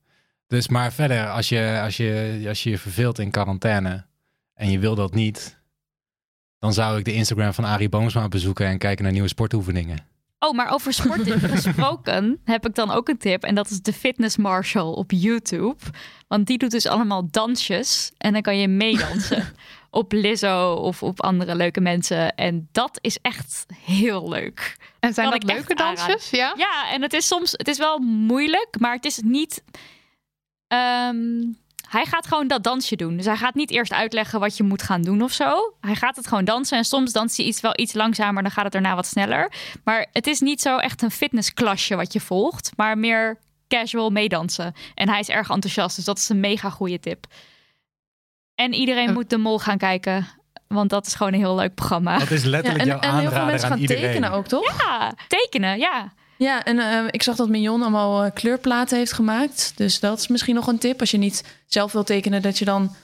[0.47, 4.07] Dus maar verder, als je als je, als je, je verveelt in quarantaine
[4.55, 5.59] en je wil dat niet,
[6.59, 10.12] dan zou ik de Instagram van Arie Boomsma bezoeken en kijken naar nieuwe sportoefeningen.
[10.45, 13.43] Oh, maar over sport gesproken heb ik dan ook een tip.
[13.43, 15.77] En dat is de Fitness Marshal op YouTube.
[16.29, 18.13] Want die doet dus allemaal dansjes.
[18.19, 19.45] En dan kan je meedansen
[19.91, 22.35] op Lizzo of op andere leuke mensen.
[22.35, 24.77] En dat is echt heel leuk.
[25.01, 26.31] En zijn Kan dat leuke dansjes?
[26.31, 26.53] Ja?
[26.57, 29.65] Ja, en het is soms, het is wel moeilijk, maar het is niet.
[30.69, 31.41] ehm,
[31.93, 33.17] hij gaat gewoon dat dansje doen.
[33.17, 35.75] Dus hij gaat niet eerst uitleggen wat je moet gaan doen of zo.
[35.81, 36.79] Hij gaat het gewoon dansen.
[36.79, 39.53] En soms danst hij iets wel iets langzamer, dan gaat het daarna wat sneller.
[39.85, 43.39] Maar het is niet zo echt een fitnessklasje wat je volgt, maar meer
[43.69, 44.75] casual meedansen.
[44.95, 47.27] En hij is erg enthousiast, dus dat is een mega goede tip.
[48.55, 50.27] En iedereen moet de mol gaan kijken,
[50.69, 52.19] want dat is gewoon een heel leuk programma.
[52.19, 54.03] Dat is Ja, letterlijk en, jouw en heel veel aanrader mensen aan gaan iedereen.
[54.03, 54.79] tekenen ook, toch?
[54.79, 56.13] Ja, tekenen, ja.
[56.43, 59.73] Ja, en eh, ik zag dat Mignon allemaal eh, kleurplaten heeft gemaakt.
[59.77, 61.01] Dus dat is misschien nog een tip.
[61.01, 62.95] Als je niet zelf wil tekenen, dat je dan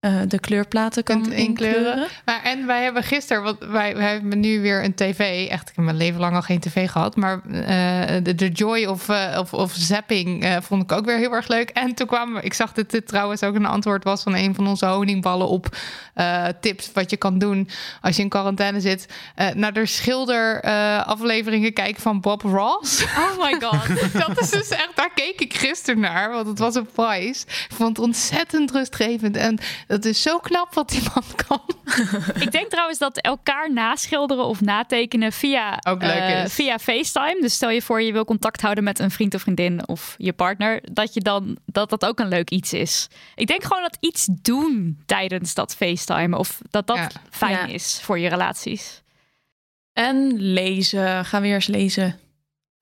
[0.00, 1.78] eh, de kleurplaten kan Kunt inkleuren.
[1.78, 2.08] inkleuren.
[2.24, 5.48] Maar, en wij hebben gisteren, want wij, wij hebben nu weer een tv.
[5.48, 7.16] Echt, ik heb mijn leven lang al geen tv gehad.
[7.16, 11.32] Maar eh, de, de joy of, eh, of, of zapping vond ik ook weer heel
[11.32, 11.70] erg leuk.
[11.70, 14.66] En toen kwam, ik zag dat dit trouwens ook een antwoord was van een van
[14.66, 15.76] onze honingballen op
[16.60, 17.68] tips wat je kan doen
[18.00, 19.06] als je in quarantaine zit.
[19.54, 20.60] Naar de schilder
[21.04, 23.04] afleveringen kijken van Bob Ross.
[23.04, 24.12] Oh my god.
[24.26, 27.42] dat is dus echt, daar keek ik gisteren naar, want het was een prijs.
[27.42, 29.36] Ik vond het ontzettend rustgevend.
[29.36, 29.58] En
[29.90, 31.60] dat is zo knap wat die man kan.
[32.44, 36.54] Ik denk trouwens dat elkaar naschilderen of natekenen via, Ook leuk eh, is.
[36.54, 37.38] via FaceTime.
[37.40, 40.32] Dus stel je voor je wil contact houden met een vriend of vriendin of je
[40.32, 43.08] partner, dat je dan dat dat ook een leuk iets is.
[43.34, 47.10] Ik denk gewoon dat iets doen tijdens dat FaceTime of dat dat Ja.
[47.30, 47.66] fijn Ja.
[47.66, 49.02] is voor je relaties.
[49.92, 51.24] En lezen.
[51.24, 52.18] Ga weer eens lezen.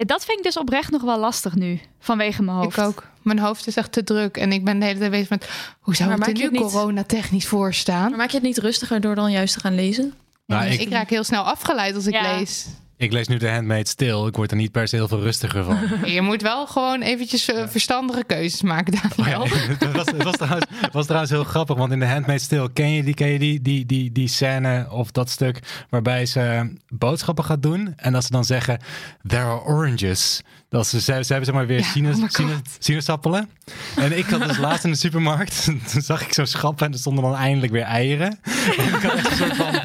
[0.06, 2.76] Dat vind ik dus oprecht nog wel lastig nu vanwege mijn hoofd.
[2.78, 3.06] Ik ook.
[3.22, 4.36] Mijn hoofd is echt te druk.
[4.36, 5.48] En ik ben de hele tijd bezig met...
[5.80, 8.08] hoe zou Maar het er nu niet- coronatechnisch voor staan?
[8.08, 10.14] Maar maak je het niet rustiger door dan juist te gaan lezen?
[10.46, 12.36] Nou, ik, ik- raak heel snel afgeleid als ik Ja.
[12.36, 12.66] lees.
[13.00, 14.26] Ik lees nu de Handmaid stil.
[14.26, 15.78] Ik word er niet per se heel veel rustiger van.
[16.14, 19.40] Je moet wel gewoon eventjes eh, verstandige keuzes maken, Daniel.
[19.40, 22.40] Oh ja, het, was, het, was trouwens, was trouwens heel grappig, want in de Handmaid
[22.40, 25.58] Stil ken je die, ken je die, die, die, die scène of dat stuk
[25.90, 28.80] waarbij ze boodschappen gaat doen en dat ze dan zeggen,
[29.26, 30.42] there are oranges.
[30.68, 33.50] Dat ze, ze, ze hebben zeg maar weer Ja, oh sinaasappelen.
[33.96, 36.98] En ik had dus laatst in de supermarkt, toen zag ik zo'n schap en er
[36.98, 38.38] stonden dan eindelijk weer eieren.
[38.78, 39.80] En ik had echt een soort van,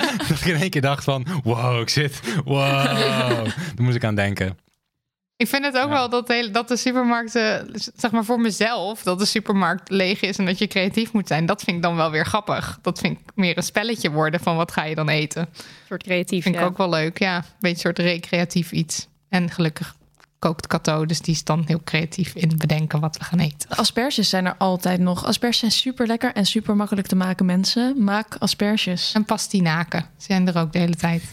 [0.46, 2.84] ik in één keer dacht van, wow, ik zit, wow.
[3.76, 4.58] Daar moest ik aan denken.
[5.36, 5.90] Ik vind het ook Ja.
[5.90, 10.22] wel dat, de hele- dat de supermarkten, zeg maar voor mezelf, dat de supermarkt leeg
[10.22, 11.46] is en dat je creatief moet zijn.
[11.46, 12.80] Dat vind ik dan wel weer grappig.
[12.82, 15.42] Dat vind ik meer een spelletje worden van wat ga je dan eten.
[15.42, 16.44] Een soort creatief.
[16.44, 17.20] Vind ik ook wel leuk.
[17.20, 19.08] Ja, een beetje een soort recreatief iets.
[19.30, 19.96] En gelukkig
[20.44, 23.70] kookt Cato, dus die is dan heel creatief in bedenken wat we gaan eten.
[23.70, 25.26] Asperges zijn er altijd nog.
[25.26, 28.04] Asperges zijn super lekker en super makkelijk te maken, mensen.
[28.04, 29.12] Maak asperges.
[29.14, 31.24] En pastinaken zijn er ook de hele tijd.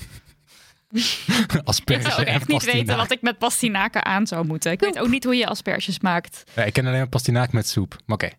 [1.64, 4.72] Asperges Ik zou ook echt niet weten wat ik met pastinaken aan zou moeten.
[4.72, 6.44] Ik weet ook niet hoe je asperges maakt.
[6.54, 7.96] Ja, ik ken alleen maar pastinaak met soep.
[8.06, 8.30] Maar oké.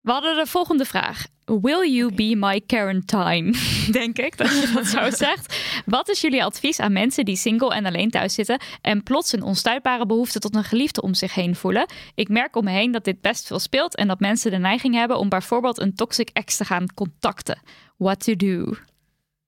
[0.00, 1.26] We hadden de volgende vraag.
[1.44, 3.54] Will you be my quarantine?
[3.90, 5.56] Denk ik dat je dat zo zegt.
[5.86, 9.42] Wat is jullie advies aan mensen die single en alleen thuis zitten en plots een
[9.42, 11.86] onstuitbare behoefte tot een geliefde om zich heen voelen?
[12.14, 14.94] Ik merk om me heen dat dit best veel speelt en dat mensen de neiging
[14.94, 17.60] hebben om bijvoorbeeld een toxic ex te gaan contacten.
[17.96, 18.74] What to do?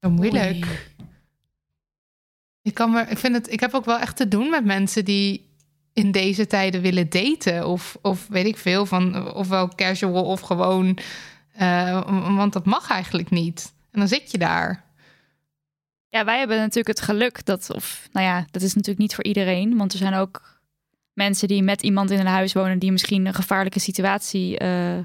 [0.01, 0.88] Moeilijk.
[2.62, 5.05] Ik, kan me, ik, vind het, ik heb ook wel echt te doen met mensen
[5.05, 5.49] die
[6.01, 7.66] in deze tijden willen daten.
[7.66, 10.98] Of, of weet ik veel, van ofwel casual of gewoon.
[11.53, 13.72] eh, want dat mag eigenlijk niet.
[13.90, 14.84] En dan zit je daar.
[16.09, 19.24] Ja, wij hebben natuurlijk het geluk dat, of nou ja, dat is natuurlijk niet voor
[19.24, 20.61] iedereen, want er zijn ook
[21.12, 24.98] mensen die met iemand in een huis wonen die misschien een gevaarlijke situatie eh,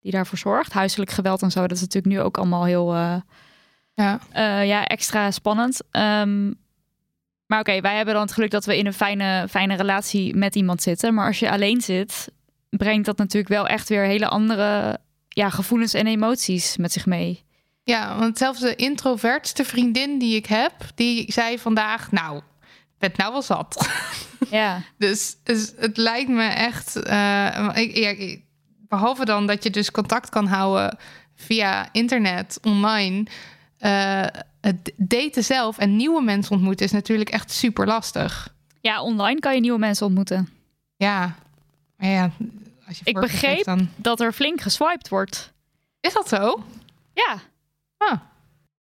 [0.00, 0.72] die daarvoor zorgt.
[0.72, 3.16] Huiselijk geweld en zo, dat is natuurlijk nu ook allemaal heel eh,
[3.94, 4.20] Ja.
[4.62, 5.80] ja, extra spannend.
[5.90, 6.52] Ehm,
[7.48, 10.54] maar oké, wij hebben dan het geluk dat we in een fijne, fijne relatie met
[10.54, 11.14] iemand zitten.
[11.14, 12.28] Maar als je alleen zit,
[12.70, 17.44] brengt dat natuurlijk wel echt weer hele andere ja, gevoelens en emoties met zich mee.
[17.82, 23.10] ja, want zelfs de introvertste vriendin die ik heb, die zei vandaag: Nou, ik ben
[23.16, 23.76] nou wel zat.
[24.50, 24.82] Ja.
[24.98, 26.96] Dus, dus het lijkt me echt.
[27.02, 28.36] eh, ik, ja,
[28.88, 30.98] behalve dan dat je dus contact kan houden
[31.36, 33.26] via internet, online.
[33.78, 34.26] eh,
[34.60, 38.54] het daten zelf en nieuwe mensen ontmoeten is natuurlijk echt super lastig.
[38.80, 40.48] ja, online kan je nieuwe mensen ontmoeten.
[40.96, 41.34] Ja,
[41.96, 42.30] maar ja,
[42.86, 45.52] als je Ik begreep- dan dat er flink geswiped wordt.
[46.00, 46.64] is dat zo?
[47.12, 47.38] Ja,
[47.96, 48.18] Ah,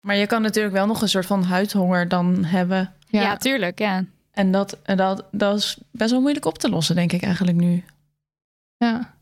[0.00, 2.94] Maar je kan natuurlijk wel nog een soort van huidhonger dan hebben.
[3.08, 3.20] ja.
[3.22, 3.36] ja.
[3.36, 3.78] tuurlijk.
[3.78, 4.04] Ja.
[4.30, 7.56] En dat, en dat, dat is best wel moeilijk op te lossen, denk ik eigenlijk
[7.56, 7.84] nu.
[8.76, 9.13] ja.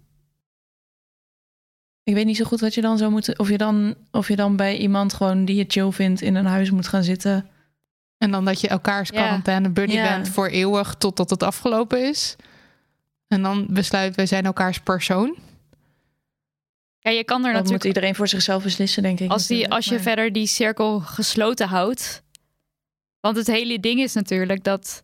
[2.04, 3.38] Ik weet niet zo goed wat je dan zou moeten.
[3.38, 6.46] Of je dan, of je dan bij iemand gewoon die je chill vindt in een
[6.46, 7.46] huis moet gaan zitten.
[8.18, 9.14] En dan dat je elkaars Ja.
[9.14, 10.08] quarantaine buddy Ja.
[10.16, 12.36] bent voor eeuwig totdat het afgelopen is.
[13.28, 15.36] En dan besluit wij zijn elkaars persoon.
[16.98, 19.30] ja, je kan er Dat moet natuurlijk, iedereen voor zichzelf beslissen, denk ik.
[19.30, 22.22] als, die, natuurlijk, als je maar- verder die cirkel gesloten houdt.
[23.20, 25.02] Want het hele ding is natuurlijk dat,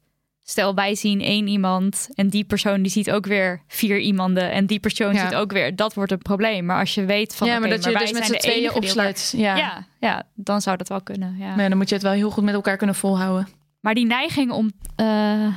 [0.50, 4.66] stel wij zien één iemand en die persoon die ziet ook weer vier iemanden en
[4.66, 5.24] die persoon Ja.
[5.24, 6.64] ziet ook weer, dat wordt een probleem.
[6.64, 9.34] Maar als je weet van, ja, maar dat je dus met z'n tweeën opsluit.
[9.36, 9.56] Ja.
[9.56, 11.36] Ja, ja, dan zou dat wel kunnen.
[11.38, 11.54] Ja.
[11.54, 13.48] Maar dan moet je het wel heel goed met elkaar kunnen volhouden.
[13.80, 15.54] Maar die neiging om eh,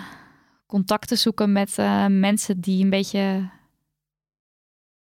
[0.65, 3.49] contact te zoeken met eh, mensen die een beetje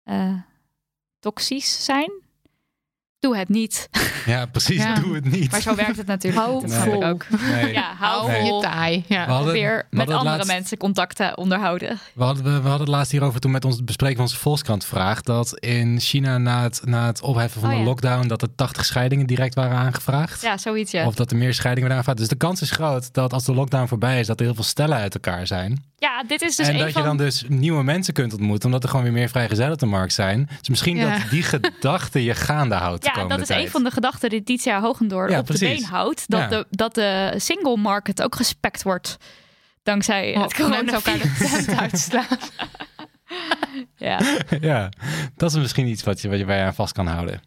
[0.04, 0.34] eh
[1.18, 2.10] toxisch zijn,
[3.26, 3.88] doe het niet.
[4.26, 4.76] Ja, precies.
[4.82, 4.94] Ja.
[4.94, 5.50] Doe het niet.
[5.50, 6.44] Maar zo werkt het natuurlijk.
[6.44, 7.04] Hou ik vol.
[7.04, 7.26] ook.
[7.50, 7.72] Nee.
[7.72, 9.04] Ja, hou je taai.
[9.08, 9.26] Ja.
[9.26, 11.98] We hadden, Weer we met andere laatst- mensen contacten onderhouden.
[12.14, 14.84] We hadden, we, we hadden het laatst hierover toen met ons bespreken van onze Volkskrant
[14.84, 15.20] vraag.
[15.22, 17.86] Dat in China na het, na het opheffen van Oh de ja.
[17.88, 18.26] lockdown...
[18.28, 20.42] dat er 80 scheidingen direct waren aangevraagd.
[20.42, 21.06] Ja, zoiets ja.
[21.06, 22.18] Of dat er meer scheidingen werden aangevraagd.
[22.18, 24.26] Dus de kans is groot dat als de lockdown voorbij is...
[24.26, 25.84] dat er heel veel stellen uit elkaar zijn.
[25.98, 27.02] Ja, dit is dus en een dat van...
[27.02, 28.66] je dan dus nieuwe mensen kunt ontmoeten...
[28.66, 30.48] omdat er gewoon weer meer vrijgezellen op de markt zijn.
[30.58, 31.10] Dus misschien Ja.
[31.18, 33.64] dat die gedachte je gaande houdt de Ja, dat is tijd.
[33.64, 36.24] een van de gedachten die Titia Hoogendoor Ja, op de been houdt.
[36.30, 36.48] Dat, Ja.
[36.48, 39.16] de, dat de single market ook gespekt wordt.
[39.82, 42.38] Dankzij het Oh, mensen elkaar de tent uitslaan.
[43.96, 44.20] Ja.
[44.60, 44.88] ja,
[45.36, 47.40] dat is misschien iets wat je, wat je bij je aan vast kan houden.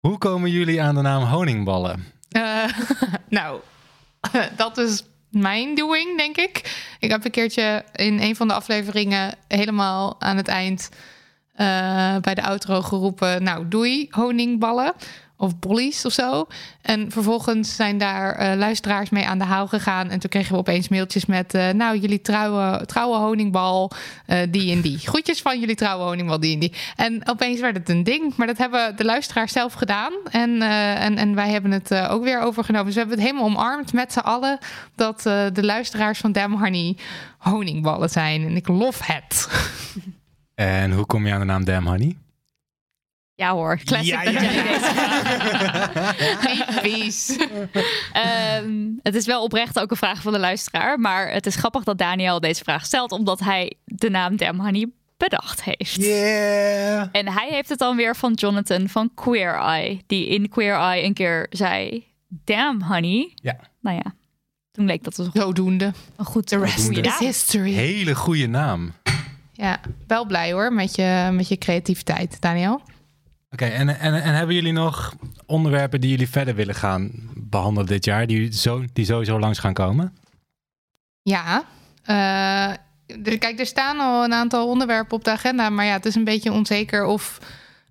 [0.00, 2.04] Hoe komen jullie aan de naam honingballen?
[2.30, 2.64] Eh,
[3.28, 3.60] nou,
[4.56, 6.84] dat is mijn doing, denk ik.
[6.98, 10.88] Ik heb een keertje in een van de afleveringen helemaal aan het eind
[11.60, 14.92] eh, bij de outro geroepen: Nou, doei, honingballen.
[15.36, 16.46] Of bollies of zo.
[16.82, 20.10] En vervolgens zijn daar eh, luisteraars mee aan de haal gegaan.
[20.10, 21.54] En toen kregen we opeens mailtjes met...
[21.54, 23.90] eh, nou, jullie trouwe, trouwe honingbal,
[24.50, 24.98] die en die.
[24.98, 26.72] Groetjes van jullie trouwe honingbal, die en die.
[26.96, 28.36] En opeens werd het een ding.
[28.36, 30.12] Maar dat hebben de luisteraars zelf gedaan.
[30.30, 32.86] En, en, en wij hebben het ook weer overgenomen.
[32.86, 34.58] Dus we hebben het helemaal omarmd met z'n allen...
[34.94, 36.96] dat de luisteraars van Damn Honey
[37.38, 38.44] honingballen zijn.
[38.44, 39.48] En ik lof het.
[40.60, 42.16] En hoe kom je aan de naam Damn Honey?
[43.34, 46.14] Ja hoor, classic Ja, ja, jij ja.
[48.12, 50.98] Ehm, het is wel oprecht ook een vraag van de luisteraar.
[50.98, 54.88] Maar het is grappig dat Daniel deze vraag stelt, omdat hij de naam Damn Honey
[55.16, 55.94] bedacht heeft.
[55.94, 57.08] Yeah!
[57.12, 61.04] En hij heeft het dan weer van Jonathan van Queer Eye, die in Queer Eye
[61.04, 63.32] een keer zei: Damn Honey.
[63.34, 63.56] Ja.
[63.80, 64.14] Nou ja,
[64.72, 65.92] Toen leek dat een, Zodoende.
[66.16, 67.72] een goed The rest is history.
[67.72, 68.92] Hele goede naam.
[69.60, 72.82] Ja, wel blij hoor met je, met je creativiteit, Daniel.
[73.50, 75.14] Oké, en, en, en hebben jullie nog
[75.46, 79.72] onderwerpen die jullie verder willen gaan behandelen dit jaar, die, zo, die sowieso langs gaan
[79.72, 80.16] komen?
[81.22, 81.64] Ja,
[82.02, 82.72] eh,
[83.38, 86.24] kijk, er staan al een aantal onderwerpen op de agenda, maar ja, het is een
[86.24, 87.38] beetje onzeker of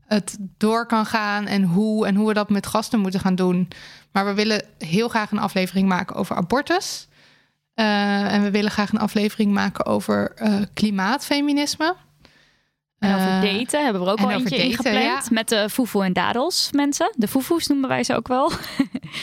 [0.05, 3.67] het door kan gaan en hoe en hoe we dat met gasten moeten gaan doen.
[4.11, 7.07] Maar we willen heel graag een aflevering maken over abortus.
[7.79, 11.95] Eh, en we willen graag een aflevering maken over eh, klimaatfeminisme.
[12.99, 15.03] En over Eh, daten hebben we er ook al eentje daten, ingepland.
[15.03, 15.21] ja.
[15.29, 17.13] Met de foefoe en dadels mensen.
[17.15, 18.51] De foefoes noemen wij ze ook wel.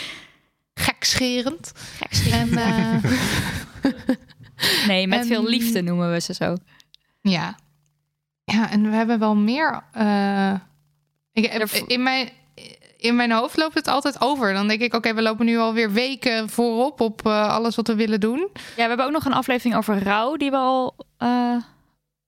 [0.75, 1.73] gekscherend.
[1.77, 2.53] Gekscherend.
[2.57, 3.01] En
[4.87, 6.57] Nee, met en- veel liefde noemen we ze zo.
[7.21, 7.57] Ja.
[8.45, 9.83] Ja, en we hebben wel meer.
[11.33, 11.45] ik,
[11.87, 12.29] in, mijn,
[12.97, 14.53] in mijn hoofd loopt het altijd over.
[14.53, 17.95] Dan denk ik, oké, we lopen nu alweer weken voorop op eh, alles wat we
[17.95, 18.49] willen doen.
[18.53, 21.57] Ja, we hebben ook nog een aflevering over rouw die we al eh,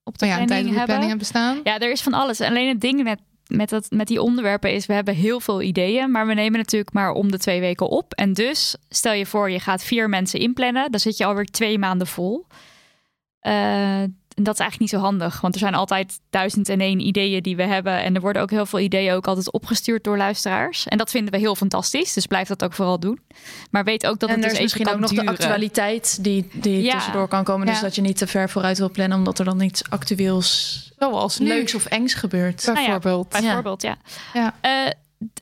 [0.04, 0.84] op de Maar ja, planning de hebben.
[0.84, 1.60] planning hebben staan.
[1.64, 2.40] Ja, er is van alles.
[2.40, 6.10] Alleen het ding met, met, dat, met die onderwerpen is, we hebben heel veel ideeën,
[6.10, 8.14] maar we nemen natuurlijk maar om de twee weken op.
[8.14, 11.78] En dus, stel je voor, je gaat vier mensen inplannen, dan zit je alweer twee
[11.78, 12.46] maanden vol.
[13.40, 14.02] Eh,
[14.38, 17.42] en dat is eigenlijk niet zo handig, want er zijn altijd duizend en één ideeën
[17.42, 18.02] die we hebben.
[18.02, 20.86] En er worden ook heel veel ideeën ook altijd opgestuurd door luisteraars.
[20.86, 23.20] En dat vinden we heel fantastisch, dus blijf dat ook vooral doen.
[23.70, 26.24] Maar weet ook dat en het er dus is misschien kan ook nog de actualiteit
[26.24, 26.92] die, die Ja.
[26.92, 27.66] tussendoor kan komen.
[27.66, 27.82] Dus Ja.
[27.82, 31.48] dat je niet te ver vooruit wil plannen, omdat er dan iets actueels Zoals nu.
[31.48, 32.66] leuks of engs gebeurt.
[32.66, 33.28] Nou ja, bijvoorbeeld.
[33.28, 33.96] Bijvoorbeeld, ja.
[34.34, 34.54] Ja.
[34.60, 34.92] Eh,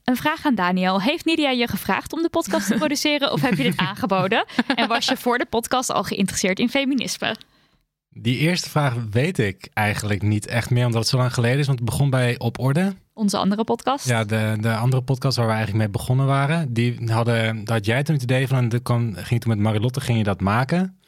[0.05, 1.01] een vraag aan Daniel.
[1.03, 4.45] Heeft Nidia je gevraagd om de podcast te produceren of heb je dit aangeboden?
[4.75, 7.37] En was je voor de podcast al geïnteresseerd in feminisme?
[8.19, 11.67] Die eerste vraag weet ik eigenlijk niet echt meer, omdat het zo lang geleden is.
[11.67, 12.95] Want het begon bij Op Orde.
[13.13, 14.09] Onze andere podcast.
[14.09, 16.73] Ja, de, de andere podcast waar we eigenlijk mee begonnen waren.
[16.73, 20.01] Die hadden, daar had jij toen het idee van, en kwam, ging toen met Marilotte
[20.01, 21.01] ging je dat maken.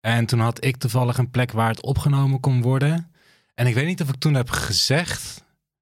[0.00, 3.12] En toen had ik toevallig een plek waar het opgenomen kon worden.
[3.54, 5.22] En ik weet niet of ik toen heb gezegd,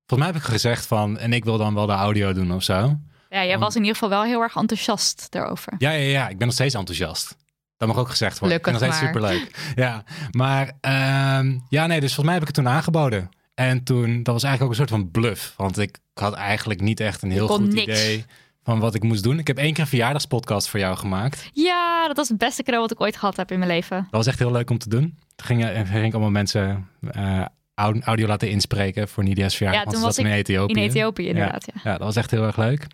[0.07, 2.62] volgens mij heb ik gezegd van, en ik wil dan wel de audio doen of
[2.62, 2.99] zo.
[3.29, 5.75] Ja, jij was in ieder geval wel heel erg enthousiast daarover.
[5.79, 7.37] Ja, ja, ja, ik ben nog steeds enthousiast.
[7.87, 8.59] Dat mag ook gezegd worden.
[8.59, 9.09] ik het nog steeds maar.
[9.12, 9.72] superleuk.
[9.74, 13.28] Ja, maar ehm, ja, nee, dus volgens mij heb ik het toen aangeboden.
[13.55, 15.55] En toen, dat was eigenlijk ook een soort van bluff.
[15.57, 17.83] Want ik had eigenlijk niet echt een heel goed niks.
[17.83, 18.24] idee
[18.62, 19.39] van wat ik moest doen.
[19.39, 21.49] Ik heb één keer een verjaardagspodcast voor jou gemaakt.
[21.53, 23.97] Ja, dat was het beste cadeau wat ik ooit gehad heb in mijn leven.
[23.97, 25.18] Dat was echt heel leuk om te doen.
[25.37, 29.85] Toen ging, ging ik allemaal mensen eh, au- audio laten inspreken voor Nidia's verjaardag.
[29.85, 30.72] Ja, toen was zat in Ethiopië.
[30.72, 31.80] In Ethiopië inderdaad, ja.
[31.85, 32.87] Ja, dat was echt heel erg leuk.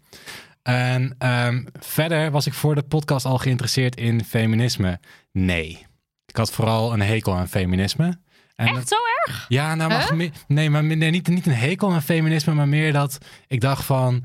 [0.74, 5.00] En ehm, verder was ik voor de podcast al geïnteresseerd in feminisme.
[5.32, 5.86] Nee.
[6.26, 8.18] Ik had vooral een hekel aan feminisme.
[8.54, 8.94] En Echt dat- zo
[9.26, 9.46] erg?
[9.48, 10.30] ja, nou, Huh?
[10.46, 14.24] nee, maar nee, niet, niet een hekel aan feminisme, maar meer dat ik dacht van,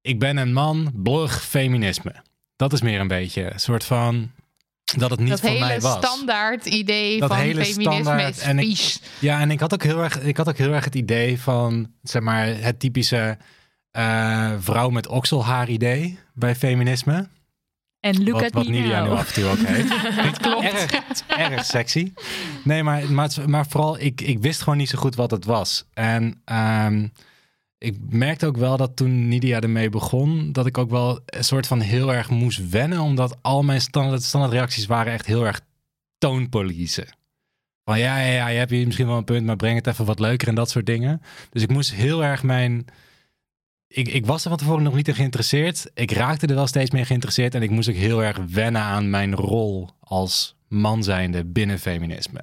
[0.00, 2.14] ik ben een man, blog feminisme.
[2.56, 4.30] Dat is meer een beetje een soort van,
[4.96, 5.96] dat het niet dat voor mij was.
[6.06, 8.36] standaard idee Dat van hele feminisme standaard.
[8.36, 9.00] is En ik- vies.
[9.18, 11.92] Ja, en ik had ook heel erg, ik had ook heel erg het idee van,
[12.02, 13.38] zeg maar, het typische
[13.92, 17.28] eh, vrouw met okselhaar idee bij feminisme.
[18.00, 20.38] En look wat at wat Nidia nu af en toe ook heeft.
[20.38, 20.64] klopt.
[20.64, 20.90] Erg,
[21.26, 22.12] erg sexy.
[22.64, 25.84] Nee, maar, maar, maar vooral, ik, ik wist gewoon niet zo goed wat het was.
[25.94, 27.06] En ehm,
[27.78, 31.66] ik merkte ook wel dat toen Nidia ermee begon, dat ik ook wel een soort
[31.66, 35.60] van heel erg moest wennen, omdat al mijn standaard, standaard reacties waren echt heel erg
[36.18, 37.06] toonpolice.
[37.84, 40.04] Van ja, ja, ja, je hebt hier misschien wel een punt, maar breng het even
[40.04, 41.22] wat leuker en dat soort dingen.
[41.50, 42.84] Dus ik moest heel erg mijn.
[43.94, 45.90] Ik, ik was er van tevoren nog niet in geïnteresseerd.
[45.94, 47.54] Ik raakte er wel steeds meer geïnteresseerd.
[47.54, 52.40] En ik moest ook heel erg wennen aan mijn rol als man zijnde binnen feminisme.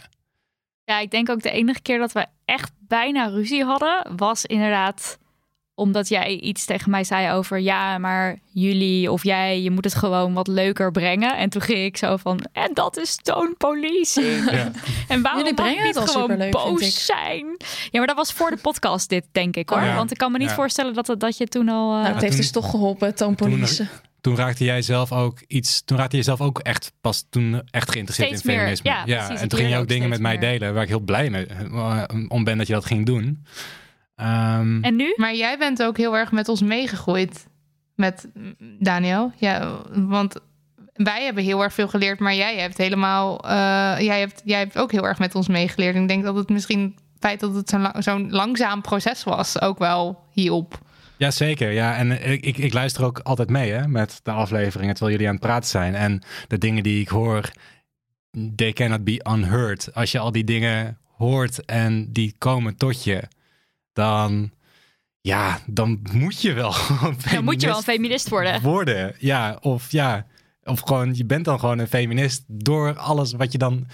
[0.84, 5.18] Ja, ik denk ook de enige keer dat we echt bijna ruzie hadden, was inderdaad
[5.80, 9.96] omdat jij iets tegen mij zei over ja, maar jullie of jij, je moet het
[9.96, 11.38] gewoon wat leuker brengen.
[11.38, 14.52] En toen ging ik zo van, en dat is toonpolicing.
[14.52, 14.72] Ja.
[15.08, 16.94] En waarom Jullie mag brengen ik niet het gewoon superleuk, vind boos ik.
[16.94, 17.46] zijn?
[17.92, 19.82] Ja, maar dat was voor de podcast dit, denk ik hoor.
[19.82, 19.96] Ja.
[19.96, 20.56] Want ik kan me niet Ja.
[20.56, 21.94] voorstellen dat, het- dat je toen al...
[21.96, 23.88] eh, Nou, het heeft toen- dus toch geholpen, toonpolice.
[24.22, 25.82] Toen raakte jij zelf ook iets.
[25.86, 28.90] Toen raakte je zelf ook echt pas toen echt geïnteresseerd Steeds in meer, feminisme.
[28.90, 29.42] ja, precies.
[29.42, 30.50] en toen ging je ook dingen met mij meer.
[30.50, 31.48] delen, waar ik heel blij mee,
[32.28, 33.46] om ben dat je dat ging doen.
[34.20, 35.14] Ehm, En nu?
[35.16, 37.48] Maar jij bent ook heel erg met ons meegegroeid.
[37.96, 38.28] Met
[38.80, 39.32] Daniel.
[39.36, 40.36] Ja, want
[40.94, 43.44] wij hebben heel erg veel geleerd, maar jij hebt helemaal.
[43.44, 43.50] eh,
[44.00, 45.96] jij, hebt, jij hebt ook heel erg met ons meegeleerd.
[45.96, 49.24] En ik denk dat het misschien het feit dat het zo'n la- zo'n langzaam proces
[49.24, 50.80] was, ook wel hielp.
[51.18, 51.72] Ja, zeker.
[51.72, 55.28] Ja, en ik, ik, ik luister ook altijd mee hè, met de afleveringen terwijl jullie
[55.28, 55.96] aan het praten zijn.
[55.96, 57.52] En de dingen die ik hoor,
[58.56, 59.94] they cannot be unheard.
[59.94, 63.24] Als je al die dingen hoort en die komen tot je,
[64.00, 64.52] dan,
[65.22, 66.74] ja, dan moet je wel
[67.34, 68.62] Dan moet je wel een feminist worden.
[68.62, 69.16] worden.
[69.18, 70.26] Ja, of ja,
[70.64, 73.88] Of gewoon, je bent dan gewoon een feminist door alles wat je dan,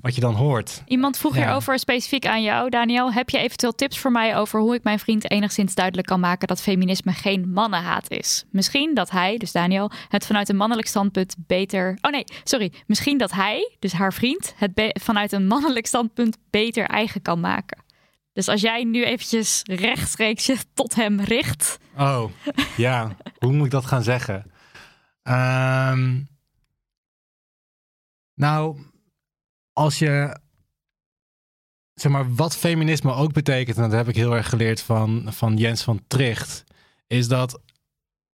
[0.00, 0.82] wat je dan hoort.
[0.86, 1.42] Iemand vroeg Ja.
[1.42, 3.12] hierover specifiek aan jou, Daniel.
[3.12, 6.48] Heb je eventueel tips voor mij over hoe ik mijn vriend enigszins duidelijk kan maken
[6.48, 8.44] dat feminisme geen mannenhaat is?
[8.50, 11.98] Misschien dat hij, dus Daniel, het vanuit een mannelijk standpunt beter.
[12.00, 12.72] Oh nee, sorry.
[12.86, 17.81] Misschien dat hij, dus haar vriend, het vanuit een mannelijk standpunt beter eigen kan maken.
[18.32, 21.78] Dus als jij nu eventjes rechtstreeks je tot hem richt.
[21.96, 22.24] Oh,
[22.76, 23.16] ja.
[23.38, 24.52] Hoe moet ik dat gaan zeggen?
[25.22, 26.20] Ehm,
[28.34, 28.78] nou,
[29.72, 30.40] als je.
[31.94, 35.56] Zeg maar, wat feminisme ook betekent, en dat heb ik heel erg geleerd van, van
[35.56, 36.64] Jens van Tricht,
[37.06, 37.60] is dat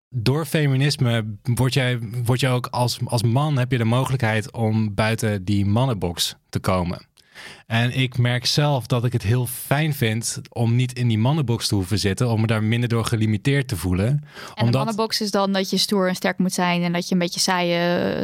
[0.10, 4.94] door feminisme word jij, word je ook als, als man heb je de mogelijkheid om
[4.94, 7.08] buiten die mannenbox te komen.
[7.68, 11.68] En ik merk zelf dat ik het heel fijn vind om niet in die mannenbox
[11.68, 14.08] te hoeven zitten, om me daar minder door gelimiteerd te voelen.
[14.08, 14.20] En
[14.56, 16.84] de Omdat- mannenbox is dan dat je stoer en sterk moet zijn.
[16.84, 17.76] En dat je een beetje saaie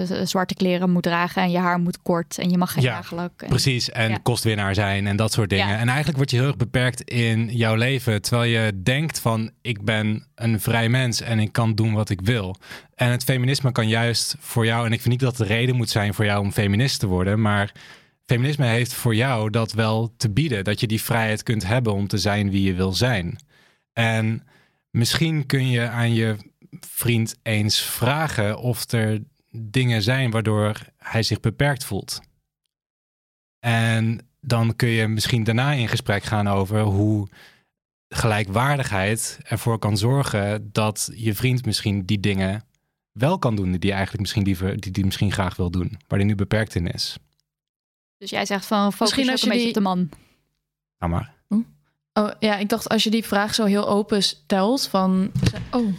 [0.05, 1.41] eh, zwarte kleren moet dragen.
[1.41, 2.37] En je haar moet kort.
[2.37, 3.41] En je mag geen Ja, nagelak.
[3.41, 4.17] En- Precies, en Ja.
[4.23, 5.67] kostwinnaar zijn en dat soort dingen.
[5.67, 5.77] Ja.
[5.77, 9.83] En eigenlijk word je heel erg beperkt in jouw leven, terwijl je denkt van ik
[9.83, 12.55] ben een vrij mens en ik kan doen wat ik wil.
[12.95, 15.89] En het feminisme kan juist voor jou, en ik vind niet dat de reden moet
[15.89, 17.71] zijn voor jou om feminist te worden, maar
[18.31, 22.07] feminisme heeft voor jou dat wel te bieden, dat je die vrijheid kunt hebben om
[22.07, 23.39] te zijn wie je wil zijn.
[23.93, 24.47] En
[24.89, 26.37] misschien kun je aan je
[26.79, 32.21] vriend eens vragen of er dingen zijn waardoor hij zich beperkt voelt.
[33.59, 37.27] En dan kun je misschien daarna in gesprek gaan over hoe
[38.07, 42.63] gelijkwaardigheid ervoor kan zorgen dat je vriend misschien die dingen
[43.11, 46.19] wel kan doen die hij eigenlijk misschien liever, die, die misschien graag wil doen, waar
[46.19, 47.17] hij nu beperkt in is.
[48.21, 50.09] Dus jij zegt van focus Misschien ook als een je beetje op de man.
[50.99, 51.33] Nou maar.
[52.13, 55.31] Oh ja, ik dacht als je die vraag zo heel open stelt van.
[55.71, 55.93] Oh.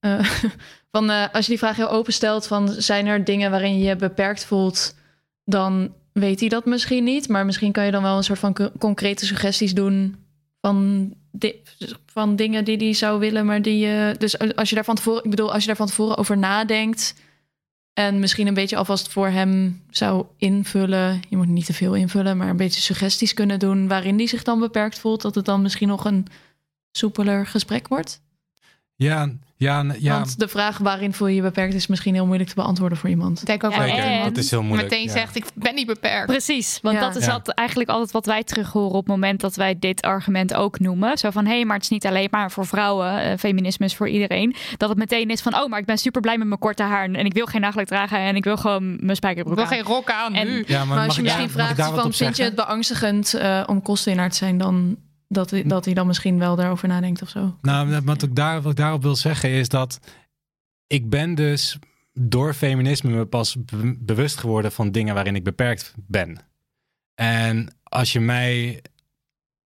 [0.00, 0.24] Eh,
[0.92, 3.84] van eh, als je die vraag heel open stelt van zijn er dingen waarin je
[3.84, 4.94] je beperkt voelt,
[5.44, 7.28] dan weet hij dat misschien niet.
[7.28, 10.16] Maar misschien kan je dan wel een soort van co- concrete suggesties doen
[10.60, 11.62] van, di-
[12.06, 14.14] van dingen die hij zou willen, maar die je.
[14.18, 17.14] Dus als je daar van tevoren, ik bedoel, als je daar van tevoren over nadenkt.
[18.06, 21.20] En misschien een beetje alvast voor hem zou invullen.
[21.28, 24.42] Je moet niet te veel invullen, maar een beetje suggesties kunnen doen waarin hij zich
[24.42, 25.22] dan beperkt voelt.
[25.22, 26.26] Dat het dan misschien nog een
[26.92, 28.22] soepeler gesprek wordt.
[28.94, 30.14] Ja, ja, ja.
[30.18, 33.08] Want de vraag waarin voel je je beperkt is misschien heel moeilijk te beantwoorden voor
[33.08, 33.40] iemand.
[33.40, 34.04] Ik denk ook Ja, wel zeker.
[34.04, 34.90] en- Dat is heel moeilijk.
[34.90, 35.12] meteen ja.
[35.12, 36.26] zegt, ik ben niet beperkt.
[36.26, 37.00] Precies, want Ja.
[37.00, 37.32] dat is Ja.
[37.32, 40.78] altijd, eigenlijk altijd wat wij terug horen op het moment dat wij dit argument ook
[40.78, 41.18] noemen.
[41.18, 43.96] Zo van, hé, hey, maar het is niet alleen maar voor vrouwen, eh, feminisme is
[43.96, 44.54] voor iedereen.
[44.76, 47.04] Dat het meteen is van, oh, maar ik ben super blij met mijn korte haar
[47.04, 49.70] en ik wil geen nagelak dragen en ik wil gewoon mijn Ik spijkerbroek wil aan.
[49.72, 50.64] geen rok aan En- nu.
[50.66, 53.34] Ja, Maar, mag als je ik daar- misschien ik vraagt van vind je het beangstigend
[53.34, 54.96] eh, om kostwinnaar te zijn, dan
[55.32, 57.56] dat, hij- dat hij dan misschien wel daarover nadenkt of zo.
[57.62, 59.98] Nou, wat ik, daar, wat ik daarop wil zeggen is dat
[60.86, 61.78] ik ben dus
[62.12, 66.38] door feminisme me pas be- bewust geworden van dingen waarin ik beperkt ben.
[67.14, 68.82] En als je mij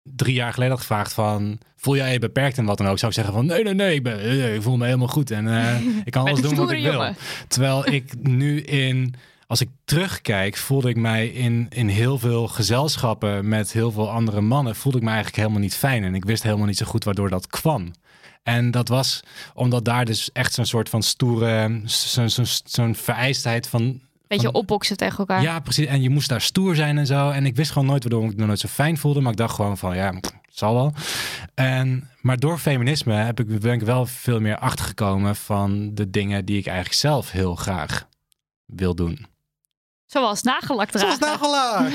[0.03, 1.59] drie jaar geleden had gevraagd van...
[1.77, 2.99] voel jij je beperkt en wat dan ook?
[2.99, 5.31] Zou ik zeggen van nee, nee, nee, ik, ben, nee, ik voel me helemaal goed.
[5.31, 6.93] En eh, ik kan alles doen wat ik wil.
[6.93, 7.17] jongen.
[7.49, 9.15] Terwijl ik nu in...
[9.49, 14.41] Als ik terugkijk, voelde ik mij in, in heel veel gezelschappen met heel veel andere
[14.41, 16.05] mannen, voelde ik me eigenlijk helemaal niet fijn.
[16.05, 17.91] En ik wist helemaal niet zo goed waardoor dat kwam.
[18.43, 19.21] En dat was
[19.55, 24.97] omdat daar dus echt zo'n soort van stoere, zo'n zo'n zo'n vereistheid van Beetje opboksen
[24.97, 25.43] tegen elkaar.
[25.43, 25.87] ja, precies.
[25.87, 27.31] En je moest daar stoer zijn en zo.
[27.31, 29.21] En ik wist gewoon nooit waardoor ik me nooit zo fijn voelde.
[29.21, 30.93] Maar ik dacht gewoon van, ja, het zal wel.
[31.55, 36.45] En, maar door feminisme heb ik, ben ik wel veel meer achtergekomen van de dingen
[36.45, 38.09] die ik eigenlijk zelf heel graag
[38.67, 39.27] wil doen.
[40.09, 41.21] Zoals nagellak dragen.
[41.21, 41.89] nagelak!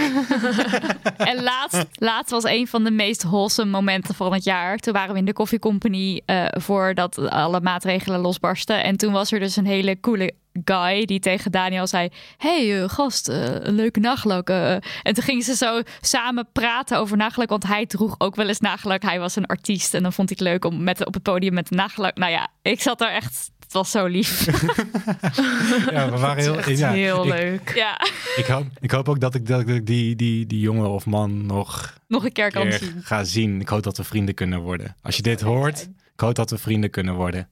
[1.33, 4.77] En laatst, laatst was een van de meest wholesome momenten van het jaar.
[4.77, 8.83] Toen waren we in de koffiecompany eh voordat alle maatregelen losbarsten.
[8.83, 10.33] En toen was er dus een hele coole
[10.63, 12.09] guy die tegen Daniel zei...
[12.37, 14.49] hey, eh, gast, eh, een leuke nagellak.
[14.49, 17.49] eh." En toen gingen ze zo samen praten over nagellak.
[17.49, 19.01] Want hij droeg ook wel eens nagellak.
[19.01, 21.53] Hij was een artiest en dan vond ik het leuk om met, op het podium
[21.53, 22.17] met een nagellak...
[22.17, 23.51] Nou ja, ik zat daar echt...
[23.73, 24.45] Het was zo lief.
[25.91, 27.75] Ja, we waren heel, ja, heel ik, leuk.
[27.75, 27.99] ja,
[28.35, 31.45] Ik hoop, ik hoop ook dat ik, dat ik die, die, die jongen of man
[31.45, 33.01] nog nog een keer kan keer zien.
[33.03, 33.61] ga zien.
[33.61, 34.95] Ik hoop dat we vrienden kunnen worden.
[35.01, 37.49] Als je dit hoort, ik hoop dat we vrienden kunnen worden.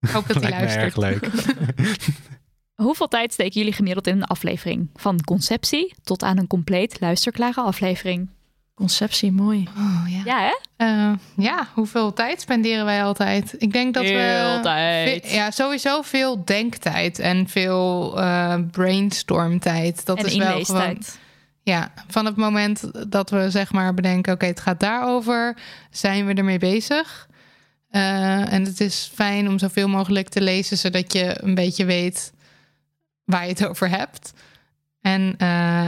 [0.00, 1.34] Ik hoop dat hij Lijkt me erg luistert.
[1.34, 2.06] leuk.
[2.86, 4.90] Hoeveel tijd steken jullie gemiddeld in een aflevering?
[4.94, 8.28] Van conceptie tot aan een compleet luisterklare aflevering.
[8.74, 9.68] Conceptie, mooi.
[9.76, 10.20] Oh, ja.
[10.24, 10.56] Ja, hè?
[10.86, 13.54] Eh, ja, hoeveel tijd spenderen wij altijd?
[13.58, 14.08] Ik denk dat we...
[14.08, 15.26] Heel tijd.
[15.26, 20.06] Ve- Ja, sowieso veel denktijd en veel eh brainstormtijd.
[20.06, 20.98] Dat en is wel gewoon...
[21.62, 24.32] Ja, van het moment dat we zeg maar bedenken...
[24.32, 25.56] oké, het gaat daarover,
[25.90, 27.28] zijn we ermee bezig.
[27.90, 32.32] Eh, en het is fijn om zoveel mogelijk te lezen, zodat je een beetje weet
[33.24, 34.32] waar je het over hebt.
[35.02, 35.86] En eh,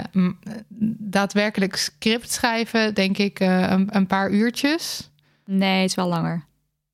[0.99, 5.11] daadwerkelijk script schrijven, denk ik, eh, een, een paar uurtjes.
[5.45, 6.45] Nee, het is wel langer.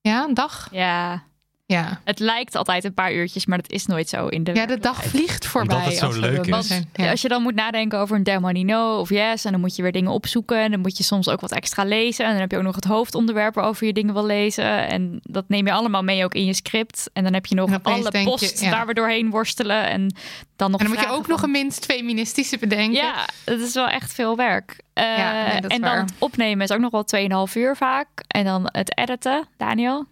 [0.01, 0.69] Ja, een dag.
[0.73, 1.23] Ja,
[1.71, 2.01] Ja.
[2.05, 4.79] het lijkt altijd een paar uurtjes, maar dat is nooit zo in de Ja, de
[4.79, 5.77] dag vliegt voorbij.
[5.77, 6.81] Omdat het zo als we leuk dat is.
[6.93, 7.11] Ja.
[7.11, 9.93] Als je dan moet nadenken over een Demonino of Yes, en dan moet je weer
[9.93, 10.59] dingen opzoeken.
[10.59, 12.25] En dan moet je soms ook wat extra lezen.
[12.25, 14.89] En dan heb je ook nog het hoofdonderwerp waarover je dingen wil lezen.
[14.89, 17.11] En dat neem je allemaal mee ook in je script.
[17.13, 18.71] En dan heb je nog alle denk je, posts ja.
[18.71, 19.89] daar weer doorheen worstelen.
[19.89, 20.15] En
[20.57, 22.93] dan nog En dan moet je ook nog een minst feministische bedenken.
[22.93, 24.81] Ja, het is wel echt veel werk.
[24.93, 26.01] Eh, Ja, nee, dat is en dan waar.
[26.01, 27.05] het opnemen is ook nog wel
[27.49, 28.09] 2,5 uur vaak.
[28.27, 30.07] En dan het editen, Daniel.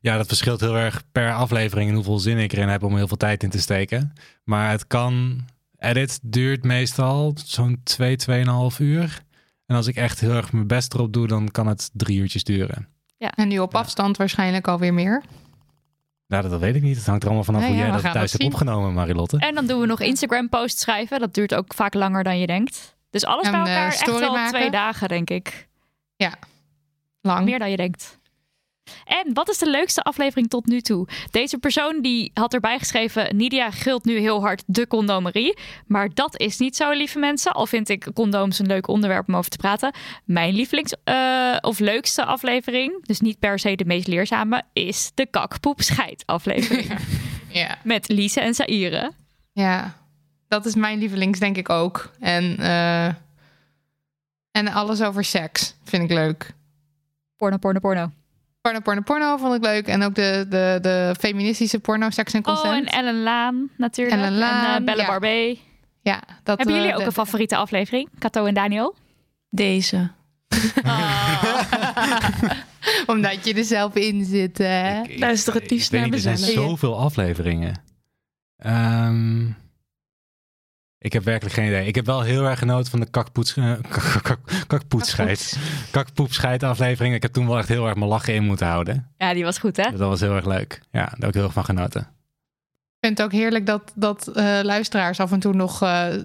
[0.00, 3.08] Ja, dat verschilt heel erg per aflevering en hoeveel zin ik erin heb om heel
[3.08, 4.12] veel tijd in te steken.
[4.44, 5.44] Maar het kan.
[5.78, 9.22] Edit duurt meestal zo'n 2, 2,5 uur.
[9.66, 12.44] En als ik echt heel erg mijn best erop doe, dan kan het drie uurtjes
[12.44, 12.88] duren.
[13.18, 15.22] En nu op afstand waarschijnlijk alweer meer.
[16.26, 16.96] Nou, dat, dat weet ik niet.
[16.96, 18.46] Het hangt er allemaal vanaf hoe ja, jij dat thuis dat hebt zien.
[18.52, 19.38] opgenomen, Marilotte.
[19.38, 21.20] En dan doen we nog Instagram posts schrijven.
[21.20, 22.96] Dat duurt ook vaak langer dan je denkt.
[23.10, 24.52] Dus alles En, bij eh, elkaar echt wel maken?
[24.52, 25.68] twee dagen, denk ik.
[27.22, 27.44] Lang.
[27.44, 28.18] Meer dan je denkt.
[29.04, 31.08] En wat is de leukste aflevering tot nu toe?
[31.30, 33.36] Deze persoon die had erbij geschreven...
[33.36, 35.58] Nidia gilt nu heel hard de condomerie.
[35.86, 37.52] Maar dat is niet zo, lieve mensen.
[37.52, 39.94] Al vind ik condooms een leuk onderwerp om over te praten.
[40.24, 43.06] Mijn lievelings eh, of leukste aflevering...
[43.06, 44.62] dus niet per se de meest leerzame...
[44.72, 46.90] is de kakpoep scheid aflevering.
[47.52, 47.78] Ja.
[47.84, 49.12] Met Lise en Saire.
[49.52, 49.94] ja,
[50.48, 52.10] dat is mijn lievelings denk ik ook.
[52.20, 53.06] En, eh,
[54.50, 56.54] en alles over seks vind ik leuk.
[57.36, 58.10] Porno, porno, porno.
[58.60, 59.86] Porno, porno, porno vond ik leuk.
[59.86, 62.90] En ook de, de, de feministische porno, seks en Oh, consent.
[62.90, 64.16] en Ellen Laan natuurlijk.
[64.16, 65.56] Ellen Laan, en eh, Belle ja.
[66.02, 68.08] Ja, dat, Hebben eh, jullie ook de- een favoriete aflevering?
[68.18, 68.94] Kato en Daniel?
[69.50, 70.10] Deze.
[73.06, 75.00] Omdat je er zelf in zit, hè?
[75.02, 76.68] Ik- Luister het liefst naar niet, Er zijn mezelf.
[76.68, 77.82] zoveel afleveringen.
[78.56, 79.46] Ehm,
[81.02, 81.86] ik heb werkelijk geen idee.
[81.86, 84.38] Ik heb wel heel erg genoten van de kakpoets, eh, kak- kak-.
[85.90, 87.14] Kakpoepscheid aflevering.
[87.14, 89.08] Ik heb toen wel echt heel erg mijn lachen in moeten houden.
[89.18, 89.90] Ja, die was goed, hè?
[89.90, 90.80] Dat was heel erg leuk.
[90.90, 92.00] Ja, daar heb ik heel erg van genoten.
[92.00, 96.22] Ik vind het ook heerlijk dat, dat eh, luisteraars af en toe nog eh, eh,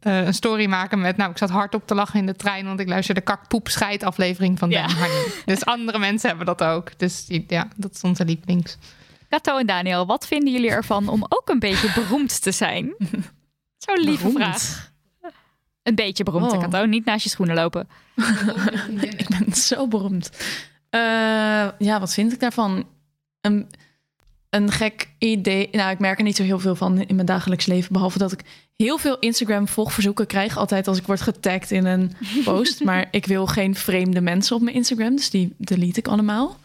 [0.00, 1.16] een story maken met...
[1.16, 4.02] Nou, ik zat hard op te lachen in de trein, want ik luisterde kakpoep scheid
[4.02, 4.86] aflevering van Ja.
[5.44, 6.98] Dus andere mensen hebben dat ook.
[6.98, 8.78] Dus die- ja, dat is onze lievelings.
[9.28, 12.94] Kato en Daniel, wat vinden jullie ervan om ook een beetje beroemd te zijn?
[13.94, 14.38] Zo'n lieve Beroemd?
[14.60, 14.86] vraag.
[15.82, 16.60] Een beetje beroemd, Oh.
[16.60, 16.84] Kato.
[16.84, 17.88] Niet naast je schoenen lopen.
[19.16, 20.30] Ik ben zo beroemd.
[20.90, 21.00] Eh,
[21.78, 22.86] ja, wat vind ik daarvan?
[23.40, 23.68] Een,
[24.50, 25.68] een gek idee.
[25.72, 27.92] Nou, ik merk er niet zo heel veel van in mijn dagelijks leven.
[27.92, 28.40] Behalve dat ik
[28.76, 30.56] heel veel Instagram-volgverzoeken krijg.
[30.56, 32.12] Altijd als ik word getagd in een
[32.44, 32.84] post.
[32.84, 35.16] maar ik wil geen vreemde mensen op mijn Instagram.
[35.16, 36.56] Dus die delete ik allemaal.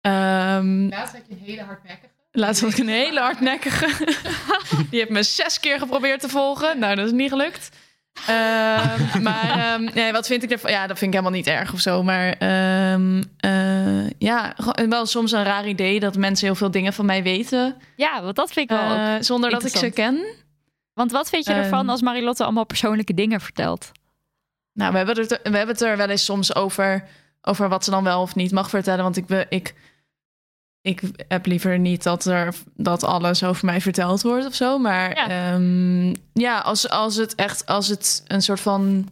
[0.00, 2.07] Ehm Laatst had je een hele hardnekkige.
[2.38, 4.06] Laatst had ik een hele hardnekkige.
[4.90, 6.78] Die heeft me zes keer geprobeerd te volgen.
[6.78, 7.70] Nou, dat is niet gelukt.
[8.26, 10.70] Ehm, maar ehm, nee, wat vind ik ervan?
[10.70, 12.02] Ja, dat vind ik helemaal niet erg of zo.
[12.02, 16.92] Maar ehm, eh, ja, gewoon wel soms een raar idee dat mensen heel veel dingen
[16.92, 17.76] van mij weten.
[17.96, 19.22] Ja, want dat vind ik wel eh, ook.
[19.22, 20.24] zonder dat ik ze ken.
[20.94, 23.90] Want wat vind je ervan als Marilotte allemaal persoonlijke dingen vertelt?
[24.72, 27.04] Nou, we hebben, het er, we hebben het er wel eens soms over,
[27.42, 29.02] over wat ze dan wel of niet mag vertellen.
[29.02, 29.74] Want ik, ik,
[30.88, 34.78] ik heb liever niet dat, er, dat alles over mij verteld wordt of zo.
[34.78, 35.30] Maar Ja.
[35.58, 39.08] ja, ja als, als het echt als het een soort van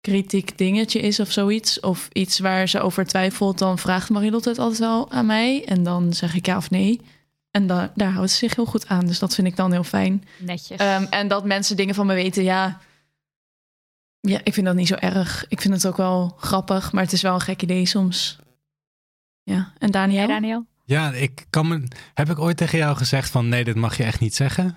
[0.00, 1.80] kritiek dingetje is of zoiets.
[1.80, 5.64] Of iets waar ze over twijfelt, dan vraagt Marilotte het altijd wel aan mij.
[5.64, 7.00] En dan zeg ik ja of nee.
[7.50, 9.06] En da- daar houdt ze zich heel goed aan.
[9.06, 10.24] Dus dat vind ik dan heel fijn.
[10.38, 10.78] Netjes.
[10.80, 12.80] Ehm, en dat mensen dingen van me weten, ja.
[14.20, 15.44] Ja, ik vind dat niet zo erg.
[15.48, 18.38] Ik vind het ook wel grappig, maar het is wel een gek idee soms.
[19.42, 20.16] Ja, en Daniel?
[20.18, 20.66] Jij, Daniel?
[20.86, 21.88] Ja, ik kan me.
[22.14, 24.76] Heb ik ooit tegen jou gezegd van nee, dit mag je echt niet zeggen?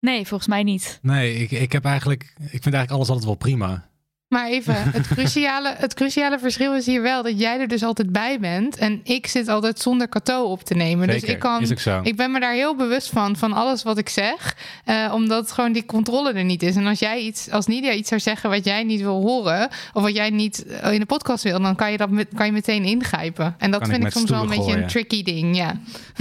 [0.00, 0.98] Nee, volgens mij niet.
[1.02, 2.22] Nee, ik, ik heb eigenlijk.
[2.22, 3.88] Ik vind eigenlijk alles altijd wel prima.
[4.28, 8.12] Maar even, het cruciale, het cruciale verschil is hier wel dat jij er dus altijd
[8.12, 8.76] bij bent.
[8.76, 11.04] En ik zit altijd zonder cadeau op te nemen.
[11.06, 11.62] Zeker, dus ik kan.
[11.62, 12.00] is ook zo.
[12.02, 14.56] Ik ben me daar heel bewust van, van alles wat ik zeg.
[14.84, 16.76] eh, omdat gewoon die controle er niet is.
[16.76, 19.68] En als jij iets, als Nidia iets zou zeggen wat jij niet wil horen.
[19.92, 21.60] of wat jij niet eh, in de podcast wil.
[21.60, 23.54] dan kan je, dat met, kan je meteen ingrijpen.
[23.58, 25.56] En dat Kan vind ik, soms wel een beetje een tricky ding.
[25.56, 25.74] Ja,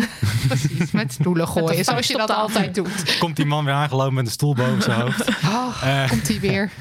[0.47, 0.91] precies.
[0.91, 1.83] Met stoelen gooien.
[1.85, 3.17] zoals je dat altijd doet.
[3.19, 5.27] Komt die man weer aangelopen met een stoel boven zijn hoofd?
[5.29, 6.69] Oh, Eh, komt hij weer.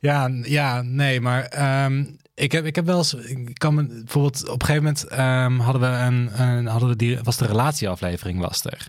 [0.00, 4.48] Ja, ja, nee, maar ehm, ik, heb, ik heb wel eens, ik kan me, bijvoorbeeld
[4.48, 8.40] op een gegeven moment ehm, hadden we een, een hadden we die, was de relatieaflevering
[8.40, 8.88] was er.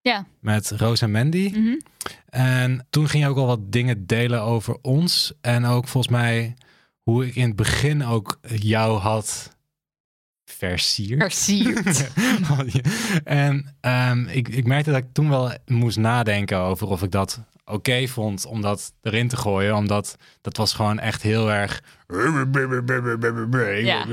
[0.00, 0.26] Ja.
[0.40, 1.50] Met Roos en Mandy.
[1.54, 1.78] Mhm.
[2.28, 5.32] En toen ging je ook al wat dingen delen over ons.
[5.40, 6.54] En ook volgens mij
[7.02, 9.56] hoe ik in het begin ook jou had
[10.44, 11.22] versierd.
[11.22, 12.10] Versierd.
[13.24, 17.44] en ehm, ik, ik merkte dat ik toen wel moest nadenken over of ik dat
[17.70, 19.76] oké vond om dat erin te gooien.
[19.76, 21.82] Omdat dat was gewoon echt heel erg...
[23.84, 24.04] Ja.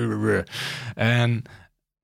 [0.95, 1.41] En...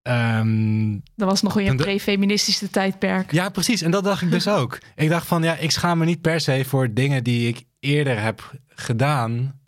[0.02, 3.32] ehm, Dat was nog in je En de- pre-feministische tijdperk.
[3.32, 3.82] ja, precies.
[3.82, 4.78] En dat dacht ik dus ook.
[4.96, 8.22] Ik dacht van, ja, ik schaam me niet per se voor dingen die ik eerder
[8.22, 9.60] heb gedaan,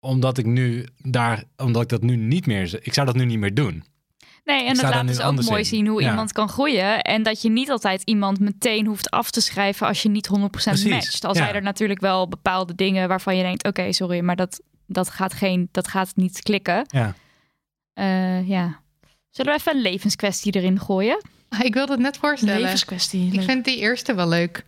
[0.00, 3.38] omdat ik nu daar, omdat ik dat nu niet meer, ik zou dat nu niet
[3.38, 3.84] meer doen.
[4.46, 5.64] Nee, en daar laat dus ook mooi in.
[5.64, 6.08] zien hoe Ja.
[6.08, 7.00] iemand kan groeien.
[7.02, 10.50] En dat je niet altijd iemand meteen hoeft af te schrijven als je niet 100%
[10.50, 11.24] Precies, matcht.
[11.24, 11.42] Al ja.
[11.42, 15.34] zijn er natuurlijk wel bepaalde dingen waarvan je denkt, oké, sorry, maar dat, dat, gaat
[15.34, 16.84] geen, dat gaat niet klikken.
[16.86, 17.14] Ja.
[17.92, 18.80] Eh, ja.
[19.30, 21.22] Zullen we even een levenskwestie erin gooien?
[21.62, 22.60] Ik wilde het net voorstellen.
[22.60, 23.32] Levenskwestie.
[23.32, 24.64] Ik vind die eerste wel leuk.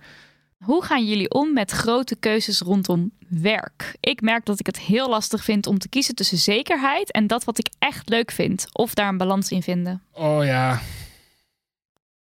[0.64, 3.96] Hoe gaan jullie om met grote keuzes rondom werk?
[4.00, 7.44] Ik merk dat ik het heel lastig vind om te kiezen tussen zekerheid en dat
[7.44, 8.66] wat ik echt leuk vind.
[8.72, 10.02] Of daar een balans in vinden.
[10.12, 10.80] Oh ja.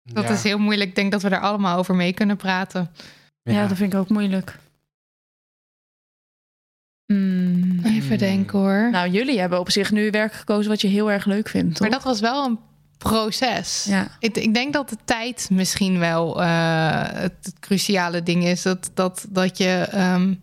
[0.04, 0.30] Dat Ja.
[0.30, 0.90] is heel moeilijk.
[0.90, 2.92] Ik denk dat we daar allemaal over mee kunnen praten.
[3.42, 3.68] Ja.
[3.68, 4.58] dat vind ik ook moeilijk.
[7.06, 7.80] Hmm.
[7.84, 8.90] Even denken hoor.
[8.92, 11.90] Nou, jullie hebben op zich nu werk gekozen wat je heel erg leuk vindt, maar
[11.90, 11.98] toch?
[11.98, 12.60] dat was wel een
[12.98, 13.86] proces.
[13.90, 14.08] Ja.
[14.20, 18.62] Ik, ik denk dat de tijd misschien wel eh, het, het cruciale ding is.
[18.62, 20.34] Dat, dat, dat je ehm,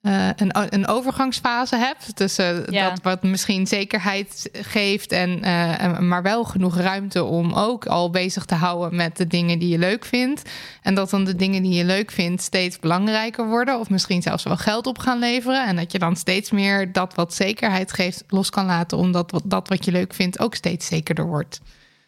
[0.00, 2.16] eh, een, een overgangsfase hebt.
[2.16, 2.88] Tussen Ja.
[2.88, 5.12] dat wat misschien zekerheid geeft.
[5.12, 9.26] En, eh, en- maar wel genoeg ruimte om ook al bezig te houden met de
[9.26, 10.50] dingen die je leuk vindt.
[10.82, 13.78] En dat dan de dingen die je leuk vindt steeds belangrijker worden.
[13.78, 15.66] Of misschien zelfs wel geld op gaan leveren.
[15.66, 18.98] En dat je dan steeds meer dat wat zekerheid geeft los kan laten.
[18.98, 21.60] Omdat dat wat je leuk vindt ook steeds zekerder wordt.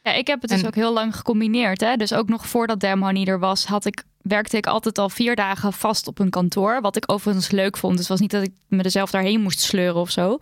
[0.03, 1.80] Ja, ik heb het dus En- ook heel lang gecombineerd.
[1.80, 1.97] Hè?
[1.97, 5.37] Dus ook nog voordat Damn Honey er was, had ik, werkte ik altijd al vier
[5.37, 6.81] dagen vast op een kantoor.
[6.81, 7.93] Wat ik overigens leuk vond.
[7.93, 10.39] Dus het was niet dat ik me er zelf daarheen moest sleuren of zo.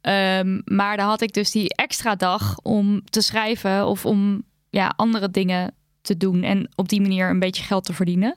[0.00, 4.92] Ehm, maar dan had ik dus die extra dag om te schrijven of om ja,
[4.96, 6.42] andere dingen te doen.
[6.42, 8.36] En op die manier een beetje geld te verdienen.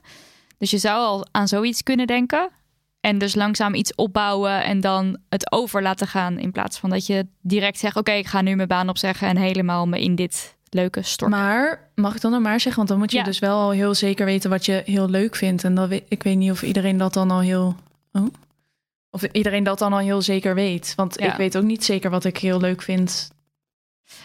[0.58, 2.50] Dus je zou al aan zoiets kunnen denken.
[3.00, 6.40] En dus langzaam iets opbouwen en dan het over laten gaan.
[6.40, 9.38] In plaats van dat je direct zegt: Oké, ik ga nu mijn baan opzeggen en
[9.38, 11.38] helemaal me in dit leuke storten.
[11.40, 12.76] Maar mag ik dan nog maar zeggen?
[12.76, 13.24] Want dan moet je Ja.
[13.24, 15.64] dus wel al heel zeker weten wat je heel leuk vindt.
[15.64, 17.76] En dan weet, ik weet niet of iedereen dat dan al heel.
[18.12, 18.28] Oh?
[19.10, 20.94] Of iedereen dat dan al heel zeker weet.
[20.96, 21.32] Want Ja.
[21.32, 23.32] ik weet ook niet zeker wat ik heel leuk vind.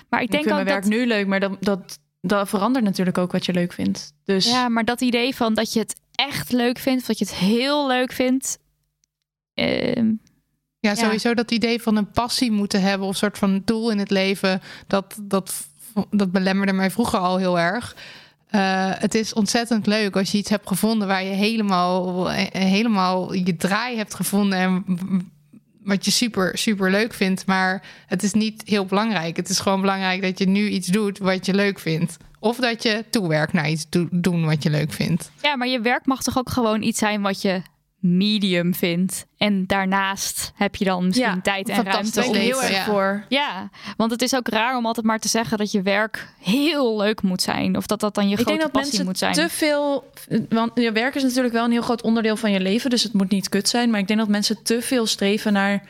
[0.09, 2.85] maar ik Ik, denk vind ook mijn dat, nu leuk, maar dat, dat, dat verandert
[2.85, 4.13] natuurlijk ook wat je leuk vindt.
[4.25, 7.25] Dus ja, maar dat idee van dat je het echt leuk vindt, of dat je
[7.25, 8.59] het heel leuk vindt.
[9.55, 10.13] ehm,
[10.79, 13.99] Ja, sowieso dat idee van een passie moeten hebben of een soort van doel in
[13.99, 15.69] het leven, dat, dat,
[16.11, 17.97] dat belemmerde mij vroeger al heel erg.
[18.47, 23.33] Eh, het is ontzettend leuk als je iets hebt gevonden waar je helemaal, eh, helemaal
[23.33, 24.85] je draai hebt gevonden en
[25.85, 27.47] wat je super, super leuk vindt.
[27.47, 29.37] Maar het is niet heel belangrijk.
[29.37, 32.17] Het is gewoon belangrijk dat je nu iets doet wat je leuk vindt.
[32.39, 35.31] Of dat je toewerkt naar iets do- doen wat je leuk vindt.
[35.43, 37.63] ja, maar je werk mag toch ook gewoon iets zijn wat je
[38.01, 39.27] medium vindt.
[39.37, 42.85] En daarnaast heb je dan misschien Ja, tijd en ruimte om heel erg ja.
[42.85, 43.25] voor.
[43.29, 46.97] Ja, want het is ook raar om altijd maar te zeggen dat je werk heel
[46.97, 47.77] leuk moet zijn.
[47.77, 49.49] Of dat dat dan je Ik grote denk dat passie mensen moet zijn.
[49.49, 50.11] te veel.
[50.49, 52.91] Want je werk is natuurlijk wel een heel groot onderdeel van je leven.
[52.91, 53.91] Dus het moet niet kut zijn.
[53.91, 55.89] Maar ik denk dat mensen te veel streven naar.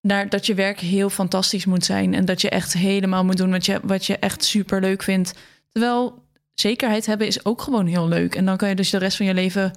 [0.00, 2.14] naar dat je werk heel fantastisch moet zijn.
[2.14, 5.34] En dat je echt helemaal moet doen wat je, wat je echt super leuk vindt.
[5.72, 6.22] Terwijl
[6.54, 8.34] zekerheid hebben is ook gewoon heel leuk.
[8.34, 9.72] En dan kan je dus de rest van je leven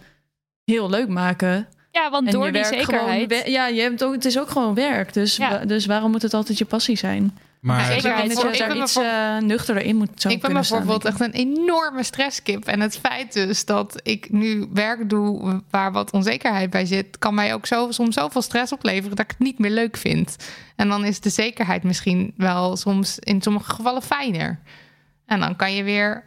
[0.66, 1.68] heel leuk maken.
[1.92, 3.34] Ja, want En door die zekerheid.
[3.34, 5.14] Gewoon, ja, je hebt ook, het is ook gewoon werk.
[5.14, 5.50] Dus, Ja.
[5.50, 7.38] wa- dus waarom moet het altijd je passie zijn?
[7.62, 10.42] Maar Ja, Ik denk dat je daar iets voor- eh, nuchterder in moet zou ik
[10.42, 12.66] ben staan, bijvoorbeeld echt een enorme stresskip.
[12.66, 17.34] En het feit dus dat ik nu werk doe waar wat onzekerheid bij zit, kan
[17.34, 20.36] mij ook zo, soms zoveel stress opleveren dat ik het niet meer leuk vind.
[20.76, 24.60] En dan is de zekerheid misschien wel soms in sommige gevallen fijner.
[25.26, 26.24] En dan kan je weer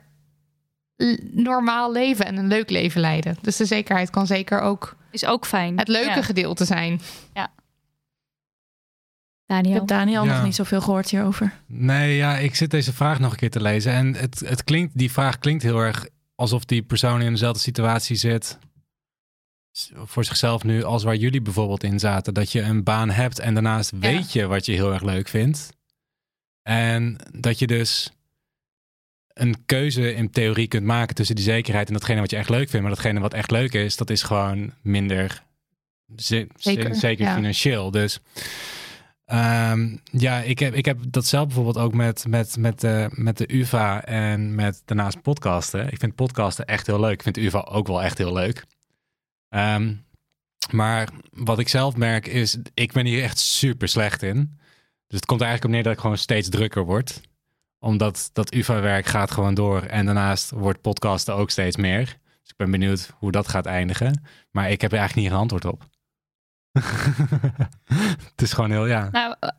[1.33, 3.37] normaal leven en een leuk leven leiden.
[3.41, 5.79] Dus de zekerheid kan zeker ook Is ook fijn.
[5.79, 6.23] het leuke Ja.
[6.23, 6.93] gedeelte zijn.
[7.33, 7.47] Ik
[9.47, 9.75] Daniel.
[9.75, 10.35] heb Daniel Ja.
[10.35, 11.53] nog niet zoveel gehoord hierover.
[11.67, 13.93] Nee, ja, ik zit deze vraag nog een keer te lezen.
[13.93, 18.17] En het, het klinkt, die vraag klinkt heel erg alsof die persoon in dezelfde situatie
[18.17, 18.59] zit.
[19.95, 22.35] Voor zichzelf nu, als waar jullie bijvoorbeeld in zaten.
[22.35, 25.73] Dat je een baan hebt en daarnaast weet je wat je heel erg leuk vindt.
[26.63, 28.13] En dat je dus
[29.35, 32.69] een keuze in theorie kunt maken tussen die zekerheid en datgene wat je echt leuk
[32.69, 32.87] vindt.
[32.87, 35.43] Maar datgene wat echt leuk is, dat is gewoon minder
[36.17, 37.35] ze- Zeker, zeker ja.
[37.35, 37.91] financieel.
[37.91, 38.21] Dus
[39.25, 43.39] Ehm, ja, ik heb, ik heb dat zelf bijvoorbeeld ook met, met, met, de met
[43.39, 45.93] de UvA en met daarnaast podcasten.
[45.93, 47.13] Ik vind podcasten echt heel leuk.
[47.13, 48.65] Ik vind de UvA ook wel echt heel leuk.
[49.49, 49.95] Ehm,
[50.71, 54.59] maar wat ik zelf merk is, ik ben hier echt super slecht in.
[55.07, 57.21] Dus het komt er eigenlijk op neer dat ik gewoon steeds drukker word.
[57.85, 59.83] Omdat dat UvA-werk gaat gewoon door.
[59.83, 62.05] En daarnaast wordt podcasten ook steeds meer.
[62.05, 64.23] Dus ik ben benieuwd hoe dat gaat eindigen.
[64.51, 65.83] Maar ik heb er eigenlijk niet een antwoord op.
[68.31, 69.09] het is gewoon heel, ja.
[69.13, 69.51] Nou, eh,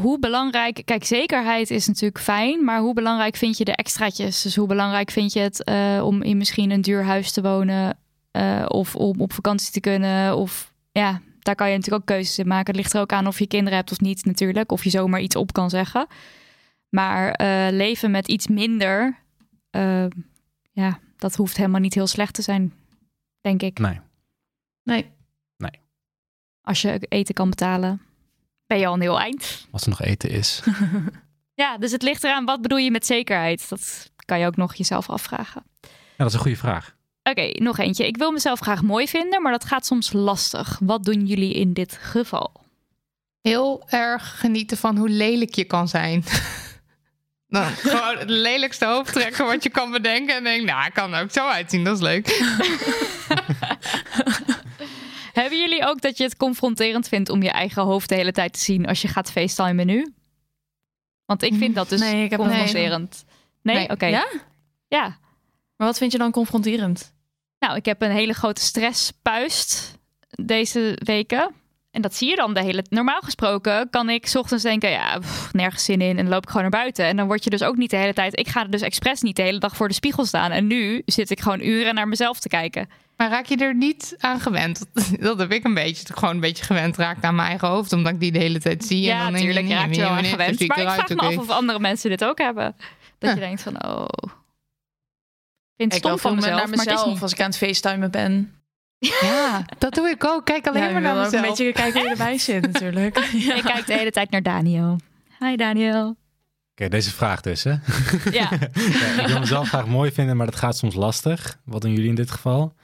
[0.00, 0.82] hoe belangrijk...
[0.84, 2.64] Kijk, zekerheid is natuurlijk fijn.
[2.64, 4.42] Maar hoe belangrijk vind je de extraatjes?
[4.42, 7.98] Dus hoe belangrijk vind je het eh, om in misschien een duur huis te wonen...
[8.30, 10.36] eh, of om op vakantie te kunnen?
[10.36, 12.66] Of ja, daar kan je natuurlijk ook keuzes in maken.
[12.66, 14.72] Het ligt er ook aan of je kinderen hebt of niet natuurlijk.
[14.72, 16.06] Of je zomaar iets op kan zeggen.
[16.88, 19.18] Maar eh, leven met iets minder...
[19.70, 20.06] eh,
[20.72, 22.72] ja, dat hoeft helemaal niet heel slecht te zijn,
[23.40, 23.78] denk ik.
[23.78, 24.00] Nee.
[24.82, 25.10] Nee.
[26.62, 28.02] Als je eten kan betalen,
[28.66, 29.66] ben je al een heel eind.
[29.70, 30.62] Als er nog eten is.
[31.54, 33.68] Ja, dus het ligt eraan, wat bedoel je met zekerheid?
[33.68, 35.62] Dat kan je ook nog jezelf afvragen.
[35.80, 36.96] Ja, dat is een goede vraag.
[37.22, 38.06] Oké, nog eentje.
[38.06, 40.78] Ik wil mezelf graag mooi vinden, maar dat gaat soms lastig.
[40.82, 42.52] Wat doen jullie in dit geval?
[43.40, 46.24] Heel erg genieten van hoe lelijk je kan zijn.
[47.48, 50.36] Nou, gewoon het lelijkste hoofd trekken wat je kan bedenken.
[50.36, 52.26] En denk, nou, ik kan er ook zo uitzien, dat is leuk.
[55.32, 58.52] Hebben jullie ook dat je het confronterend vindt om je eigen hoofd de hele tijd
[58.52, 60.12] te zien als je gaat facetimen nu?
[61.24, 63.24] Want ik vind dat dus Nee, ik heb- confronterend.
[63.62, 63.88] Nee, Nee.
[63.90, 64.06] oké.
[64.06, 64.26] Ja?
[64.88, 65.18] Ja.
[65.76, 67.14] Maar wat vind je dan confronterend?
[67.58, 69.98] Nou, ik heb een hele grote stresspuist
[70.30, 71.54] deze weken.
[71.90, 72.84] En dat zie je dan de hele...
[72.88, 74.90] Normaal gesproken kan ik 's ochtends denken...
[74.90, 77.04] ja, pff, nergens zin in en dan loop ik gewoon naar buiten.
[77.04, 78.38] En dan word je dus ook niet de hele tijd...
[78.38, 80.50] Ik ga er dus expres niet de hele dag voor de spiegel staan.
[80.50, 82.88] En nu zit ik gewoon uren naar mezelf te kijken.
[83.16, 84.86] Maar raak je er niet aan gewend?
[85.20, 86.02] Dat heb ik een beetje.
[86.02, 87.92] Dat ik gewoon een beetje gewend raakt aan mijn eigen hoofd.
[87.92, 89.10] Omdat ik die de hele tijd zie.
[89.10, 89.68] en Ja, dan denk natuurlijk.
[89.68, 90.68] Je raakt wel aan gewend.
[90.68, 92.76] Maar ik vraag me af of andere mensen dit ook hebben.
[93.18, 94.06] Dat je denkt van, oh...
[94.22, 94.30] Ik
[95.76, 97.22] vind het Ik stom van mezelf, naar maar het is mezelf niet.
[97.22, 98.57] als ik aan het facetimen ben.
[98.98, 100.44] Ja, dat doe ik ook.
[100.44, 101.32] Kijk alleen Ja, maar naar mezelf.
[101.32, 103.16] een beetje kijken hoe je erbij zit natuurlijk.
[103.32, 103.54] Ja.
[103.54, 104.96] Ik kijk de hele tijd naar Daniel.
[105.38, 106.16] Hi Daniel.
[106.72, 107.70] Oké, deze vraag dus, hè?
[108.30, 111.58] Ja, Ja, ik wil mezelf graag mooi vinden, maar dat gaat soms lastig.
[111.64, 112.74] Wat doen jullie in dit geval?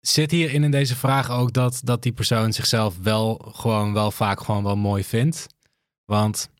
[0.00, 4.40] Zit hierin in deze vraag ook dat, dat die persoon zichzelf wel gewoon wel vaak
[4.40, 5.46] gewoon wel mooi vindt?
[6.04, 6.50] Want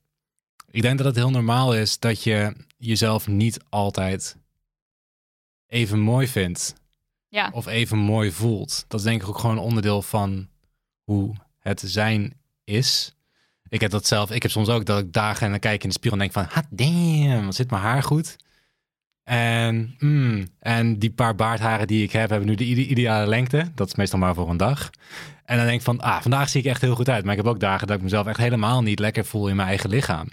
[0.70, 4.36] ik denk dat het heel normaal is dat je jezelf niet altijd
[5.66, 6.74] even mooi vindt.
[7.52, 8.84] Of even mooi voelt.
[8.88, 10.48] Dat is denk ik ook gewoon onderdeel van
[11.04, 12.34] hoe het zijn
[12.64, 13.14] is.
[13.68, 14.30] Ik heb dat zelf.
[14.30, 16.48] Ik heb soms ook dat ik dagen en dan kijk in de spiegel en denk
[16.48, 18.36] van, ah damn, wat zit mijn haar goed.
[19.22, 23.70] En, mm, en die paar baardharen die ik heb, hebben nu de ide- ideale lengte.
[23.74, 24.90] Dat is meestal maar voor een dag.
[25.44, 27.24] En dan denk ik van, ah, vandaag zie ik echt heel goed uit.
[27.24, 29.68] Maar ik heb ook dagen dat ik mezelf echt helemaal niet lekker voel in mijn
[29.68, 30.28] eigen lichaam.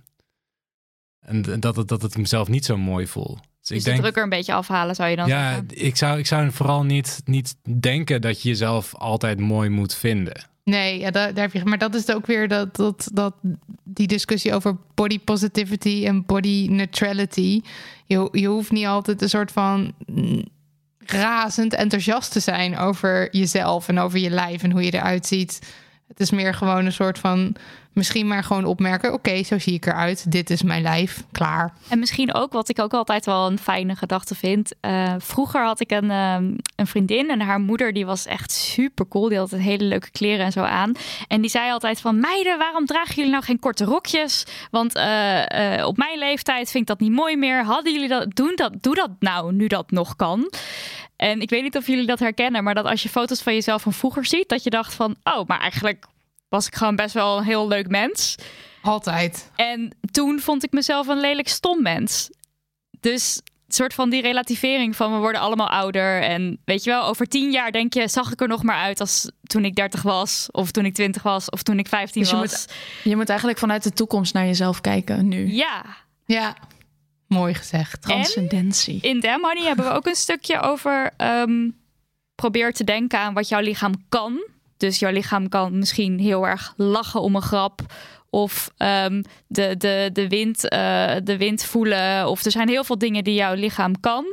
[1.20, 3.38] En dat het, dat het mezelf niet zo mooi voel.
[3.64, 5.68] Dus, dus ik de denk, druk er een beetje afhalen zou je dan ja, zeggen.
[5.86, 10.46] ik zou, ik zou vooral niet, niet denken dat je jezelf altijd mooi moet vinden.
[10.64, 11.66] Nee, ja, daar, daar heb je.
[11.66, 13.36] Maar dat is ook weer dat, dat, dat,
[13.84, 17.62] die discussie over body positivity en body neutrality.
[18.06, 19.94] Je, je hoeft niet altijd een soort van
[20.98, 25.60] razend enthousiast te zijn over jezelf en over je lijf en hoe je eruit ziet.
[26.08, 27.56] Het is meer gewoon een soort van
[27.94, 30.32] misschien maar gewoon opmerken: oké, zo zie ik eruit.
[30.32, 31.24] Dit is mijn lijf.
[31.32, 31.74] Klaar.
[31.90, 34.74] En misschien ook, wat ik ook altijd wel een fijne gedachte vind.
[34.80, 39.08] eh, vroeger had ik een, ehm, een vriendin en haar moeder die was echt super
[39.08, 39.30] cool.
[39.30, 40.92] Die had hele leuke kleren en zo aan.
[41.28, 44.46] En die zei altijd van, meiden, waarom dragen jullie nou geen korte rokjes?
[44.72, 47.64] Want eh, eh, op mijn leeftijd vind ik dat niet mooi meer.
[47.64, 50.52] Hadden jullie dat, doen dat, doe dat nou, nu dat nog kan.
[51.16, 53.82] En ik weet niet of jullie dat herkennen, maar dat als je foto's van jezelf
[53.82, 56.06] van vroeger ziet, dat je dacht van, oh, maar eigenlijk
[56.54, 58.36] was ik gewoon best wel een heel leuk mens.
[58.82, 59.52] Altijd.
[59.56, 62.30] En toen vond ik mezelf een lelijk stom mens.
[63.00, 66.22] Dus een soort van die relativering van we worden allemaal ouder.
[66.22, 69.00] En weet je wel, over tien jaar denk je, zag ik er nog maar uit
[69.00, 72.32] als toen ik 30 was, of toen ik 20 was, of toen ik 15 Dus
[72.32, 72.66] je was.
[73.04, 75.54] Je moet eigenlijk vanuit de toekomst naar jezelf kijken nu.
[75.54, 75.86] Ja,
[76.26, 76.56] Ja,
[77.28, 78.02] mooi gezegd.
[78.02, 79.02] Transcendentie.
[79.02, 81.70] in Damn Honey hebben we ook een stukje over ehm,
[82.36, 84.52] probeer te denken aan wat jouw lichaam kan.
[84.88, 87.82] Dus jouw lichaam kan misschien heel erg lachen om een grap.
[88.30, 92.28] Of ehm, de, de, de, wind, eh, de wind voelen.
[92.30, 94.26] Of er zijn heel veel dingen die jouw lichaam kan.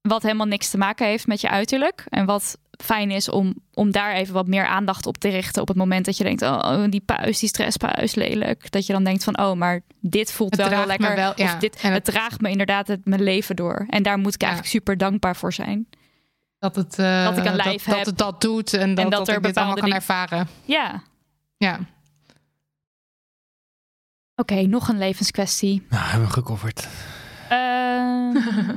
[0.00, 2.04] Wat helemaal niks te maken heeft met je uiterlijk.
[2.08, 5.62] En wat fijn is om, om daar even wat meer aandacht op te richten.
[5.62, 8.70] Op het moment dat je denkt, oh, die puis, die stresspuis, lelijk.
[8.70, 11.14] Dat je dan denkt van, oh, maar dit voelt wel heel lekker.
[11.16, 11.44] wel, ja.
[11.44, 13.86] Of dit, het, het- draagt me inderdaad het, mijn leven door.
[13.88, 14.46] En daar moet ik Ja.
[14.46, 15.88] eigenlijk super dankbaar voor zijn.
[16.62, 17.96] Dat, het, eh, Dat ik een lijf dat, heb.
[17.96, 20.48] dat het dat doet en dat, dat dat, er ik dit allemaal kan dingen- ervaren.
[20.64, 21.02] Ja.
[21.56, 21.78] Ja.
[24.36, 25.86] Oké, nog een levenskwestie.
[25.88, 26.88] Nou, hebben we gecoverd.
[27.48, 28.32] Ehm,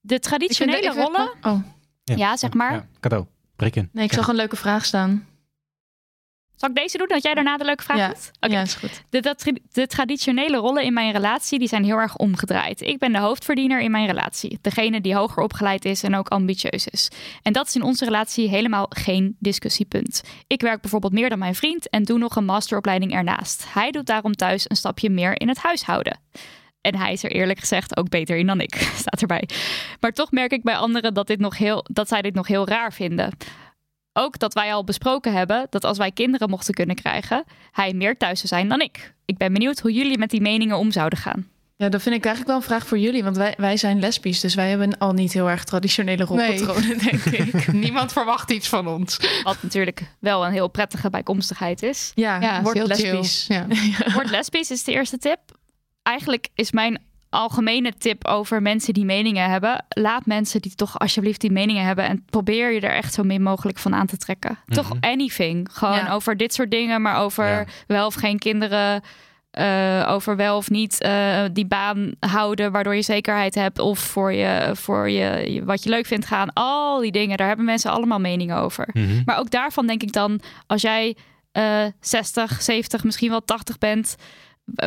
[0.00, 1.32] de traditionele even- rollen.
[1.42, 1.60] Oh,
[2.04, 2.72] Ja, zeg maar.
[2.72, 3.26] Ja, cadeau.
[3.56, 3.88] Breek in.
[3.92, 5.26] nee, ik zag een leuke vraag staan.
[6.56, 8.30] Zal ik deze doen, dat jij daarna de leuke vraag Ja, doet?
[8.40, 8.52] Oké.
[8.54, 9.02] ja, is goed.
[9.10, 12.80] De, de, de traditionele rollen in mijn relatie die zijn heel erg omgedraaid.
[12.80, 14.58] Ik ben de hoofdverdiener in mijn relatie.
[14.60, 17.10] Degene die hoger opgeleid is en ook ambitieus is.
[17.42, 20.22] En dat is in onze relatie helemaal geen discussiepunt.
[20.46, 23.64] Ik werk bijvoorbeeld meer dan mijn vriend en doe nog een masteropleiding ernaast.
[23.72, 26.18] Hij doet daarom thuis een stapje meer in het huishouden.
[26.80, 28.74] En hij is er eerlijk gezegd ook beter in dan ik,
[29.04, 29.48] staat erbij.
[30.00, 32.68] Maar toch merk ik bij anderen dat, dit nog heel, dat zij dit nog heel
[32.68, 33.32] raar vinden.
[34.16, 38.16] Ook dat wij al besproken hebben dat als wij kinderen mochten kunnen krijgen, hij meer
[38.16, 39.14] thuis zou zijn dan ik.
[39.24, 41.48] Ik ben benieuwd hoe jullie met die meningen om zouden gaan.
[41.76, 43.24] Ja, dat vind ik eigenlijk wel een vraag voor jullie.
[43.24, 47.24] Want wij, wij zijn lesbisch, dus wij hebben al niet heel erg traditionele rolpatronen, denk
[47.24, 47.72] ik.
[47.72, 49.18] Niemand verwacht iets van ons.
[49.42, 52.12] Wat natuurlijk wel een heel prettige bijkomstigheid is.
[52.14, 53.10] Ja, Ja, word heel chill.
[53.10, 53.46] lesbisch.
[53.48, 53.66] Ja.
[54.14, 55.38] Word lesbisch is de eerste tip.
[56.02, 57.02] Eigenlijk is mijn
[57.34, 59.84] algemene tip over mensen die meningen hebben.
[59.88, 62.04] Laat mensen die toch alsjeblieft die meningen hebben.
[62.04, 64.58] En probeer je er echt zo min mogelijk van aan te trekken.
[64.66, 65.68] Toch anything.
[65.72, 66.12] Gewoon Ja.
[66.12, 67.02] over dit soort dingen.
[67.02, 67.64] Maar over Ja.
[67.86, 69.02] wel of geen kinderen.
[69.50, 72.72] eh, over wel of niet eh, die baan houden.
[72.72, 73.78] Waardoor je zekerheid hebt.
[73.78, 76.52] Of voor, je, voor je, wat je leuk vindt gaan.
[76.52, 77.36] Al die dingen.
[77.36, 78.88] Daar hebben mensen allemaal meningen over.
[78.92, 79.22] Mhm.
[79.24, 81.16] Maar ook daarvan denk ik dan, als jij
[81.52, 84.16] eh 60, 70, misschien wel 80 bent,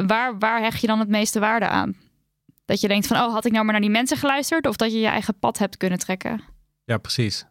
[0.07, 1.95] waar, waar hecht je dan het meeste waarde aan?
[2.68, 4.68] Dat je denkt van, oh, had ik nou maar naar die mensen geluisterd?
[4.68, 6.41] Of dat je je eigen pad hebt kunnen trekken?
[6.84, 7.45] Ja, precies.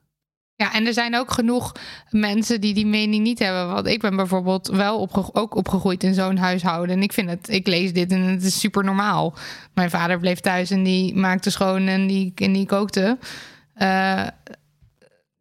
[0.54, 1.72] Ja, en er zijn ook genoeg
[2.10, 3.68] mensen die die mening niet hebben.
[3.68, 6.96] Want ik ben bijvoorbeeld wel opge ook opgegroeid in zo'n huishouden.
[6.96, 9.34] En ik vind het, ik lees dit en het is super normaal.
[9.74, 13.18] Mijn vader bleef thuis en die maakte schoon en die, en die kookte.
[13.74, 14.26] Eh,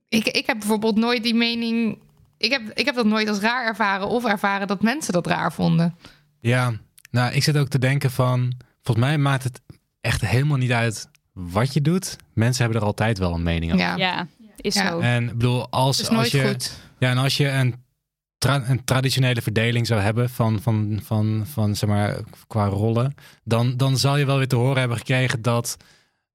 [0.10, 1.99] ik, ik heb bijvoorbeeld nooit die mening.
[2.38, 5.53] Ik heb, ik heb dat nooit als raar ervaren of ervaren dat mensen dat raar
[5.53, 5.95] vonden.
[6.39, 6.73] Ja,
[7.11, 8.53] nou, ik zit ook te denken van...
[8.81, 9.61] Volgens mij maakt het
[10.06, 12.15] echt helemaal niet uit wat je doet.
[12.34, 13.86] Mensen hebben er altijd wel een mening over.
[13.86, 14.90] Ja, Ja, is Ja.
[14.90, 14.99] zo.
[14.99, 16.48] En ik bedoel, als, het is nooit als je...
[16.48, 16.77] goed.
[16.99, 17.76] Ja, en als je een,
[18.38, 22.18] tra- een traditionele verdeling zou hebben van, van, van, van zeg maar,
[22.48, 25.77] qua rollen, dan, dan zal je wel weer te horen hebben gekregen dat,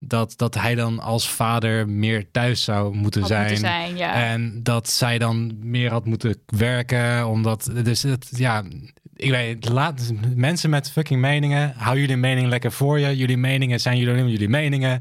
[0.03, 3.43] dat, dat hij dan als vader meer thuis zou moeten Had zijn.
[3.43, 4.13] moeten zijn, ja.
[4.15, 8.63] En dat zij dan meer had moeten werken, omdat, dus het, ja,
[9.17, 13.17] ik weet, laat mensen met fucking meningen, hou jullie mening lekker voor je.
[13.17, 15.01] Jullie meningen zijn jullie, jullie meningen.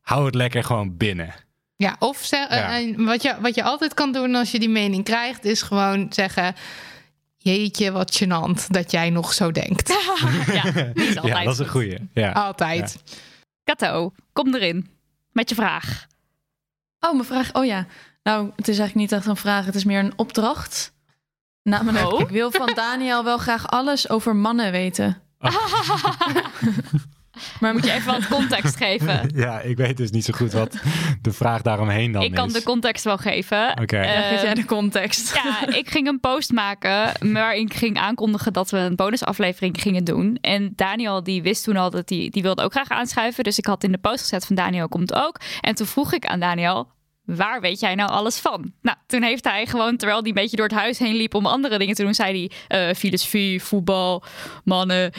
[0.00, 1.34] Hou het lekker gewoon binnen.
[1.76, 2.78] Ja, of zeg, Ja.
[2.80, 6.06] eh, wat, je, wat je altijd kan doen als je die mening krijgt, is gewoon
[6.10, 6.54] zeggen:
[7.36, 9.88] Jeetje, wat gênant dat jij nog zo denkt.
[10.52, 10.64] ja,
[10.94, 11.66] is dat is een goed.
[11.66, 11.96] goeie.
[12.14, 12.30] Ja.
[12.32, 13.02] Altijd.
[13.68, 14.90] Kato, kom erin
[15.32, 16.06] met je vraag.
[17.00, 17.54] Oh, mijn vraag.
[17.54, 17.86] Oh ja.
[18.22, 19.64] Nou, het is eigenlijk niet echt een vraag.
[19.64, 20.92] Het is meer een opdracht.
[21.62, 22.20] Namelijk, Oh.
[22.20, 25.22] ik wil van Daniel wel graag alles over mannen weten.
[27.60, 29.30] Maar Moet je even wat context geven?
[29.34, 30.76] Ja, ik weet dus niet zo goed wat
[31.22, 32.52] de vraag daaromheen dan Ik kan is.
[32.52, 33.78] de context wel geven.
[33.80, 34.00] Oké.
[34.02, 35.26] Ja, geef jij de context.
[35.44, 40.04] Ja, ik ging een post maken waarin ik ging aankondigen dat we een bonusaflevering gingen
[40.04, 40.38] doen.
[40.40, 43.44] En Daniel die wist toen al dat hij die wilde ook graag aanschuiven.
[43.44, 45.40] Dus ik had in de post gezet van Daniel komt ook.
[45.60, 46.88] En toen vroeg ik aan Daniel,
[47.36, 48.72] waar weet jij nou alles van?
[48.82, 51.46] Nou, toen heeft hij gewoon, terwijl hij een beetje door het huis heen liep om
[51.46, 54.24] andere dingen te doen, zei hij eh, filosofie, voetbal,
[54.64, 55.12] mannen.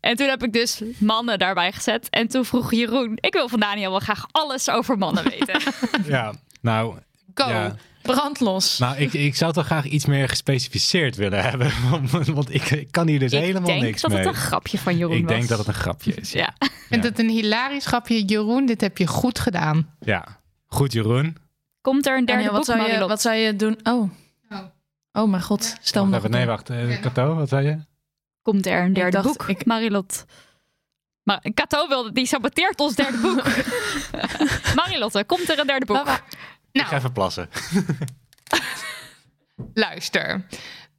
[0.00, 2.10] En toen heb ik dus mannen daarbij gezet.
[2.10, 5.60] En toen vroeg Jeroen, ik wil van Daniel wel graag alles over mannen weten.
[6.06, 6.94] Ja, nou,
[7.34, 7.48] Go.
[7.48, 7.76] ja.
[8.02, 8.78] Brandlos.
[8.78, 11.72] nou ik, ik zou toch graag iets meer gespecificeerd willen hebben.
[11.90, 14.18] Want, want ik, ik kan hier dus ik helemaal denk niks dat mee.
[14.18, 15.32] het een grapje van Jeroen ik was.
[15.32, 16.32] denk dat het een grapje is.
[16.32, 16.54] Ja.
[16.58, 18.24] Ik vind het een hilarisch grapje.
[18.24, 19.94] Jeroen, dit heb je goed gedaan.
[20.00, 20.40] Ja.
[20.66, 21.36] Goed, Jeroen.
[21.86, 23.78] Komt er een derde wat boek, zou, je, wat zou je doen?
[23.82, 24.10] Oh.
[24.50, 24.58] Oh.
[25.12, 25.76] Oh mijn god.
[25.80, 26.70] Stel me nee, wacht.
[26.70, 27.78] Eh Kato, wat zei je?
[28.42, 30.24] komt er een derde dacht, boek, ik- Marilot.
[31.22, 33.44] Maar Kato wilde, die saboteert ons derde boek.
[34.76, 35.96] Marilotte, komt er een derde boek?
[35.96, 36.20] Baba.
[36.72, 37.48] Ik ga even plassen.
[39.74, 40.46] Luister.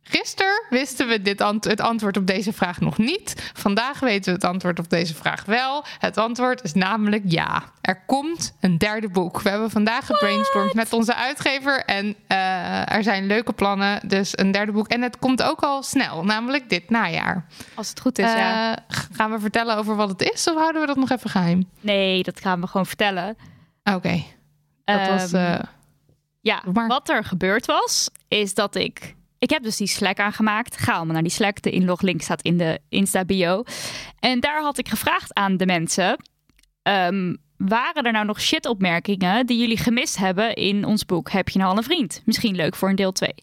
[0.10, 3.52] Gisteren wisten we dit ant- het antwoord op deze vraag nog niet.
[3.54, 5.86] Vandaag weten we het antwoord op deze vraag wel.
[6.00, 7.64] Het antwoord is namelijk ja.
[7.82, 9.42] Er komt een derde boek.
[9.42, 11.86] We hebben vandaag gebrainstormd met onze uitgever.
[11.86, 14.08] En eh, er zijn leuke plannen.
[14.08, 14.88] Dus een derde boek.
[14.88, 17.46] En het komt ook al snel, namelijk dit najaar.
[17.76, 18.78] Als het goed is, ja.
[18.78, 20.48] Eh, gaan we vertellen over wat het is?
[20.48, 21.70] Of houden we dat nog even geheim?
[21.82, 23.38] Nee, dat gaan we gewoon vertellen.
[23.84, 24.24] Oké,
[24.84, 25.34] dat was...
[25.34, 25.60] Ehm, eh,
[26.42, 26.88] ja, maar.
[26.88, 29.16] wat er gebeurd was, is dat ik...
[29.40, 30.78] Ik heb dus die Slack aangemaakt.
[30.78, 31.62] Ga allemaal naar die Slack.
[31.62, 33.64] De inloglink staat in de Insta-bio.
[34.20, 36.18] En daar had ik gevraagd aan de mensen...
[36.82, 41.32] ehm, waren er nou nog shit-opmerkingen die jullie gemist hebben in ons boek?
[41.32, 42.22] Heb je nou al een vriend?
[42.26, 43.34] Misschien leuk voor een deel 2.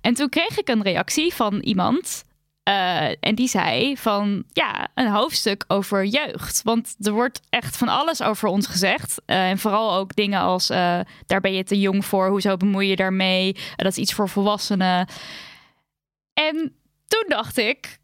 [0.00, 2.24] En toen kreeg ik een reactie van iemand...
[2.62, 6.62] eh, en die zei van ja, een hoofdstuk over jeugd.
[6.62, 9.22] Want er wordt echt van alles over ons gezegd.
[9.26, 12.28] Eh, en vooral ook dingen als eh, daar ben je te jong voor.
[12.28, 13.56] Hoezo bemoei je daarmee?
[13.76, 15.08] Dat is iets voor volwassenen.
[16.34, 16.74] En
[17.06, 17.98] toen dacht ik,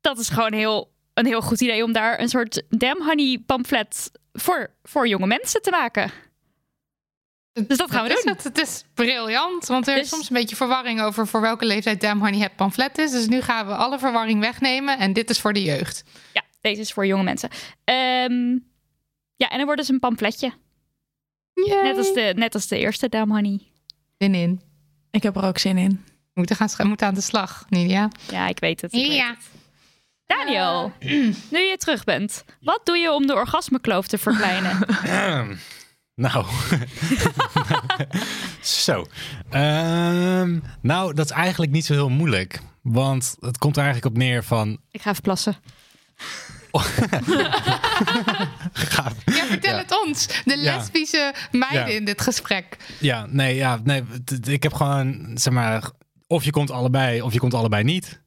[0.00, 4.10] dat is gewoon heel, een heel goed idee om daar een soort Damn Honey pamflet
[4.32, 6.10] voor, voor jonge mensen te maken.
[7.52, 8.32] Dus dat gaan we doen.
[8.34, 8.44] Het.
[8.44, 12.00] het is briljant, want er Dus- is soms een beetje verwarring over voor welke leeftijd
[12.00, 13.10] Damn Honey het pamflet is.
[13.10, 16.04] Dus nu gaan we alle verwarring wegnemen en dit is voor de jeugd.
[16.32, 17.48] Ja, deze is voor jonge mensen.
[17.84, 18.50] Ehm,
[19.36, 20.52] ja, en er wordt dus een pamfletje.
[21.54, 23.60] Net als de, net als de eerste Damn Honey.
[24.18, 24.60] Zin in.
[25.10, 25.90] Ik heb er ook zin in.
[26.06, 28.10] We moeten, gaan, sch- moeten aan de slag, Nidia.
[28.30, 28.92] Ja, ik weet het.
[28.92, 29.28] ik weet Ja.
[29.28, 29.48] het.
[30.26, 30.92] Daniel,
[31.50, 34.78] nu je terug bent, wat doe je om de orgasmekloof te verkleinen?
[36.14, 36.44] Nou.
[38.60, 39.06] zo.
[39.50, 42.60] Ehm, nou, dat is eigenlijk niet zo heel moeilijk.
[42.82, 44.78] Want het komt er eigenlijk op neer van.
[44.90, 45.56] ik ga even plassen.
[48.72, 49.14] Gaaf.
[49.24, 49.78] Ja, vertel Ja.
[49.78, 50.26] het ons.
[50.44, 50.76] De Ja.
[50.76, 51.86] lesbische meiden Ja.
[51.86, 52.76] in dit gesprek.
[53.00, 54.02] Ja, nee, ja, nee.
[54.48, 55.90] Ik heb gewoon, zeg maar,
[56.26, 58.20] of je komt allebei, of je komt allebei niet.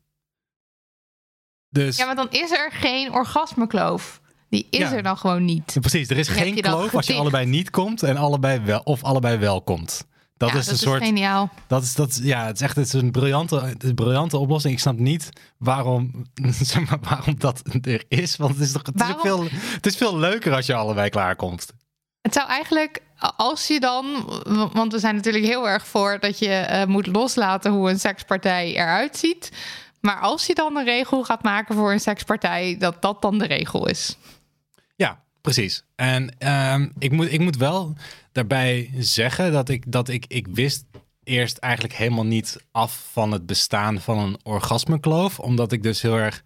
[1.70, 4.22] Dus Ja, maar dan is er geen orgasmekloof.
[4.56, 4.94] Die is Ja.
[4.94, 5.74] er dan gewoon niet.
[5.74, 9.04] Ja, precies, er is geen kloof als je allebei niet komt en allebei wel, of
[9.04, 10.08] allebei wel komt.
[10.38, 11.04] Dat Ja, is een soort.
[11.04, 11.50] geniaal.
[11.68, 14.38] Dat is, dat ja, het is echt het is een briljante, het is een briljante
[14.38, 14.74] oplossing.
[14.74, 16.26] Ik snap niet waarom,
[16.62, 18.36] zeg maar, waarom dat er is.
[18.38, 21.66] Want het is, toch, het, is veel, het is veel leuker als je allebei klaarkomt.
[22.22, 23.02] Het zou eigenlijk,
[23.38, 24.06] als je dan,
[24.74, 28.74] want we zijn natuurlijk heel erg voor dat je eh, moet loslaten hoe een sekspartij
[28.76, 29.52] eruit ziet.
[30.02, 33.46] Maar als je dan een regel gaat maken voor een sekspartij, dat dat dan de
[33.46, 34.18] regel is.
[35.46, 35.84] Precies.
[35.96, 37.96] En ehm, ik, moet, ik moet wel
[38.32, 40.86] daarbij zeggen dat ik, dat ik, ik wist
[41.24, 45.40] eerst eigenlijk helemaal niet af van het bestaan van een orgasmekloof.
[45.40, 46.44] Omdat ik dus heel erg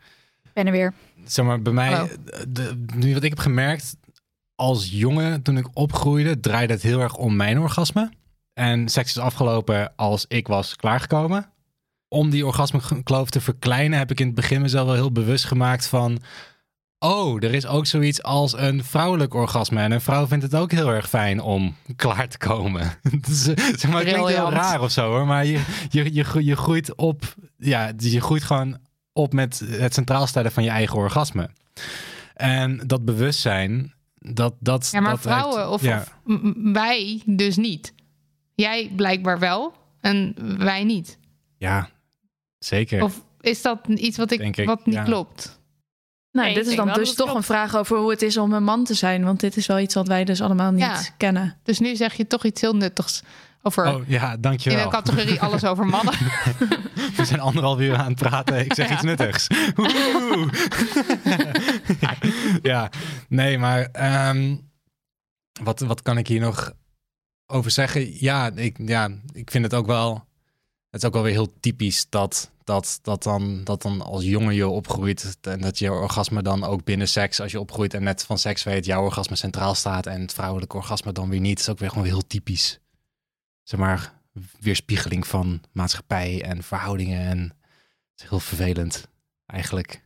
[0.53, 0.93] ben er weer.
[1.25, 2.09] zeg maar, bij mij,
[2.47, 3.97] de, nu wat ik heb gemerkt
[4.55, 8.11] als jongen toen ik opgroeide, draaide het heel erg om mijn orgasme.
[8.53, 11.51] En seks is afgelopen als ik was klaargekomen.
[12.07, 15.87] Om die orgasmekloof te verkleinen heb ik in het begin mezelf wel heel bewust gemaakt
[15.87, 16.21] van...
[16.99, 19.81] Oh, er is ook zoiets als een vrouwelijk orgasme.
[19.81, 22.91] En een vrouw vindt het ook heel erg fijn om klaar te komen.
[23.27, 25.25] dus, zeg maar, het klinkt heel raar of zo hoor.
[25.25, 27.35] Maar je, je, je, je groeit op...
[27.57, 28.77] Ja, je groeit gewoon
[29.13, 31.49] op met het centraal stellen van je eigen orgasme.
[32.33, 34.53] En dat bewustzijn, dat...
[34.59, 36.03] dat Ja, maar dat vrouwen heeft- of, ja,
[36.73, 37.93] wij dus niet.
[38.55, 41.17] Jij blijkbaar wel en wij niet.
[41.57, 41.89] ja,
[42.57, 43.03] zeker.
[43.03, 45.03] Of is dat iets wat, ik, Denk ik, wat niet ja.
[45.03, 45.58] klopt?
[46.39, 48.63] Nou, Nee, dit is dan dus toch een vraag over hoe het is om een
[48.63, 49.23] man te zijn.
[49.23, 51.01] Want dit is wel iets wat wij dus allemaal niet Ja.
[51.17, 51.57] kennen.
[51.63, 53.21] Dus nu zeg je toch iets heel nuttigs
[53.61, 54.83] over Oh ja, in dankjewel.
[54.83, 56.13] de categorie alles over mannen.
[57.17, 58.59] We zijn anderhalf uur aan het praten.
[58.65, 58.93] Ik zeg Ja.
[58.93, 59.47] iets nuttigs.
[62.61, 62.89] Ja,
[63.29, 64.55] nee, maar ehm,
[65.63, 66.71] wat, wat kan ik hier nog
[67.47, 68.19] over zeggen?
[68.19, 70.27] Ja ik, ja, ik vind het ook wel.
[70.89, 74.53] Het is ook wel weer heel typisch dat, dat, dat, dan, dat dan als jongen
[74.53, 75.37] je opgroeit.
[75.41, 78.63] En dat je orgasme dan ook binnen seks, als je opgroeit en net van seks
[78.63, 80.05] weet, jouw orgasme centraal staat.
[80.05, 81.57] En het vrouwelijke orgasme dan weer niet.
[81.57, 82.79] Dat is ook weer gewoon heel typisch.
[83.63, 84.13] Zeg maar,
[84.59, 87.21] weerspiegeling van maatschappij en verhoudingen.
[87.21, 89.07] En het is heel vervelend,
[89.45, 90.05] eigenlijk.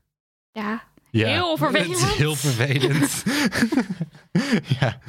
[0.52, 2.00] Ja, Ja, Heel vervelend.
[2.02, 3.24] Het is heel vervelend.
[4.80, 5.00] ja.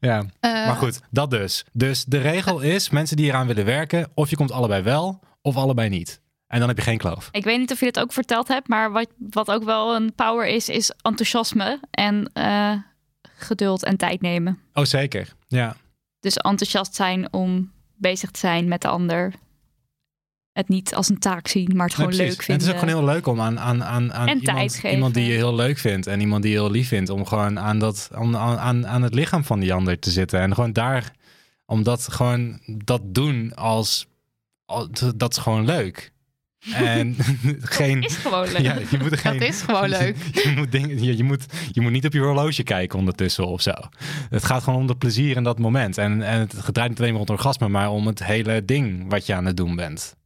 [0.00, 1.64] Ja, Eh, maar goed, dat dus.
[1.72, 5.56] Dus de regel is, mensen die eraan willen werken, of je komt allebei wel, of
[5.56, 6.20] allebei niet.
[6.46, 7.28] En dan heb je geen kloof.
[7.32, 10.14] ik weet niet of je dit ook verteld hebt, maar wat, wat ook wel een
[10.14, 12.72] power is, is enthousiasme en eh,
[13.36, 14.58] geduld en tijd nemen.
[14.74, 15.32] Oh, zeker.
[15.46, 15.76] Ja,
[16.20, 19.32] Dus enthousiast zijn om bezig te zijn met de ander.
[20.58, 22.66] Het niet als een taak zien, maar het gewoon Nee, leuk En het vinden.
[22.66, 25.54] is ook gewoon heel leuk om aan, aan, aan, aan iemand, iemand die je heel
[25.54, 28.86] leuk vindt en iemand die je heel lief vindt, om gewoon aan, dat, aan, aan,
[28.86, 30.40] aan het lichaam van die ander te zitten.
[30.40, 31.12] En gewoon daar,
[31.66, 34.06] om dat gewoon dat doen als,
[34.64, 36.12] als dat is gewoon leuk.
[36.72, 37.16] En
[37.78, 38.02] geen.
[38.02, 38.60] is gewoon leuk.
[38.60, 40.16] Ja, je moet geen, Dat is gewoon leuk.
[40.32, 43.62] Je, moet dingen, je, je, moet, je moet niet op je horloge kijken ondertussen of
[43.62, 43.72] zo.
[44.30, 45.98] Het gaat gewoon om het plezier in dat moment.
[45.98, 49.10] En, en het draait niet alleen maar om het orgasme, maar om het hele ding
[49.10, 50.16] wat je aan het doen bent.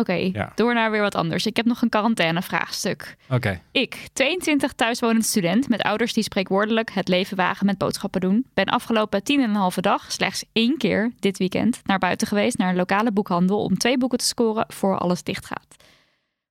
[0.00, 0.52] Oké, Ja.
[0.54, 1.46] door naar weer wat anders.
[1.46, 3.16] Ik heb nog een quarantaine vraagstuk.
[3.30, 3.60] Oké.
[3.72, 8.64] Ik, 22 thuiswonend student met ouders die spreekwoordelijk het leven wagen met boodschappen doen, ben
[8.64, 12.68] afgelopen tien en een halve dag slechts één keer dit weekend naar buiten geweest naar
[12.68, 15.76] een lokale boekhandel om twee boeken te scoren voor alles dicht gaat.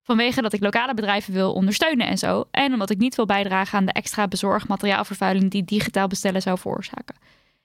[0.04, 2.46] Vanwege dat ik lokale bedrijven wil ondersteunen en zo.
[2.52, 7.16] En omdat ik niet wil bijdragen aan de extra bezorgmateriaalvervuiling die digitaal bestellen zou veroorzaken.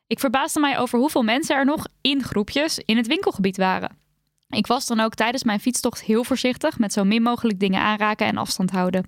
[0.06, 3.96] Ik verbaasde mij over hoeveel mensen er nog in groepjes in het winkelgebied waren.
[4.52, 8.26] Ik was dan ook tijdens mijn fietstocht heel voorzichtig met zo min mogelijk dingen aanraken
[8.26, 9.06] en afstand houden.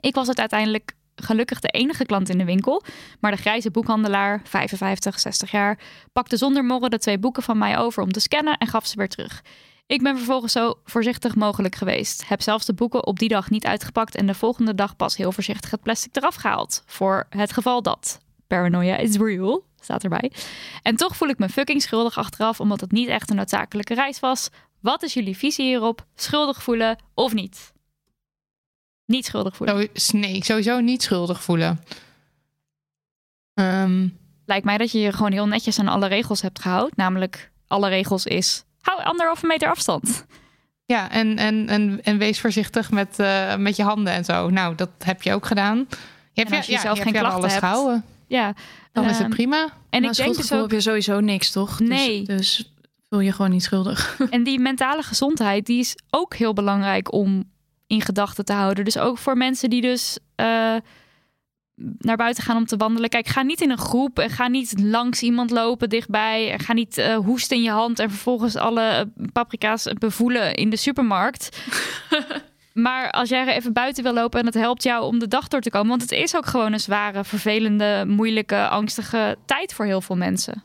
[0.00, 2.82] Ik was het uiteindelijk gelukkig de enige klant in de winkel,
[3.20, 5.78] maar de grijze boekhandelaar, 55, 60 jaar,
[6.12, 8.96] pakte zonder morren de twee boeken van mij over om te scannen en gaf ze
[8.96, 9.42] weer terug.
[9.86, 12.28] Ik ben vervolgens zo voorzichtig mogelijk geweest.
[12.28, 15.32] Heb zelfs de boeken op die dag niet uitgepakt en de volgende dag pas heel
[15.32, 16.82] voorzichtig het plastic eraf gehaald.
[16.86, 18.20] Voor het geval dat.
[18.46, 20.32] Paranoia is real, staat erbij.
[20.82, 24.20] En toch voel ik me fucking schuldig achteraf, omdat het niet echt een noodzakelijke reis
[24.20, 24.50] was.
[24.84, 26.06] Wat is jullie visie hierop?
[26.14, 27.72] Schuldig voelen of niet?
[29.06, 29.88] Niet schuldig voelen.
[29.94, 31.80] Zo, nee, sowieso niet schuldig voelen.
[33.54, 34.08] Ehm,
[34.46, 36.92] Lijkt mij dat je je gewoon heel netjes aan alle regels hebt gehouden.
[36.96, 40.26] Namelijk, alle regels is, hou anderhalve meter afstand.
[40.86, 44.50] ja, en, en, en, en wees voorzichtig met, eh, met je handen en zo.
[44.50, 45.76] Nou, dat heb je ook gedaan.
[46.32, 48.04] Je hebt En als je ja, zelf geen je klachten alles hebt, gehouden.
[48.26, 48.54] Ja,
[48.92, 49.62] Dan is het ehm, prima.
[49.62, 51.76] En En ik denk dus ook, heb je sowieso niks, toch?
[51.76, 52.22] Dus- Nee.
[52.22, 52.73] Dus,
[53.14, 54.16] voel je gewoon niet schuldig.
[54.30, 57.44] En die mentale gezondheid, die is ook heel belangrijk om
[57.86, 58.84] in gedachten te houden.
[58.84, 60.74] Dus ook voor mensen die dus eh,
[61.98, 63.08] naar buiten gaan om te wandelen.
[63.10, 66.52] Kijk, ga niet in een groep en ga niet langs iemand lopen dichtbij.
[66.52, 70.70] En ga niet eh, hoesten in je hand en vervolgens alle eh, paprika's bevoelen in
[70.70, 71.58] de supermarkt.
[72.86, 75.48] maar als jij er even buiten wil lopen en het helpt jou om de dag
[75.48, 75.88] door te komen.
[75.88, 80.62] Want het is ook gewoon een zware, vervelende, moeilijke, angstige tijd voor heel veel mensen.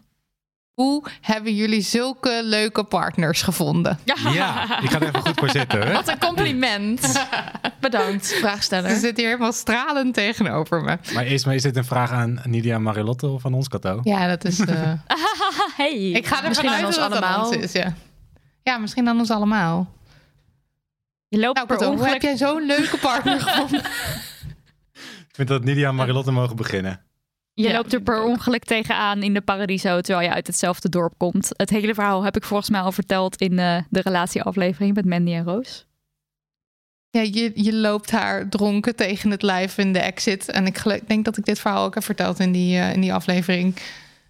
[0.80, 4.00] Hoe hebben jullie zulke leuke partners gevonden?
[4.04, 5.82] Ja, ik ga er even goed voor zitten.
[5.88, 5.94] Hè?
[5.94, 7.26] Wat een compliment.
[7.80, 8.90] Bedankt, vraagsteller.
[8.90, 10.98] Ze zit hier helemaal stralend tegenover me.
[11.14, 14.00] Maar is, maar is dit een vraag aan Nidia en Marilotte of aan ons, Kato?
[14.04, 14.60] Ja, dat is...
[14.60, 14.92] eh,
[15.78, 16.10] hey.
[16.10, 17.46] ik ga er Misschien aan ons dat allemaal.
[17.48, 17.94] ons is, ja.
[18.64, 19.94] Ja, misschien aan ons allemaal.
[21.28, 23.80] Je loopt Nou, per Kato, heb ongeluk jij zo'n leuke partner gevonden?
[25.30, 27.02] Ik vind dat Nidia en Marilotte mogen beginnen.
[27.54, 31.14] Je Ja, loopt er per ongeluk tegenaan in de Paradiso terwijl je uit hetzelfde dorp
[31.18, 31.50] komt.
[31.56, 35.32] Het hele verhaal heb ik volgens mij al verteld in eh, de relatieaflevering met Mandy
[35.34, 35.86] en Roos.
[37.10, 40.50] Ja, je, je loopt haar dronken tegen het lijf in de exit.
[40.50, 43.02] En ik gelo- denk dat ik dit verhaal ook heb verteld in die, eh, in
[43.02, 43.76] die aflevering.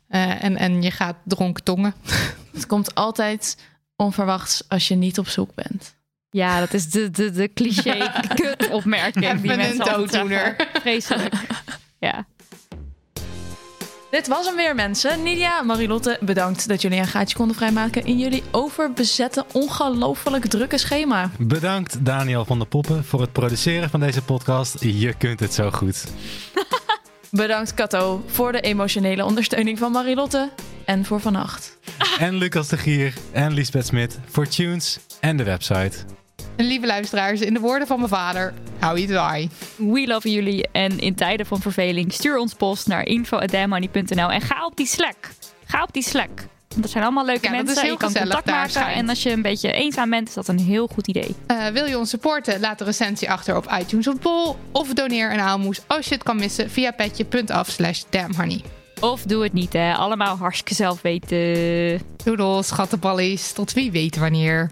[0.08, 1.94] Eh, en, en je gaat dronken tongen.
[2.54, 3.58] Het komt altijd
[3.96, 5.96] onverwachts als je niet op zoek bent.
[6.30, 10.68] Ja, dat is de, de, de cliché kut opmerking die een mensen dooddoener.
[10.74, 11.34] Vreselijk.
[12.00, 12.26] Ja.
[14.12, 15.24] Dit was hem weer, mensen.
[15.24, 21.32] Nidia, Marilotte, bedankt dat jullie een gaatje konden vrijmaken in jullie overbezette, ongelooflijk drukke schema.
[21.40, 24.84] Bedankt Daniel van der Poppen voor het produceren van deze podcast.
[24.84, 26.04] Je kunt het zo goed.
[27.32, 30.50] Bedankt, Kato, voor de emotionele ondersteuning van Marilotte
[30.86, 31.78] en voor vannacht.
[32.20, 36.19] En Lucas de Gier en Lisbeth Smit voor tunes en de website.
[36.66, 39.50] Lieve luisteraars, in de woorden van mijn vader, hou je draai.
[39.76, 44.66] We love jullie en in tijden van verveling stuur ons post naar info.dammoney.nl en ga
[44.66, 45.16] op die Slack.
[45.66, 46.48] Ga op die Slack.
[46.68, 47.84] Want dat zijn allemaal leuke Ja, dat is mensen.
[47.84, 48.70] heel je kan contact maken.
[48.72, 48.96] schijnt.
[49.00, 51.36] En als je een beetje eenzaam bent, is dat een heel goed idee.
[51.48, 52.60] Eh, wil je ons supporten?
[52.60, 54.58] Laat een recensie achter op iTunes of Bol.
[54.72, 58.62] Of doneer een aalmoes als je het kan missen via petje.af slash damnhoney.
[59.00, 59.94] Of doe het niet, hè.
[59.94, 62.02] Allemaal hartstikke zelf weten.
[62.24, 63.52] Doedels, schattenballies.
[63.52, 64.72] Tot wie weet wanneer.